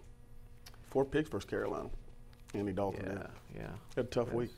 Four 0.89 1.06
picks 1.06 1.30
versus 1.30 1.50
Carolina. 1.50 1.89
Andy 2.54 2.72
Dalton. 2.74 3.04
Yeah, 3.06 3.13
Yeah. 3.56 3.62
yeah. 3.62 3.67
Had 3.95 4.06
a 4.06 4.08
tough 4.10 4.32
week. 4.34 4.50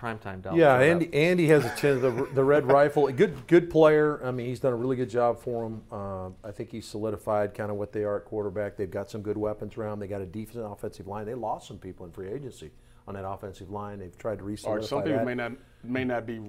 Primetime 0.00 0.42
Dalton. 0.42 0.60
Yeah. 0.60 0.78
Andy. 0.78 1.12
Andy 1.12 1.46
has 1.48 1.64
a 1.64 1.74
chin, 1.76 2.00
the 2.00 2.28
the 2.34 2.44
red 2.44 2.66
rifle. 2.66 3.06
A 3.08 3.12
good 3.12 3.46
good 3.48 3.68
player. 3.68 4.24
I 4.24 4.30
mean, 4.30 4.46
he's 4.46 4.60
done 4.60 4.72
a 4.72 4.76
really 4.76 4.96
good 4.96 5.10
job 5.10 5.40
for 5.40 5.66
him. 5.66 5.82
Uh, 5.90 6.28
I 6.46 6.52
think 6.52 6.70
he's 6.70 6.86
solidified 6.86 7.52
kind 7.54 7.70
of 7.70 7.76
what 7.76 7.92
they 7.92 8.04
are 8.04 8.16
at 8.18 8.24
quarterback. 8.24 8.76
They've 8.76 8.90
got 8.90 9.10
some 9.10 9.22
good 9.22 9.36
weapons 9.36 9.76
around. 9.76 9.98
They 9.98 10.06
got 10.06 10.20
a 10.20 10.26
decent 10.26 10.64
offensive 10.64 11.06
line. 11.08 11.26
They 11.26 11.34
lost 11.34 11.66
some 11.68 11.78
people 11.78 12.06
in 12.06 12.12
free 12.12 12.28
agency 12.28 12.70
on 13.08 13.14
that 13.14 13.26
offensive 13.26 13.70
line. 13.70 13.98
They've 13.98 14.16
tried 14.16 14.38
to 14.38 14.44
Or 14.44 14.48
re-solidify 14.48 14.86
some 14.86 15.02
people 15.02 15.18
that. 15.18 15.26
may 15.26 15.34
not 15.34 15.52
may 15.82 16.04
not 16.04 16.26
be 16.26 16.40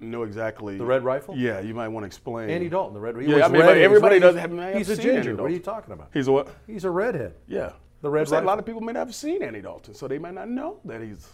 know 0.00 0.22
exactly 0.22 0.76
The 0.78 0.84
red 0.84 1.02
rifle? 1.04 1.36
Yeah, 1.36 1.60
you 1.60 1.74
might 1.74 1.88
want 1.88 2.04
to 2.04 2.06
explain. 2.06 2.50
Andy 2.50 2.68
Dalton, 2.68 2.94
the 2.94 3.00
red. 3.00 3.16
Rifle. 3.16 3.30
Yeah, 3.38 3.44
I 3.44 3.48
mean, 3.48 3.60
red, 3.60 3.66
but 3.66 3.76
he's 3.76 3.84
everybody 3.84 4.18
doesn't 4.18 4.40
have- 4.40 4.50
may 4.50 4.76
He's 4.76 4.88
a 4.90 4.96
seen 4.96 5.04
ginger. 5.04 5.30
Andy 5.30 5.42
What 5.42 5.50
are 5.50 5.54
you 5.54 5.60
talking 5.60 5.92
about? 5.92 6.08
He's 6.12 6.26
a 6.28 6.32
what? 6.32 6.48
He's 6.66 6.84
a 6.84 6.90
redhead. 6.90 7.34
Yeah. 7.46 7.72
The 8.02 8.08
red 8.08 8.28
a 8.28 8.40
lot 8.40 8.58
of 8.58 8.64
people 8.64 8.80
may 8.80 8.92
not 8.92 9.06
have 9.08 9.14
seen 9.14 9.42
Andy 9.42 9.60
Dalton, 9.60 9.92
so 9.94 10.08
they 10.08 10.18
might 10.18 10.32
not 10.34 10.48
know 10.48 10.80
that 10.86 11.02
he's 11.02 11.28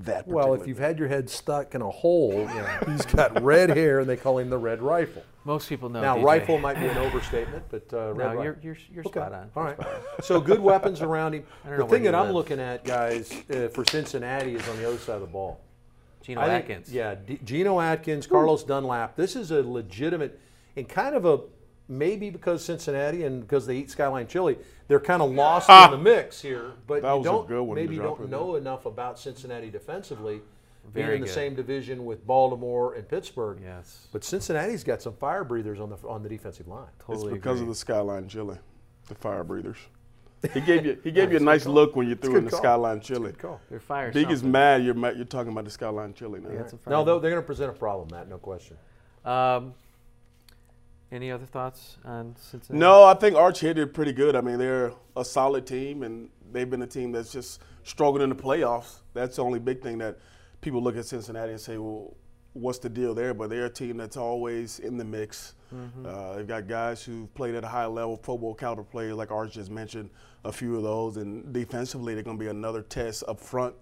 that. 0.00 0.26
Well, 0.26 0.54
if 0.54 0.66
you've 0.66 0.78
had 0.78 0.98
your 0.98 1.08
head 1.08 1.28
stuck 1.30 1.74
in 1.74 1.82
a 1.82 1.90
hole, 1.90 2.46
he's 2.86 3.04
got 3.06 3.42
red 3.42 3.70
hair, 3.70 4.00
and 4.00 4.08
they 4.08 4.16
call 4.16 4.38
him 4.38 4.50
the 4.50 4.58
red 4.58 4.82
rifle. 4.82 5.22
Most 5.44 5.68
people 5.68 5.88
know. 5.88 6.00
now, 6.00 6.16
DJ. 6.16 6.24
rifle 6.24 6.58
might 6.58 6.78
be 6.78 6.86
an 6.86 6.96
overstatement, 6.98 7.64
but 7.68 7.92
uh, 7.92 8.12
red 8.12 8.16
No, 8.16 8.24
rifle. 8.28 8.44
you're 8.44 8.58
you're, 8.62 8.76
you're 8.92 9.04
Okay. 9.06 9.18
spot 9.20 9.32
on. 9.32 9.50
All 9.56 9.62
You're 9.64 9.72
right. 9.72 9.80
spot 9.80 9.92
on. 10.18 10.22
So 10.22 10.40
good 10.40 10.60
weapons 10.60 11.02
around 11.02 11.34
him. 11.34 11.44
The 11.64 11.84
thing 11.86 12.04
that 12.04 12.10
he 12.14 12.16
I'm 12.16 12.26
lives. 12.26 12.34
looking 12.34 12.60
at, 12.60 12.84
guys, 12.84 13.32
uh, 13.50 13.68
for 13.68 13.84
Cincinnati 13.84 14.54
is 14.54 14.68
on 14.68 14.76
the 14.76 14.86
other 14.86 14.98
side 14.98 15.16
of 15.16 15.20
the 15.22 15.26
ball. 15.26 15.60
Geno 16.22 16.40
I 16.40 16.44
think- 16.46 16.70
Atkins. 16.70 16.94
Yeah, 16.94 17.16
D- 17.16 17.40
Geno 17.44 17.80
Atkins, 17.80 18.26
Carlos 18.28 18.62
Dunlap. 18.62 19.16
This 19.16 19.34
is 19.34 19.50
a 19.50 19.62
legitimate 19.62 20.38
and 20.76 20.88
kind 20.88 21.16
of 21.16 21.24
a 21.24 21.40
maybe 21.98 22.30
because 22.30 22.64
Cincinnati 22.64 23.24
and 23.24 23.40
because 23.42 23.66
they 23.66 23.76
eat 23.76 23.90
Skyline 23.90 24.26
chili, 24.26 24.56
they're 24.88 25.00
kind 25.00 25.22
of 25.22 25.30
lost 25.30 25.68
in 25.68 25.90
the 25.92 25.98
mix 25.98 26.40
here. 26.42 26.72
But 26.86 27.02
That 27.02 27.10
you 27.12 27.16
was 27.18 27.24
don't 27.24 27.48
good 27.48 27.62
one 27.62 27.76
maybe 27.76 27.94
you 27.94 28.02
don't 28.02 28.20
in 28.20 28.30
know 28.30 28.56
enough 28.56 28.86
about 28.86 29.18
Cincinnati 29.18 29.70
defensively. 29.70 30.40
being 30.92 31.06
Very 31.06 31.14
in 31.16 31.20
the 31.20 31.26
good. 31.28 31.34
same 31.34 31.54
division 31.54 32.04
with 32.04 32.26
Baltimore 32.26 32.94
and 32.94 33.08
Pittsburgh. 33.08 33.58
Yes. 33.62 34.08
But 34.12 34.24
Cincinnati's 34.24 34.82
got 34.84 35.00
some 35.02 35.14
fire 35.14 35.44
breathers 35.44 35.78
on 35.80 35.90
the 35.90 35.96
on 36.08 36.22
the 36.22 36.28
defensive 36.28 36.66
line. 36.68 36.88
Totally 36.98 37.26
it's 37.28 37.34
because 37.34 37.58
agree. 37.58 37.62
of 37.62 37.68
the 37.68 37.74
skyline 37.76 38.28
chili, 38.28 38.58
the 39.08 39.14
fire 39.14 39.44
breathers. 39.44 39.78
He 40.52 40.60
gave 40.60 40.84
you 40.84 40.98
he 41.04 41.12
gave 41.12 41.30
you 41.30 41.36
a 41.36 41.40
nice 41.40 41.66
look 41.66 41.94
when 41.94 42.08
you 42.08 42.16
threw 42.16 42.34
in 42.36 42.44
the 42.44 42.50
call. 42.50 42.58
skyline 42.58 43.00
chili. 43.00 43.30
Good 43.30 43.38
call. 43.38 43.60
They're 43.70 43.78
fire. 43.78 44.10
Big 44.10 44.28
is 44.28 44.40
something. 44.40 44.50
mad. 44.50 44.82
You're 44.84 44.94
mad, 44.94 45.14
you're 45.16 45.24
talking 45.24 45.52
about 45.52 45.64
the 45.66 45.70
skyline 45.70 46.14
chili 46.14 46.40
now. 46.40 46.48
They 46.48 46.56
got 46.56 46.86
No, 46.88 47.04
they're, 47.04 47.20
they're 47.20 47.30
going 47.30 47.42
to 47.42 47.46
present 47.46 47.70
a 47.70 47.74
problem, 47.74 48.08
Matt. 48.10 48.28
No 48.28 48.38
question. 48.38 48.76
Um, 49.24 49.72
any 51.12 51.30
other 51.30 51.46
thoughts 51.46 51.98
on 52.04 52.34
Cincinnati? 52.38 52.80
No, 52.80 53.04
I 53.04 53.14
think 53.14 53.36
Arch 53.36 53.60
hit 53.60 53.78
it 53.78 53.94
pretty 53.94 54.12
good. 54.12 54.34
I 54.34 54.40
mean, 54.40 54.58
they're 54.58 54.92
a 55.16 55.24
solid 55.24 55.66
team, 55.66 56.02
and 56.02 56.30
they've 56.50 56.68
been 56.68 56.82
a 56.82 56.86
team 56.86 57.12
that's 57.12 57.30
just 57.30 57.60
struggled 57.84 58.22
in 58.22 58.30
the 58.30 58.34
playoffs. 58.34 59.00
That's 59.14 59.36
the 59.36 59.44
only 59.44 59.58
big 59.58 59.82
thing 59.82 59.98
that 59.98 60.18
people 60.60 60.82
look 60.82 60.96
at 60.96 61.04
Cincinnati 61.04 61.52
and 61.52 61.60
say, 61.60 61.76
well, 61.76 62.16
what's 62.54 62.78
the 62.78 62.88
deal 62.88 63.14
there? 63.14 63.34
But 63.34 63.50
they're 63.50 63.66
a 63.66 63.70
team 63.70 63.96
that's 63.98 64.16
always 64.16 64.78
in 64.78 64.96
the 64.96 65.04
mix. 65.04 65.54
Uh, 66.04 66.36
they've 66.36 66.46
got 66.46 66.68
guys 66.68 67.02
who've 67.02 67.32
played 67.32 67.54
at 67.54 67.64
a 67.64 67.68
high 67.68 67.86
level, 67.86 68.18
Pro 68.18 68.36
Bowl 68.36 68.54
caliber 68.54 68.82
players, 68.82 69.14
like 69.14 69.30
Arch 69.30 69.54
just 69.54 69.70
mentioned, 69.70 70.10
a 70.44 70.52
few 70.52 70.76
of 70.76 70.82
those. 70.82 71.16
And 71.16 71.50
defensively, 71.50 72.12
they're 72.12 72.22
going 72.22 72.36
to 72.36 72.44
be 72.44 72.50
another 72.50 72.82
test 72.82 73.24
up 73.26 73.40
front 73.40 73.74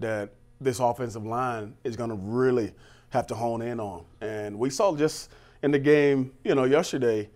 that 0.00 0.32
this 0.60 0.80
offensive 0.80 1.24
line 1.24 1.76
is 1.84 1.94
going 1.94 2.10
to 2.10 2.16
really 2.16 2.72
have 3.10 3.28
to 3.28 3.34
hone 3.36 3.62
in 3.62 3.78
on. 3.78 4.04
And 4.20 4.58
we 4.58 4.70
saw 4.70 4.96
just 4.96 5.30
in 5.62 5.70
the 5.70 5.78
game, 5.78 6.32
you 6.44 6.54
know, 6.54 6.64
yesterday, 6.64 7.30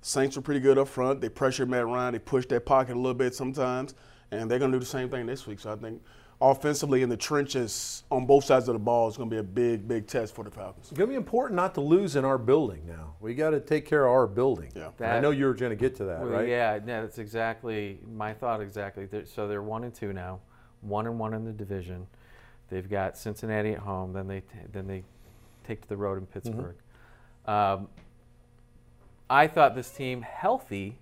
Saints 0.00 0.36
were 0.36 0.42
pretty 0.42 0.60
good 0.60 0.78
up 0.78 0.88
front. 0.88 1.20
They 1.20 1.28
pressured 1.28 1.68
Matt 1.68 1.86
Ryan. 1.86 2.12
They 2.12 2.18
pushed 2.18 2.48
that 2.50 2.64
pocket 2.64 2.94
a 2.94 2.98
little 2.98 3.14
bit 3.14 3.34
sometimes, 3.34 3.94
and 4.30 4.50
they're 4.50 4.58
going 4.58 4.72
to 4.72 4.76
do 4.76 4.80
the 4.80 4.86
same 4.86 5.08
thing 5.08 5.26
this 5.26 5.46
week. 5.46 5.60
So 5.60 5.72
I 5.72 5.76
think 5.76 6.02
offensively 6.40 7.02
in 7.02 7.08
the 7.08 7.16
trenches 7.16 8.04
on 8.10 8.26
both 8.26 8.44
sides 8.44 8.68
of 8.68 8.74
the 8.74 8.78
ball 8.78 9.08
is 9.08 9.16
going 9.16 9.30
to 9.30 9.34
be 9.34 9.40
a 9.40 9.42
big, 9.42 9.88
big 9.88 10.06
test 10.06 10.34
for 10.34 10.44
the 10.44 10.50
Falcons. 10.50 10.88
It's 10.88 10.96
going 10.96 11.08
to 11.08 11.12
be 11.12 11.16
important 11.16 11.56
not 11.56 11.74
to 11.74 11.80
lose 11.80 12.16
in 12.16 12.24
our 12.24 12.38
building 12.38 12.82
now. 12.86 13.14
We 13.20 13.34
got 13.34 13.50
to 13.50 13.60
take 13.60 13.86
care 13.86 14.04
of 14.04 14.12
our 14.12 14.26
building. 14.26 14.70
Yeah. 14.74 14.90
And 14.98 15.08
I 15.08 15.20
know 15.20 15.30
you 15.30 15.46
were 15.46 15.54
going 15.54 15.70
to 15.70 15.76
get 15.76 15.94
to 15.96 16.04
that, 16.04 16.20
Well, 16.20 16.30
right? 16.30 16.48
Yeah, 16.48 16.78
no, 16.84 17.02
that's 17.02 17.18
exactly 17.18 18.00
my 18.10 18.34
thought. 18.34 18.60
Exactly. 18.60 19.08
So 19.24 19.48
they're 19.48 19.62
one 19.62 19.84
and 19.84 19.94
two 19.94 20.12
now, 20.12 20.40
one 20.82 21.06
and 21.06 21.18
one 21.18 21.34
in 21.34 21.44
the 21.44 21.52
division. 21.52 22.06
They've 22.68 22.88
got 22.88 23.16
Cincinnati 23.16 23.72
at 23.72 23.78
home. 23.78 24.12
Then 24.12 24.26
they 24.26 24.42
then 24.72 24.86
they 24.88 25.04
take 25.66 25.82
to 25.82 25.88
the 25.88 25.96
road 25.96 26.18
in 26.18 26.26
mm-hmm. 26.26 26.32
Pittsburgh. 26.32 26.76
Um, 27.46 27.88
I 29.28 29.46
thought 29.46 29.74
this 29.74 29.90
team, 29.90 30.22
healthy, 30.22 30.96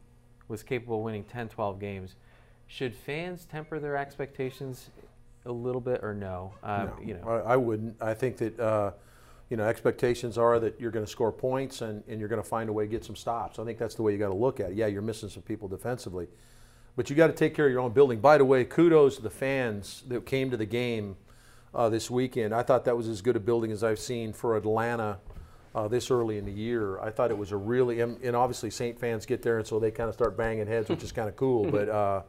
was 0.48 0.62
capable 0.62 0.98
of 0.98 1.04
winning 1.04 1.24
10, 1.24 1.48
12 1.48 1.80
games. 1.80 2.16
Should 2.66 2.94
fans 2.94 3.44
temper 3.44 3.78
their 3.78 3.96
expectations 3.96 4.90
a 5.44 5.52
little 5.52 5.80
bit 5.80 6.00
or 6.02 6.14
no? 6.14 6.54
Uh, 6.62 6.84
No, 6.84 6.96
You 7.04 7.14
know, 7.14 7.28
I, 7.28 7.52
I 7.52 7.56
wouldn't. 7.56 7.96
I 8.00 8.14
think 8.14 8.38
that 8.38 8.58
uh, 8.58 8.92
you 9.50 9.56
know 9.56 9.64
expectations 9.64 10.38
are 10.38 10.58
that 10.58 10.80
you're 10.80 10.90
going 10.90 11.04
to 11.04 11.10
score 11.10 11.30
points 11.30 11.82
and, 11.82 12.02
and 12.08 12.18
you're 12.18 12.28
going 12.28 12.42
to 12.42 12.48
find 12.48 12.70
a 12.70 12.72
way 12.72 12.84
to 12.84 12.90
get 12.90 13.04
some 13.04 13.16
stops. 13.16 13.58
I 13.58 13.64
think 13.64 13.78
that's 13.78 13.94
the 13.94 14.02
way 14.02 14.12
you 14.12 14.18
got 14.18 14.28
to 14.28 14.34
look 14.34 14.60
at 14.60 14.70
it. 14.70 14.76
Yeah, 14.76 14.86
you're 14.86 15.02
missing 15.02 15.28
some 15.28 15.42
people 15.42 15.68
defensively, 15.68 16.28
but 16.96 17.10
you 17.10 17.16
got 17.16 17.26
to 17.26 17.34
take 17.34 17.54
care 17.54 17.66
of 17.66 17.72
your 17.72 17.80
own 17.80 17.92
building. 17.92 18.20
By 18.20 18.38
the 18.38 18.44
way, 18.44 18.64
kudos 18.64 19.16
to 19.16 19.22
the 19.22 19.30
fans 19.30 20.02
that 20.08 20.24
came 20.24 20.50
to 20.50 20.56
the 20.56 20.66
game 20.66 21.16
uh, 21.74 21.88
this 21.90 22.10
weekend. 22.10 22.54
I 22.54 22.62
thought 22.62 22.86
that 22.86 22.96
was 22.96 23.08
as 23.08 23.20
good 23.20 23.36
a 23.36 23.40
building 23.40 23.70
as 23.70 23.84
I've 23.84 23.98
seen 23.98 24.32
for 24.32 24.56
Atlanta. 24.56 25.18
Uh, 25.74 25.88
this 25.88 26.10
early 26.10 26.38
in 26.38 26.44
the 26.44 26.52
year, 26.52 27.00
I 27.00 27.10
thought 27.10 27.32
it 27.32 27.38
was 27.38 27.50
a 27.50 27.56
really, 27.56 28.00
and, 28.00 28.22
and 28.22 28.36
obviously 28.36 28.70
Saint 28.70 29.00
fans 29.00 29.26
get 29.26 29.42
there, 29.42 29.58
and 29.58 29.66
so 29.66 29.80
they 29.80 29.90
kind 29.90 30.08
of 30.08 30.14
start 30.14 30.36
banging 30.36 30.68
heads, 30.68 30.88
which 30.88 31.02
is 31.02 31.10
kind 31.10 31.28
of 31.28 31.34
cool. 31.44 31.68
But 31.68 31.88
uh, 31.88 32.22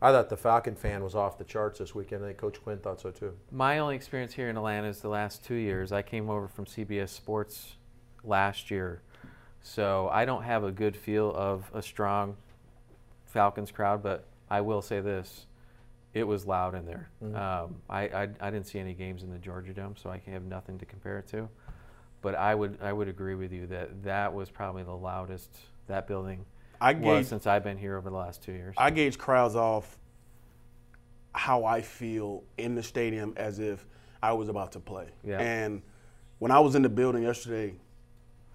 I 0.00 0.12
thought 0.12 0.28
the 0.28 0.36
Falcon 0.36 0.76
fan 0.76 1.02
was 1.02 1.14
off 1.14 1.36
the 1.38 1.44
charts 1.44 1.78
this 1.78 1.94
weekend. 1.94 2.22
I 2.22 2.28
think 2.28 2.38
Coach 2.38 2.62
Quinn 2.62 2.78
thought 2.78 3.00
so 3.00 3.10
too. 3.10 3.32
My 3.50 3.78
only 3.78 3.96
experience 3.96 4.34
here 4.34 4.48
in 4.48 4.56
Atlanta 4.56 4.88
is 4.88 5.00
the 5.00 5.08
last 5.08 5.44
two 5.44 5.54
years. 5.54 5.92
I 5.92 6.02
came 6.02 6.30
over 6.30 6.46
from 6.46 6.66
CBS 6.66 7.08
Sports 7.08 7.76
last 8.22 8.70
year, 8.70 9.02
so 9.60 10.08
I 10.12 10.24
don't 10.24 10.42
have 10.42 10.62
a 10.62 10.70
good 10.70 10.94
feel 10.96 11.34
of 11.34 11.70
a 11.74 11.82
strong 11.82 12.36
Falcons 13.26 13.72
crowd. 13.72 14.02
But 14.02 14.26
I 14.48 14.60
will 14.60 14.82
say 14.82 15.00
this: 15.00 15.46
it 16.12 16.24
was 16.24 16.46
loud 16.46 16.74
in 16.74 16.86
there. 16.86 17.08
Um, 17.22 17.76
I, 17.90 18.02
I 18.02 18.28
I 18.40 18.50
didn't 18.50 18.66
see 18.66 18.78
any 18.78 18.94
games 18.94 19.22
in 19.22 19.30
the 19.30 19.38
Georgia 19.38 19.72
Dome, 19.72 19.96
so 19.96 20.10
I 20.10 20.22
have 20.30 20.44
nothing 20.44 20.78
to 20.78 20.84
compare 20.84 21.18
it 21.18 21.26
to. 21.28 21.48
But 22.24 22.36
I 22.36 22.54
would 22.54 22.78
I 22.80 22.90
would 22.90 23.06
agree 23.06 23.34
with 23.34 23.52
you 23.52 23.66
that 23.66 24.02
that 24.04 24.32
was 24.32 24.50
probably 24.50 24.82
the 24.82 24.96
loudest 24.96 25.50
that 25.88 26.08
building 26.08 26.46
I 26.80 26.94
was 26.94 27.02
gauge 27.02 27.26
since 27.26 27.46
I've 27.46 27.62
been 27.62 27.76
here 27.76 27.98
over 27.98 28.08
the 28.08 28.16
last 28.16 28.42
two 28.42 28.52
years. 28.52 28.74
I 28.78 28.90
gauge 28.90 29.18
crowds 29.18 29.54
off 29.54 29.98
how 31.34 31.66
I 31.66 31.82
feel 31.82 32.42
in 32.56 32.74
the 32.74 32.82
stadium 32.82 33.34
as 33.36 33.58
if 33.58 33.84
I 34.22 34.32
was 34.32 34.48
about 34.48 34.72
to 34.72 34.80
play. 34.80 35.08
Yeah. 35.22 35.38
And 35.38 35.82
when 36.38 36.50
I 36.50 36.60
was 36.60 36.74
in 36.76 36.80
the 36.80 36.88
building 36.88 37.24
yesterday, 37.24 37.74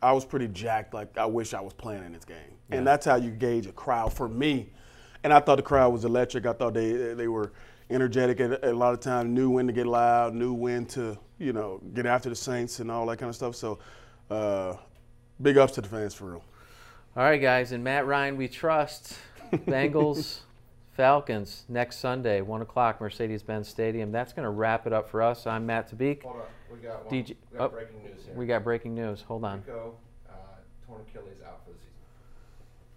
I 0.01 0.13
was 0.13 0.25
pretty 0.25 0.47
jacked. 0.47 0.95
Like 0.95 1.15
I 1.15 1.27
wish 1.27 1.53
I 1.53 1.61
was 1.61 1.73
playing 1.73 2.03
in 2.05 2.13
this 2.13 2.25
game. 2.25 2.37
yeah. 2.69 2.77
And 2.77 2.87
that's 2.87 3.05
how 3.05 3.17
you 3.17 3.29
gauge 3.29 3.67
a 3.67 3.71
crowd 3.71 4.11
for 4.11 4.27
me. 4.27 4.71
And 5.23 5.31
I 5.31 5.41
thought 5.41 5.57
the 5.57 5.61
crowd 5.61 5.93
was 5.93 6.05
electric. 6.05 6.47
I 6.47 6.53
thought 6.53 6.73
they 6.73 7.13
they 7.13 7.27
were 7.27 7.51
energetic 7.89 8.39
and 8.39 8.53
a 8.63 8.73
lot 8.73 8.93
of 8.93 8.99
times 8.99 9.29
knew 9.29 9.49
when 9.49 9.67
to 9.67 9.73
get 9.73 9.87
loud, 9.87 10.33
knew 10.33 10.53
when 10.53 10.85
to 10.87 11.17
you 11.37 11.53
know 11.53 11.81
get 11.93 12.05
after 12.05 12.29
the 12.29 12.35
Saints 12.35 12.79
and 12.79 12.91
all 12.91 13.05
that 13.07 13.17
kind 13.17 13.29
of 13.29 13.35
stuff. 13.35 13.55
So, 13.55 13.79
uh, 14.29 14.75
big 15.41 15.57
ups 15.57 15.73
to 15.73 15.81
the 15.81 15.89
fans 15.89 16.13
for 16.13 16.25
real. 16.25 16.43
All 17.15 17.23
right, 17.23 17.41
guys, 17.41 17.71
and 17.71 17.83
Matt 17.83 18.05
Ryan, 18.05 18.37
we 18.37 18.47
trust. 18.47 19.17
Bengals, 19.51 20.41
Falcons 20.91 21.63
next 21.67 21.97
Sunday, 21.97 22.41
one 22.41 22.61
o'clock, 22.61 23.01
Mercedes-Benz 23.01 23.67
Stadium. 23.67 24.11
That's 24.11 24.31
going 24.31 24.43
to 24.43 24.49
wrap 24.51 24.85
it 24.85 24.93
up 24.93 25.09
for 25.09 25.21
us. 25.21 25.47
I'm 25.47 25.65
Matt 25.65 25.89
Tabeek. 25.89 26.23
Hold 26.23 26.35
on, 26.35 26.41
we 26.71 26.77
got 26.77 27.05
one. 27.05 27.13
DJ 27.13 27.35
we 27.51 27.57
got 27.57 27.65
oh, 27.65 27.69
breaking 27.69 28.03
news 28.03 28.25
here. 28.25 28.33
We 28.35 28.45
got 28.45 28.63
breaking 28.63 28.95
news. 28.95 29.21
Hold 29.23 29.43
on. 29.43 29.63
Rico, 29.65 29.95
uh, 30.29 30.33
torn 30.85 31.01
Achilles 31.09 31.37
out 31.43 31.61
for 31.65 31.71
the 31.71 31.77
season. 31.79 31.93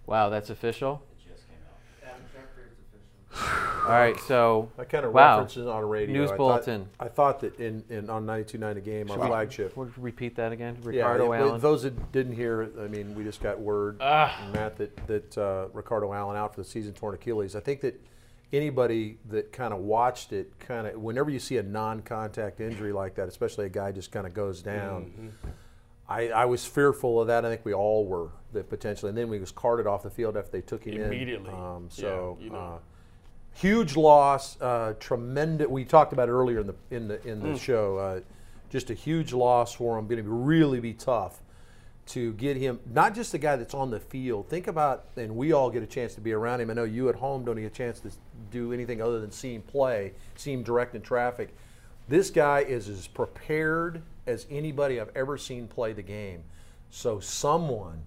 Wow, 0.07 0.28
that's 0.28 0.50
official. 0.50 1.02
It 1.16 1.31
just 1.31 1.48
came 1.48 1.57
out. 1.64 2.11
Adam 2.11 2.26
Schefter 2.26 2.66
is 2.66 2.76
official. 2.90 3.22
All 3.35 3.88
right, 3.88 4.18
so 4.21 4.71
I 4.79 4.85
kind 4.85 5.05
of 5.05 5.12
Wow. 5.12 5.38
references 5.38 5.66
on 5.66 5.83
a 5.83 5.87
radio. 5.87 6.12
News 6.14 6.31
I 6.31 6.37
thought- 6.37 6.37
bulletin. 6.38 6.88
I 7.01 7.09
thought 7.09 7.40
that 7.40 7.59
in, 7.59 7.83
in 7.88 8.09
on 8.11 8.25
92.9 8.27 8.75
The 8.75 8.81
Game, 8.81 9.11
our 9.11 9.16
flagship. 9.27 9.77
We'll 9.77 9.90
repeat 9.97 10.37
that 10.37 10.53
again. 10.53 10.79
Ricardo 10.83 11.33
if- 11.33 11.40
Allen. 11.40 11.61
those 11.61 11.83
that 11.83 12.12
didn't 12.12 12.35
hear, 12.35 12.71
I 12.81 12.87
mean, 12.88 13.14
we 13.14 13.25
just 13.25 13.42
got 13.42 13.59
word, 13.61 13.97
Ah. 14.01 14.51
Matt, 14.53 14.77
that, 14.77 15.07
that 15.09 15.38
uh, 15.38 15.68
Ricardo 15.73 16.12
Allen 16.12 16.37
out 16.37 16.55
for 16.55 16.61
the 16.61 16.68
season, 16.68 16.92
torn 16.92 17.14
Achilles. 17.14 17.57
I 17.57 17.61
think 17.61 17.81
that 17.81 18.01
anybody 18.53 19.18
that 19.31 19.51
kind 19.53 19.73
of 19.73 19.81
watched 19.81 20.33
it, 20.33 20.53
kind 20.61 20.87
of, 20.87 21.01
whenever 21.01 21.31
you 21.31 21.38
see 21.38 21.57
a 21.57 21.62
non-contact 21.62 22.61
injury 22.61 22.92
like 22.92 23.14
that, 23.16 23.27
especially 23.29 23.66
a 23.66 23.71
guy 23.71 23.90
just 23.92 24.12
kind 24.12 24.27
of 24.27 24.35
goes 24.35 24.62
down, 24.62 25.05
Mm-hmm. 25.07 25.29
I, 26.09 26.29
I 26.29 26.45
was 26.45 26.66
fearful 26.66 27.21
of 27.23 27.29
that. 27.29 27.47
I 27.47 27.49
think 27.49 27.64
we 27.64 27.73
all 27.73 28.05
were 28.05 28.29
that 28.53 28.68
potentially. 28.68 29.09
And 29.09 29.16
then 29.16 29.31
we 29.31 29.38
was 29.38 29.51
carted 29.51 29.87
off 29.87 30.03
the 30.03 30.11
field 30.11 30.37
after 30.37 30.51
they 30.51 30.61
took 30.61 30.85
him 30.85 31.01
Immediately. 31.01 31.49
in. 31.49 31.55
Um, 31.57 31.87
so 31.88 32.37
Yeah, 32.38 32.45
you 32.45 32.51
know. 32.53 32.59
uh, 32.59 32.79
huge 33.55 33.97
loss, 33.97 34.61
uh, 34.61 34.95
tremendous. 34.99 35.69
We 35.69 35.85
talked 35.85 36.12
about 36.12 36.29
it 36.29 36.33
earlier 36.33 36.61
in 36.61 36.67
the 36.69 36.75
in 36.91 37.09
the 37.09 37.27
in 37.27 37.41
the 37.41 37.49
Mm. 37.51 37.61
show. 37.61 37.99
Uh, 37.99 38.21
just 38.71 38.91
a 38.91 38.95
huge 38.95 39.33
loss 39.33 39.73
for 39.75 39.99
him. 39.99 40.07
Going 40.07 40.25
to 40.25 40.31
really 40.31 40.81
be 40.81 40.95
tough 40.95 41.43
to 42.07 42.33
get 42.33 42.57
him. 42.57 42.81
Not 42.91 43.15
just 43.15 43.31
the 43.33 43.38
guy 43.38 43.57
that's 43.57 43.75
on 43.75 43.91
the 43.91 44.01
field. 44.01 44.49
Think 44.49 44.67
about, 44.67 45.05
and 45.17 45.37
we 45.37 45.53
all 45.53 45.71
get 45.71 45.83
a 45.83 45.87
chance 45.87 46.15
to 46.15 46.21
be 46.21 46.33
around 46.33 46.61
him. 46.61 46.71
I 46.71 46.73
know 46.75 46.85
you 46.85 47.09
at 47.09 47.15
home 47.17 47.45
don't 47.45 47.57
get 47.57 47.67
a 47.67 47.71
chance 47.71 48.01
to 48.01 48.11
do 48.51 48.73
anything 48.73 49.01
other 49.01 49.21
than 49.21 49.31
see 49.31 49.55
him 49.55 49.62
play, 49.62 50.12
see 50.35 50.53
him 50.53 50.62
direct 50.62 50.95
in 50.97 51.03
traffic. 51.03 51.55
This 52.09 52.31
guy 52.31 52.61
is 52.61 52.88
as 52.88 53.07
prepared 53.07 54.03
as 54.27 54.47
anybody 54.51 55.01
I've 55.01 55.15
ever 55.15 55.37
seen 55.38 55.69
play 55.69 55.93
the 55.93 56.03
game. 56.03 56.43
So 56.91 57.21
someone 57.21 58.03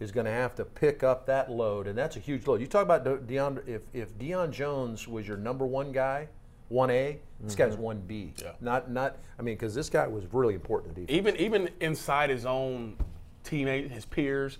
is 0.00 0.12
going 0.12 0.26
to 0.26 0.30
have 0.32 0.54
to 0.56 0.64
pick 0.64 1.02
up 1.02 1.26
that 1.26 1.50
load, 1.50 1.86
and 1.86 1.96
that's 1.96 2.16
a 2.16 2.20
huge 2.20 2.46
load. 2.46 2.60
You 2.60 2.66
talk 2.66 2.82
about 2.82 3.04
De- 3.04 3.18
Deion. 3.18 3.66
If 3.66 3.82
if 3.94 4.16
Deion 4.18 4.50
Jones 4.50 5.08
was 5.08 5.26
your 5.26 5.36
number 5.36 5.64
one 5.66 5.92
guy, 5.92 6.28
one 6.68 6.90
A, 6.90 7.18
this 7.40 7.54
guy's 7.54 7.76
one 7.76 8.00
B. 8.06 8.32
Yeah. 8.42 8.52
Not 8.60 8.90
not. 8.90 9.16
I 9.38 9.42
mean, 9.42 9.54
because 9.54 9.74
this 9.74 9.88
guy 9.88 10.06
was 10.06 10.24
really 10.32 10.54
important 10.54 10.94
to 10.96 11.00
defense. 11.02 11.16
even 11.16 11.36
even 11.36 11.70
inside 11.80 12.30
his 12.30 12.44
own 12.44 12.96
teammate, 13.44 13.90
his 13.90 14.04
peers, 14.04 14.58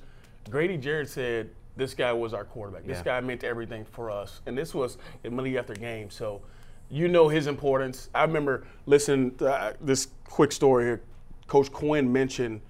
Grady 0.49 0.79
Jarrett 0.79 1.11
said 1.11 1.51
this 1.77 1.93
guy 1.93 2.13
was 2.13 2.33
our 2.33 2.45
quarterback. 2.45 2.87
This 2.87 2.99
Yeah. 2.99 3.05
guy 3.05 3.21
meant 3.21 3.45
everything 3.45 3.85
for 3.85 4.11
us, 4.11 4.41
and 4.47 4.57
this 4.57 4.75
was 4.75 4.97
immediately 5.25 5.59
after 5.59 5.75
game. 5.75 6.09
So, 6.09 6.41
you 6.89 7.09
know 7.09 7.29
his 7.29 7.47
importance. 7.47 8.09
I 8.15 8.23
remember 8.23 8.65
listening 8.87 9.35
to 9.37 9.53
uh, 9.53 9.73
this 9.83 10.09
quick 10.25 10.53
story 10.53 10.85
here. 10.85 11.03
Coach 11.49 11.71
Quinn 11.71 12.11
mentioned 12.11 12.63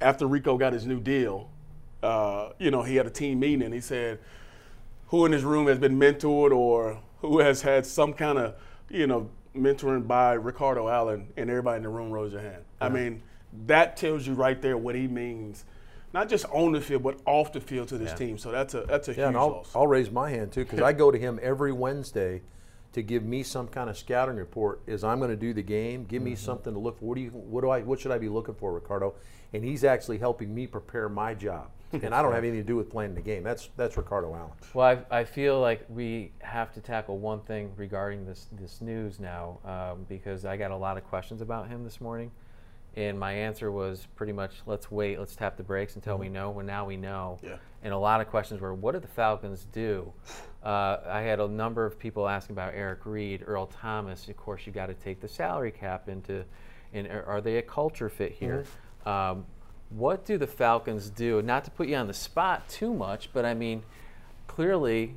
after 0.00 0.26
Rico 0.26 0.56
got 0.58 0.72
his 0.72 0.86
new 0.86 0.98
deal, 1.00 1.50
uh, 2.02 2.50
you 2.58 2.70
know, 2.70 2.82
he 2.82 2.96
had 2.96 3.06
a 3.06 3.10
team 3.10 3.40
meeting 3.40 3.62
and 3.62 3.74
he 3.74 3.80
said, 3.80 4.18
who 5.08 5.24
in 5.24 5.32
this 5.32 5.42
room 5.42 5.66
has 5.66 5.78
been 5.78 5.98
mentored 5.98 6.54
or 6.54 7.00
who 7.20 7.38
has 7.40 7.62
had 7.62 7.86
some 7.86 8.12
kind 8.12 8.38
of, 8.38 8.54
you 8.90 9.06
know, 9.06 9.28
mentoring 9.56 10.06
by 10.06 10.34
Ricardo 10.34 10.88
Allen, 10.88 11.28
and 11.36 11.50
everybody 11.50 11.78
in 11.78 11.82
the 11.82 11.88
room 11.88 12.10
rose 12.10 12.32
their 12.32 12.42
hand. 12.42 12.62
I 12.80 12.88
mean, 12.88 13.22
that 13.66 13.96
tells 13.96 14.26
you 14.26 14.34
right 14.34 14.60
there 14.60 14.76
what 14.76 14.94
he 14.94 15.08
means, 15.08 15.64
not 16.12 16.28
just 16.28 16.44
on 16.46 16.72
the 16.72 16.80
field, 16.80 17.02
but 17.02 17.18
off 17.26 17.52
the 17.52 17.60
field 17.60 17.88
to 17.88 17.98
this 17.98 18.10
Yeah. 18.10 18.16
team. 18.16 18.38
So 18.38 18.52
that's 18.52 18.74
a 18.74 18.82
that's 18.82 19.08
a 19.08 19.14
Yeah, 19.14 19.28
huge 19.28 19.36
I'll, 19.36 19.50
loss. 19.50 19.72
I'll 19.74 19.86
raise 19.86 20.10
my 20.10 20.30
hand 20.30 20.52
too 20.52 20.64
because 20.64 20.80
I 20.80 20.92
go 20.92 21.10
to 21.10 21.18
him 21.18 21.40
every 21.42 21.72
Wednesday 21.72 22.42
to 22.92 23.02
give 23.02 23.24
me 23.24 23.42
some 23.42 23.66
kind 23.68 23.90
of 23.90 23.98
scouting 23.98 24.36
report. 24.36 24.80
Is 24.86 25.02
I'm 25.02 25.18
going 25.18 25.30
to 25.30 25.36
do 25.36 25.52
the 25.52 25.62
game. 25.62 26.04
Give 26.04 26.22
me 26.22 26.34
something 26.36 26.72
to 26.72 26.78
look 26.78 26.98
for. 27.00 27.06
What 27.06 27.16
do 27.16 27.22
you? 27.22 27.30
What 27.30 27.62
do 27.62 27.70
I? 27.70 27.80
What 27.80 27.98
should 27.98 28.12
I 28.12 28.18
be 28.18 28.28
looking 28.28 28.54
for, 28.54 28.72
Ricardo? 28.72 29.14
And 29.52 29.64
he's 29.64 29.82
actually 29.82 30.18
helping 30.18 30.54
me 30.54 30.66
prepare 30.66 31.08
my 31.08 31.34
job. 31.34 31.70
And 31.92 32.14
I 32.14 32.20
don't 32.20 32.32
have 32.32 32.44
anything 32.44 32.60
to 32.60 32.66
do 32.66 32.76
with 32.76 32.90
playing 32.90 33.14
the 33.14 33.20
game. 33.20 33.42
That's 33.42 33.70
that's 33.76 33.96
Ricardo 33.96 34.34
Allen. 34.34 34.50
Well, 34.74 35.04
I, 35.10 35.20
I 35.20 35.24
feel 35.24 35.58
like 35.60 35.86
we 35.88 36.32
have 36.40 36.72
to 36.74 36.80
tackle 36.80 37.18
one 37.18 37.40
thing 37.40 37.72
regarding 37.76 38.26
this 38.26 38.48
this 38.52 38.80
news 38.82 39.18
now 39.18 39.58
um, 39.64 40.04
because 40.08 40.44
I 40.44 40.56
got 40.56 40.70
a 40.70 40.76
lot 40.76 40.98
of 40.98 41.04
questions 41.04 41.40
about 41.40 41.68
him 41.68 41.84
this 41.84 41.98
morning, 42.00 42.30
and 42.94 43.18
my 43.18 43.32
answer 43.32 43.72
was 43.72 44.06
pretty 44.16 44.34
much 44.34 44.52
let's 44.66 44.90
wait, 44.90 45.18
let's 45.18 45.34
tap 45.34 45.56
the 45.56 45.62
brakes 45.62 45.96
until 45.96 46.18
we 46.18 46.28
know. 46.28 46.50
Well, 46.50 46.66
now 46.66 46.84
we 46.84 46.98
know. 46.98 47.38
Yeah. 47.42 47.56
And 47.82 47.94
a 47.94 47.98
lot 47.98 48.20
of 48.20 48.28
questions 48.28 48.60
were, 48.60 48.74
what 48.74 48.92
did 48.92 49.02
the 49.02 49.08
Falcons 49.08 49.66
do? 49.72 50.12
Uh, 50.64 50.96
I 51.06 51.20
had 51.20 51.38
a 51.38 51.46
number 51.46 51.86
of 51.86 51.96
people 51.96 52.28
asking 52.28 52.54
about 52.54 52.74
Eric 52.74 53.06
Reid, 53.06 53.44
Earl 53.46 53.66
Thomas. 53.66 54.28
Of 54.28 54.36
course, 54.36 54.66
you 54.66 54.72
got 54.72 54.86
to 54.86 54.94
take 54.94 55.20
the 55.20 55.28
salary 55.28 55.70
cap 55.70 56.08
into, 56.08 56.44
and 56.92 57.06
are 57.06 57.24
are 57.24 57.40
they 57.40 57.56
a 57.56 57.62
culture 57.62 58.10
fit 58.10 58.32
here? 58.32 58.66
Um, 59.06 59.46
what 59.90 60.24
do 60.24 60.38
the 60.38 60.46
Falcons 60.46 61.10
do? 61.10 61.40
Not 61.42 61.64
to 61.64 61.70
put 61.70 61.88
you 61.88 61.96
on 61.96 62.06
the 62.06 62.14
spot 62.14 62.68
too 62.68 62.92
much, 62.92 63.30
but 63.32 63.44
I 63.44 63.54
mean, 63.54 63.82
clearly, 64.46 65.14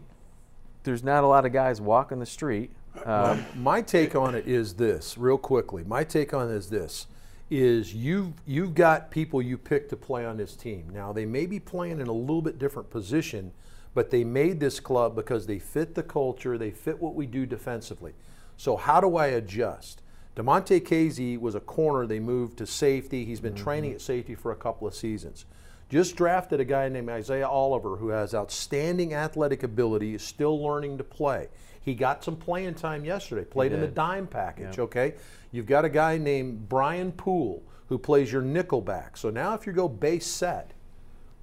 there's 0.84 1.03
not 1.03 1.23
a 1.23 1.27
lot 1.27 1.45
of 1.45 1.51
guys 1.51 1.81
walking 1.81 2.19
the 2.19 2.25
street. 2.25 2.71
Um, 3.05 3.45
my 3.55 3.81
take 3.81 4.15
on 4.15 4.36
it 4.36 4.47
is 4.47 4.73
this, 4.73 5.17
real 5.17 5.38
quickly. 5.38 5.84
My 5.84 6.03
take 6.03 6.34
on 6.34 6.49
it 6.49 6.55
is 6.55 6.69
this: 6.69 7.07
is 7.49 7.93
you 7.93 8.34
you've 8.45 8.73
got 8.73 9.12
people 9.12 9.41
you 9.41 9.57
pick 9.57 9.89
to 9.89 9.97
play 9.97 10.25
on 10.25 10.38
this 10.38 10.55
team. 10.55 10.89
Now 10.93 11.12
they 11.12 11.25
may 11.25 11.45
be 11.45 11.60
playing 11.60 11.99
in 11.99 12.07
a 12.07 12.13
little 12.13 12.41
bit 12.41 12.57
different 12.57 12.89
position, 12.89 13.51
but 13.93 14.10
they 14.10 14.23
made 14.23 14.60
this 14.60 14.79
club 14.79 15.15
because 15.15 15.45
they 15.45 15.60
fit 15.60 15.95
the 15.95 16.03
culture, 16.03 16.57
they 16.57 16.71
fit 16.71 17.01
what 17.01 17.13
we 17.13 17.25
do 17.25 17.45
defensively. 17.45 18.13
So 18.57 18.77
how 18.77 19.01
do 19.01 19.17
I 19.17 19.27
adjust? 19.27 20.01
Damontae 20.41 20.82
Kazee 20.82 21.39
was 21.39 21.54
a 21.54 21.60
corner. 21.60 22.08
They 22.08 22.19
moved 22.19 22.58
to 22.58 22.65
safety. 22.65 23.25
He's 23.25 23.39
been 23.39 23.54
mm-hmm. 23.54 23.63
training 23.63 23.93
at 23.93 24.01
safety 24.01 24.34
for 24.34 24.51
a 24.51 24.56
couple 24.56 24.88
of 24.88 24.95
seasons. 24.95 25.45
Just 25.89 26.15
drafted 26.15 26.60
a 26.60 26.65
guy 26.65 26.89
named 26.89 27.10
Isaiah 27.10 27.47
Oliver 27.47 27.97
who 27.97 28.10
has 28.10 28.34
outstanding 28.34 29.13
athletic 29.13 29.63
ability, 29.63 30.15
is 30.15 30.23
still 30.23 30.63
learning 30.63 30.97
to 30.97 31.04
play. 31.04 31.49
He 31.82 31.93
got 31.93 32.23
some 32.23 32.38
playing 32.38 32.75
time 32.75 33.04
yesterday, 33.06 33.43
played 33.43 33.71
in 33.71 33.82
the 33.82 33.88
dime 33.88 34.25
package, 34.25 34.80
okay? 34.80 35.15
You've 35.51 35.65
got 35.65 35.84
a 35.84 35.89
guy 35.89 36.17
named 36.17 36.69
Brian 36.69 37.12
Poole 37.12 37.62
who 37.88 37.97
plays 37.97 38.32
your 38.32 38.41
nickel 38.41 38.82
back. 38.82 39.17
So 39.17 39.30
now 39.30 39.54
if 39.54 39.67
you 39.67 39.73
go 39.73 39.89
base 39.89 40.25
set, 40.25 40.71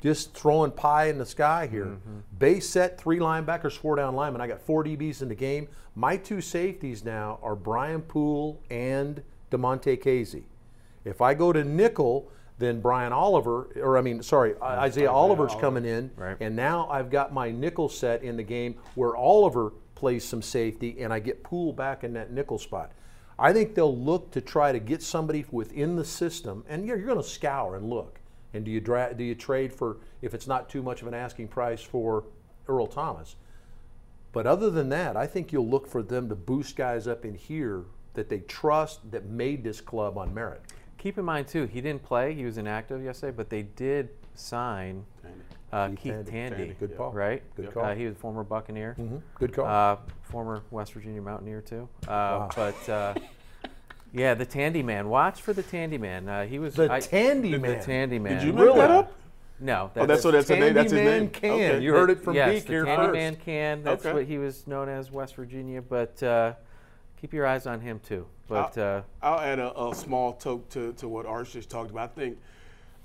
just 0.01 0.35
throwing 0.35 0.71
pie 0.71 1.07
in 1.07 1.19
the 1.19 1.27
sky 1.27 1.67
here. 1.71 1.87
Mm-hmm. 1.87 2.19
Base 2.39 2.69
set, 2.69 3.01
three 3.01 3.19
linebackers, 3.19 3.73
four 3.77 3.97
down 3.97 4.15
linemen. 4.15 4.41
I 4.41 4.47
got 4.47 4.61
four 4.61 4.85
DBs 4.85 5.23
in 5.23 5.29
the 5.29 5.35
game. 5.35 5.69
My 5.95 6.17
two 6.17 6.41
safeties 6.41 7.05
now 7.05 7.39
are 7.43 7.57
Brian 7.57 8.03
Poole 8.03 8.61
and 8.71 9.23
Damontae 9.51 10.01
Kazee. 10.03 10.45
If 11.05 11.21
I 11.21 11.35
go 11.35 11.53
to 11.53 11.65
nickel, 11.65 12.31
then 12.59 12.81
Brian 12.81 13.13
Oliver, 13.13 13.69
or 13.77 13.97
I 13.99 14.03
mean, 14.03 14.23
sorry, 14.23 14.55
Isaiah 14.61 15.11
Oliver's 15.11 15.55
coming 15.57 15.85
in, 15.85 16.11
Right. 16.17 16.37
and 16.41 16.55
now 16.57 16.89
I've 16.91 17.11
got 17.11 17.33
my 17.33 17.51
nickel 17.51 17.89
set 17.89 18.23
in 18.23 18.37
the 18.37 18.43
game 18.43 18.77
where 18.95 19.17
Oliver 19.17 19.73
plays 19.95 20.25
some 20.25 20.43
safety, 20.43 21.01
and 21.01 21.13
I 21.13 21.19
get 21.21 21.43
Poole 21.43 21.73
back 21.73 22.05
in 22.05 22.13
that 22.15 22.33
nickel 22.33 22.59
spot. 22.59 22.93
I 23.39 23.53
think 23.53 23.75
they'll 23.75 23.97
look 23.97 24.33
to 24.33 24.41
try 24.41 24.73
to 24.73 24.81
get 24.81 25.03
somebody 25.03 25.45
within 25.53 25.97
the 25.97 26.05
system, 26.05 26.65
and 26.69 26.85
you're, 26.85 26.97
you're 26.97 27.07
going 27.07 27.19
to 27.23 27.29
scour 27.29 27.77
and 27.77 27.89
look. 27.89 28.19
And 28.55 28.65
do 28.65 28.71
you 28.71 28.81
dra- 28.81 29.15
do 29.15 29.25
you 29.25 29.35
trade 29.35 29.73
for 29.73 29.99
if 30.23 30.35
it's 30.35 30.47
not 30.47 30.69
too 30.69 30.83
much 30.83 31.03
of 31.03 31.09
an 31.09 31.15
asking 31.15 31.49
price 31.49 31.83
for 31.83 32.25
Earl 32.67 32.87
Thomas? 32.87 33.37
But 34.33 34.47
other 34.47 34.71
than 34.71 34.89
that, 34.91 35.17
I 35.17 35.27
think 35.27 35.53
you'll 35.53 35.69
look 35.69 35.87
for 35.87 36.03
them 36.03 36.29
to 36.29 36.35
boost 36.35 36.77
guys 36.77 37.07
up 37.09 37.25
in 37.25 37.35
here 37.35 37.85
that 38.15 38.29
they 38.29 38.41
trust 38.41 39.11
that 39.11 39.27
made 39.27 39.63
this 39.65 39.81
club 39.81 40.19
on 40.19 40.33
merit. 40.35 40.61
keep 40.99 41.17
in 41.17 41.25
mind 41.25 41.47
too, 41.47 41.65
he 41.67 41.81
didn't 41.81 42.03
play; 42.03 42.35
he 42.35 42.45
was 42.45 42.59
inactive 42.59 43.03
yesterday, 43.03 43.33
but 43.37 43.49
they 43.51 43.63
did 43.63 44.09
sign 44.35 45.05
Uh, 45.71 45.89
Keith 45.89 45.99
Keith 45.99 46.13
Tandy. 46.13 46.31
Tandy, 46.31 46.57
Tandy, 46.57 46.75
Good 46.81 46.97
call. 46.97 47.13
right? 47.13 47.43
Good 47.55 47.67
Yep. 47.67 47.75
call. 47.75 47.85
Uh, 47.85 47.95
he 47.95 48.07
was 48.07 48.15
a 48.15 48.19
former 48.19 48.43
Buccaneer, 48.43 48.97
Mhm. 48.99 49.21
Good 49.35 49.53
call. 49.53 49.67
uh, 49.67 49.97
former 50.23 50.63
West 50.71 50.95
Virginia 50.95 51.21
Mountaineer 51.21 51.61
too. 51.61 51.87
Uh, 52.09 52.49
But 52.57 52.89
uh, 52.89 53.15
yeah, 54.13 54.35
the 54.35 54.47
Tandy 54.47 54.83
Man. 54.83 55.09
Watch 55.09 55.43
for 55.43 55.53
the 55.53 55.63
Tandy 55.63 55.99
Man. 55.99 56.29
Uh, 56.29 56.45
he 56.47 56.59
was 56.59 56.75
The 56.75 56.91
I- 56.93 57.01
Tandy 57.01 57.53
the 57.53 57.59
Man. 57.59 57.83
Tandy 57.83 58.19
Man. 58.19 58.35
Did 58.39 58.43
you 58.47 58.53
make 58.53 58.65
Really? 58.65 58.79
that 58.81 58.91
up? 58.91 59.13
No, 59.61 59.91
Oh, 59.97 60.07
that's 60.07 60.25
what 60.25 60.31
that's, 60.33 60.47
the 60.47 60.57
name, 60.57 60.73
that's 60.73 60.93
his 60.93 61.01
name. 61.03 61.29
Can. 61.31 61.51
Okay. 61.51 61.81
You 61.83 61.93
heard 61.93 62.11
it 62.11 62.23
from 62.23 62.35
yes, 62.37 62.55
Beak 62.55 62.67
the 62.67 62.73
here 62.75 62.85
Tandy 62.85 63.07
first. 63.07 63.13
Man 63.15 63.37
can. 63.37 63.83
That's 63.83 64.07
Okay. 64.07 64.15
what 64.15 64.25
he 64.25 64.39
was 64.39 64.67
known 64.69 64.89
as, 64.89 65.11
West 65.11 65.35
Virginia. 65.35 65.83
But 65.83 66.23
uh, 66.23 66.53
keep 67.21 67.35
your 67.35 67.45
eyes 67.45 67.67
on 67.67 67.81
him 67.81 67.99
too. 68.07 68.25
But 68.47 68.79
uh, 68.79 69.03
I'll 69.21 69.41
add 69.41 69.59
a, 69.59 69.77
a 69.79 69.93
small 69.97 70.33
toke 70.35 70.69
to, 70.71 70.93
to 70.95 71.09
what 71.09 71.27
Arch 71.27 71.53
just 71.55 71.69
talked 71.69 71.91
about. 71.91 72.13
I 72.17 72.21
think 72.21 72.39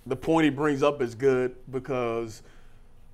the 0.05 0.15
point 0.15 0.43
he 0.45 0.51
brings 0.51 0.83
up 0.83 1.01
is 1.01 1.15
good 1.15 1.55
because 1.71 2.43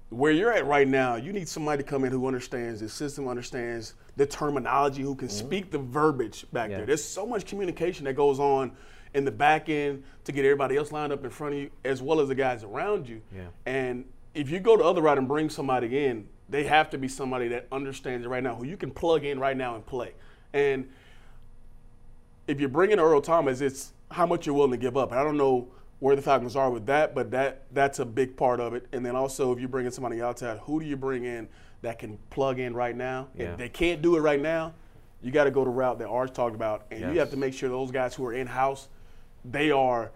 where 0.09 0.31
you're 0.31 0.51
at 0.51 0.65
right 0.65 0.87
now, 0.87 1.15
you 1.15 1.31
need 1.31 1.47
somebody 1.47 1.83
to 1.83 1.87
come 1.89 2.03
in 2.03 2.11
who 2.11 2.25
understands 2.25 2.79
the 2.81 2.89
system, 2.89 3.27
understands 3.27 3.93
the 4.15 4.25
terminology, 4.25 5.01
who 5.03 5.15
can 5.15 5.29
speak 5.29 5.69
the 5.71 5.77
verbiage 5.77 6.45
back 6.51 6.63
Mm-hmm. 6.65 6.71
Yeah. 6.71 6.77
there. 6.77 6.85
There's 6.87 7.03
so 7.03 7.25
much 7.25 7.45
communication 7.45 8.05
that 8.05 8.13
goes 8.13 8.39
on 8.39 8.71
in 9.13 9.23
the 9.25 9.31
back 9.31 9.69
end 9.69 10.03
to 10.23 10.31
get 10.31 10.45
everybody 10.45 10.77
else 10.77 10.91
lined 10.91 11.13
up 11.13 11.23
in 11.23 11.29
front 11.29 11.53
of 11.55 11.59
you, 11.61 11.69
as 11.85 12.01
well 12.01 12.19
as 12.19 12.27
the 12.27 12.35
guys 12.35 12.63
around 12.63 13.07
you. 13.07 13.21
Yeah. 13.35 13.41
And 13.65 14.05
if 14.33 14.49
you 14.49 14.59
go 14.59 14.77
the 14.77 14.83
other 14.83 15.01
route 15.01 15.17
and 15.17 15.27
bring 15.27 15.49
somebody 15.49 16.05
in, 16.05 16.27
they 16.47 16.63
have 16.63 16.89
to 16.91 16.97
be 16.97 17.07
somebody 17.07 17.47
that 17.49 17.67
understands 17.71 18.25
it 18.25 18.29
right 18.29 18.41
now, 18.43 18.55
who 18.55 18.65
you 18.65 18.77
can 18.77 18.89
plug 18.91 19.23
in 19.25 19.39
right 19.39 19.55
now 19.57 19.75
and 19.75 19.85
play. 19.85 20.13
And 20.53 20.89
if 22.47 22.59
you're 22.59 22.69
bringing 22.69 22.99
Earl 22.99 23.21
Thomas, 23.21 23.61
it's 23.61 23.91
how 24.09 24.25
much 24.25 24.47
you're 24.47 24.55
willing 24.55 24.71
to 24.71 24.77
give 24.77 24.97
up. 24.97 25.11
And 25.11 25.19
I 25.19 25.23
don't 25.23 25.37
know 25.37 25.67
where 25.99 26.15
the 26.15 26.21
Falcons 26.21 26.55
are 26.55 26.69
with 26.69 26.85
that, 26.85 27.13
but 27.13 27.31
that 27.31 27.63
that's 27.71 27.99
a 27.99 28.05
big 28.05 28.37
part 28.37 28.59
of 28.59 28.73
it. 28.73 28.87
And 28.93 29.05
then 29.05 29.15
also, 29.15 29.51
if 29.51 29.59
you're 29.59 29.69
bringing 29.69 29.91
somebody 29.91 30.21
outside, 30.21 30.59
who 30.59 30.79
do 30.79 30.85
you 30.85 30.95
bring 30.95 31.25
in 31.25 31.47
that 31.81 31.99
can 31.99 32.17
plug 32.29 32.59
in 32.59 32.73
right 32.73 32.95
now? 32.95 33.27
Yeah. 33.35 33.51
If 33.51 33.57
they 33.57 33.69
can't 33.69 34.01
do 34.01 34.15
it 34.15 34.21
right 34.21 34.41
now, 34.41 34.73
you 35.21 35.31
got 35.31 35.43
to 35.45 35.51
go 35.51 35.63
the 35.63 35.69
route 35.69 35.99
that 35.99 36.07
Arch 36.07 36.33
talked 36.33 36.55
about, 36.55 36.85
and 36.91 37.13
you 37.13 37.19
have 37.19 37.31
to 37.31 37.37
make 37.37 37.53
sure 37.53 37.69
those 37.69 37.91
guys 37.91 38.15
who 38.15 38.25
are 38.25 38.33
in 38.33 38.47
house, 38.47 38.87
they 39.43 39.71
are 39.71 40.11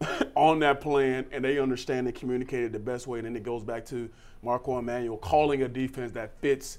on 0.34 0.60
that 0.60 0.80
plan 0.80 1.26
and 1.32 1.44
they 1.44 1.58
understand 1.58 2.06
and 2.06 2.14
communicate 2.14 2.64
it 2.64 2.72
the 2.72 2.78
best 2.78 3.06
way. 3.06 3.18
And 3.18 3.26
then 3.26 3.36
it 3.36 3.42
goes 3.42 3.64
back 3.64 3.84
to 3.86 4.08
Marquand 4.42 4.86
Manuel 4.86 5.16
calling 5.16 5.62
a 5.62 5.68
defense 5.68 6.12
that 6.12 6.38
fits 6.40 6.78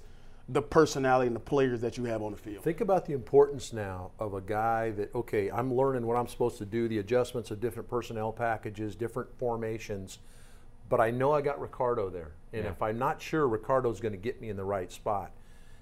the 0.50 0.62
personality 0.62 1.28
and 1.28 1.36
the 1.36 1.40
players 1.42 1.82
that 1.82 1.98
you 1.98 2.06
have 2.06 2.22
on 2.22 2.32
the 2.32 2.38
field. 2.38 2.64
Think 2.64 2.80
about 2.80 3.06
the 3.06 3.14
importance 3.14 3.74
now 3.74 4.12
of 4.18 4.34
a 4.34 4.40
guy 4.42 4.92
that, 4.92 5.14
okay, 5.14 5.50
I'm 5.52 5.74
learning 5.74 6.06
what 6.06 6.16
I'm 6.16 6.28
supposed 6.28 6.58
to 6.60 6.66
do, 6.66 6.88
the 6.88 7.00
adjustments 7.00 7.52
of 7.52 7.60
different 7.60 7.90
personnel 7.90 8.32
packages, 8.32 8.96
different 8.96 9.30
formations, 9.38 10.20
but 10.90 11.02
I 11.02 11.12
know 11.12 11.34
I 11.34 11.42
got 11.42 11.60
Ricardo 11.60 12.10
there. 12.10 12.32
And 12.54 12.64
Yeah. 12.64 12.70
if 12.72 12.82
I'm 12.82 12.98
not 12.98 13.22
sure 13.22 13.46
Ricardo's 13.48 14.00
going 14.00 14.14
to 14.14 14.18
get 14.18 14.40
me 14.40 14.50
in 14.50 14.56
the 14.56 14.64
right 14.64 14.90
spot, 14.90 15.32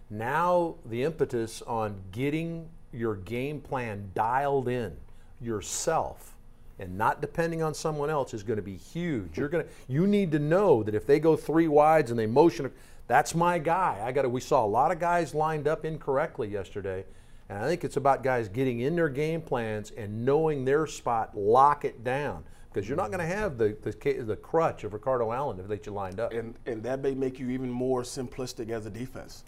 now 0.10 0.76
the 0.86 1.04
impetus 1.04 1.62
on 1.64 2.02
getting 2.12 2.70
your 2.92 3.16
game 3.16 3.62
plan 3.62 4.10
dialed 4.16 4.68
in 4.68 4.96
yourself 5.40 6.36
and 6.80 6.98
not 6.98 7.22
depending 7.22 7.62
on 7.62 7.74
someone 7.74 8.10
else 8.10 8.34
is 8.34 8.44
going 8.44 8.58
to 8.58 8.64
be 8.64 8.76
huge. 8.78 9.38
You're 9.38 9.48
going 9.48 9.64
to 9.66 9.70
you 9.88 10.08
need 10.08 10.32
to 10.32 10.40
know 10.40 10.84
that 10.84 10.96
if 10.96 11.06
they 11.06 11.20
go 11.20 11.36
three 11.36 11.68
wides 11.68 12.10
and 12.10 12.20
they 12.20 12.26
motion 12.26 12.72
that's 13.08 13.36
my 13.36 13.60
guy. 13.60 14.02
I 14.04 14.12
got 14.12 14.24
to 14.24 14.30
we 14.30 14.42
saw 14.42 14.66
a 14.66 14.68
lot 14.68 14.92
of 14.92 15.00
guys 15.00 15.34
lined 15.34 15.68
up 15.68 15.86
incorrectly 15.86 16.48
yesterday. 16.48 17.06
And 17.48 17.60
I 17.60 17.68
think 17.68 17.84
it's 17.84 17.98
about 17.98 18.24
guys 18.24 18.50
getting 18.50 18.80
in 18.80 18.96
their 18.96 19.10
game 19.10 19.42
plans 19.42 19.92
and 19.92 20.26
knowing 20.26 20.66
their 20.66 20.88
spot, 20.88 21.38
lock 21.38 21.86
it 21.86 22.04
down. 22.04 22.44
Because 22.74 22.90
you're 22.90 22.98
not 22.98 23.12
going 23.12 23.20
to 23.20 23.36
have 23.36 23.58
the, 23.58 23.78
the 23.84 24.24
the 24.24 24.36
crutch 24.36 24.84
of 24.84 24.94
Ricardo 24.94 25.32
Allen 25.32 25.60
if 25.60 25.68
they 25.68 25.78
get 25.78 25.86
you 25.86 25.92
lined 25.94 26.20
up. 26.20 26.34
and 26.34 26.56
and 26.66 26.84
that 26.84 27.00
may 27.02 27.14
make 27.14 27.40
you 27.40 27.50
even 27.50 27.70
more 27.72 28.02
simplistic 28.02 28.70
as 28.70 28.86
a 28.86 28.90
defense. 28.90 29.44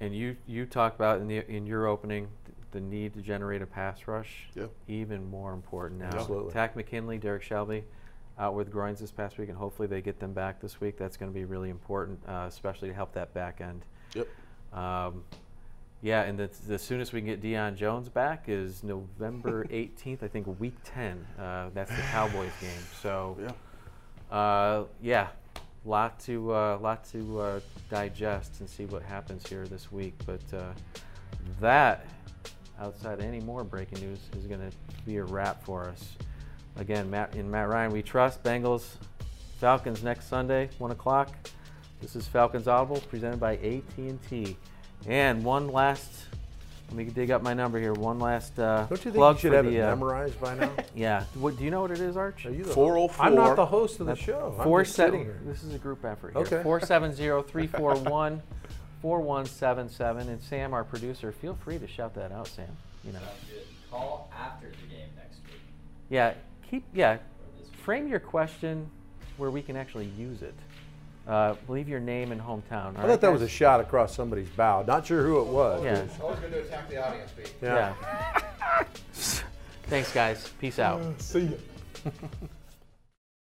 and 0.00 0.14
you 0.14 0.36
you 0.46 0.66
talked 0.66 0.94
about 0.94 1.20
in 1.20 1.26
the 1.26 1.50
in 1.50 1.66
your 1.66 1.86
opening 1.86 2.28
the 2.72 2.80
need 2.80 3.14
to 3.14 3.22
generate 3.22 3.62
a 3.62 3.66
pass 3.66 4.06
rush. 4.06 4.48
Yep. 4.54 4.70
Even 4.86 5.28
more 5.30 5.54
important 5.54 6.00
now. 6.00 6.10
Absolutely. 6.12 6.52
Takk 6.52 6.76
McKinley, 6.76 7.16
Derrick 7.18 7.42
Shelby, 7.42 7.84
out 8.38 8.54
with 8.54 8.70
groins 8.70 9.00
this 9.00 9.10
past 9.10 9.38
week, 9.38 9.48
and 9.48 9.56
hopefully 9.56 9.88
they 9.88 10.02
get 10.02 10.20
them 10.20 10.32
back 10.32 10.60
this 10.60 10.80
week. 10.80 10.98
That's 10.98 11.16
going 11.16 11.32
to 11.32 11.34
be 11.34 11.44
really 11.44 11.70
important, 11.70 12.18
uh, 12.28 12.44
especially 12.48 12.88
to 12.88 12.94
help 12.94 13.12
that 13.14 13.32
back 13.34 13.60
end. 13.60 13.82
Yep. 14.14 14.28
Um, 14.72 15.24
yeah, 16.02 16.22
and 16.22 16.38
the, 16.38 16.50
the 16.68 16.78
soonest 16.78 17.12
we 17.14 17.20
can 17.20 17.26
get 17.28 17.42
Deion 17.42 17.74
Jones 17.76 18.08
back 18.08 18.44
is 18.48 18.82
November 18.84 19.64
18th, 19.70 20.22
I 20.22 20.28
think, 20.28 20.60
week 20.60 20.74
10. 20.84 21.26
Uh, 21.38 21.70
that's 21.72 21.90
the 21.90 22.02
Cowboys 22.02 22.52
game. 22.60 22.70
So, 23.00 23.36
Yeah. 23.40 24.36
uh, 24.36 24.84
yeah, 25.02 25.28
lot 25.86 26.20
to 26.20 26.52
uh, 26.52 26.78
lot 26.82 27.04
to 27.12 27.40
uh, 27.40 27.60
digest 27.90 28.60
and 28.60 28.68
see 28.68 28.84
what 28.84 29.02
happens 29.02 29.46
here 29.48 29.66
this 29.66 29.90
week. 29.90 30.14
But 30.26 30.42
uh, 30.52 30.72
that, 31.60 32.04
outside 32.78 33.20
any 33.22 33.40
more 33.40 33.64
breaking 33.64 34.00
news, 34.00 34.18
is 34.36 34.46
going 34.46 34.60
to 34.60 34.76
be 35.06 35.16
a 35.16 35.24
wrap 35.24 35.64
for 35.64 35.84
us. 35.88 36.10
Again, 36.78 37.10
Matt 37.10 37.34
in 37.34 37.50
Matt 37.50 37.68
Ryan, 37.68 37.92
we 37.92 38.02
trust 38.02 38.42
Bengals, 38.42 38.96
Falcons 39.58 40.02
next 40.02 40.28
Sunday, 40.28 40.68
one 40.78 40.90
o'clock. 40.90 41.30
This 42.02 42.14
is 42.14 42.26
Falcons 42.26 42.68
Audible 42.68 43.00
presented 43.08 43.40
by 43.40 43.54
AT&T. 43.54 44.56
And 45.06 45.42
one 45.42 45.68
last, 45.68 46.26
let 46.88 46.96
me 46.96 47.04
dig 47.04 47.30
up 47.30 47.42
my 47.42 47.54
number 47.54 47.80
here. 47.80 47.94
One 47.94 48.18
last 48.18 48.58
uh, 48.58 48.84
Don't 48.84 48.90
you 48.90 48.96
think 48.96 49.14
plug 49.14 49.36
you 49.36 49.40
should 49.40 49.52
have 49.54 49.64
the, 49.64 49.76
it 49.76 49.80
uh, 49.80 49.88
memorized 49.88 50.38
by 50.38 50.54
now? 50.54 50.70
Yeah. 50.94 51.24
What, 51.34 51.56
do 51.56 51.64
you 51.64 51.70
know 51.70 51.80
what 51.80 51.90
it 51.90 52.00
is, 52.00 52.16
Arch? 52.16 52.44
Are 52.44 52.50
you 52.50 52.64
the 52.64 52.74
404. 52.74 53.24
I'm 53.26 53.34
not 53.34 53.56
the 53.56 53.66
host 53.66 54.00
of 54.00 54.06
the 54.06 54.14
show. 54.14 54.54
I'm 54.58 54.64
Four 54.64 54.82
just 54.82 54.96
seven. 54.96 55.20
here. 55.20 55.40
This 55.44 55.62
is 55.62 55.74
a 55.74 55.78
group 55.78 56.04
effort 56.04 56.34
here. 56.34 56.42
Okay. 56.42 56.62
Four 56.62 56.80
seven 56.80 57.14
zero 57.14 57.42
three 57.42 57.66
four 57.66 57.96
one 57.96 58.42
four 59.00 59.20
one 59.20 59.46
seven 59.46 59.88
seven. 59.88 60.28
And 60.28 60.40
Sam, 60.42 60.74
our 60.74 60.84
producer, 60.84 61.32
feel 61.32 61.54
free 61.54 61.78
to 61.78 61.86
shout 61.86 62.14
that 62.14 62.32
out, 62.32 62.48
Sam. 62.48 62.68
You 63.04 63.12
know. 63.12 63.20
Sounds. 63.20 63.66
Call 63.90 64.30
after 64.38 64.66
the 64.68 64.94
game 64.94 65.08
next 65.16 65.38
week. 65.44 65.60
Yeah. 66.10 66.34
Keep. 66.70 66.84
Yeah. 66.94 67.14
Or 67.14 67.20
this 67.58 67.70
week. 67.70 67.78
Frame 67.80 68.08
your 68.08 68.20
question 68.20 68.88
where 69.36 69.50
we 69.50 69.62
can 69.62 69.76
actually 69.76 70.10
use 70.18 70.42
it. 70.42 70.54
Uh, 71.26 71.56
leave 71.68 71.88
your 71.88 71.98
name 71.98 72.30
and 72.30 72.40
hometown. 72.40 72.96
I 72.96 73.06
thought 73.06 73.20
that 73.20 73.32
was 73.32 73.42
a 73.42 73.48
shot 73.48 73.80
across 73.80 74.14
somebody's 74.14 74.48
bow. 74.50 74.84
Not 74.86 75.06
sure 75.06 75.24
who 75.24 75.40
it 75.40 75.48
was. 75.48 75.82
Yeah. 75.82 76.06
Always 76.22 76.38
going 76.38 76.52
to 76.52 76.60
attack 76.60 76.88
the 76.88 77.04
audience, 77.04 77.32
Pete. 77.32 77.52
Yeah. 77.60 77.94
Thanks, 79.12 80.12
guys. 80.12 80.48
Peace 80.60 80.78
out. 80.78 81.20
See 81.20 81.40
ya. 82.04 82.10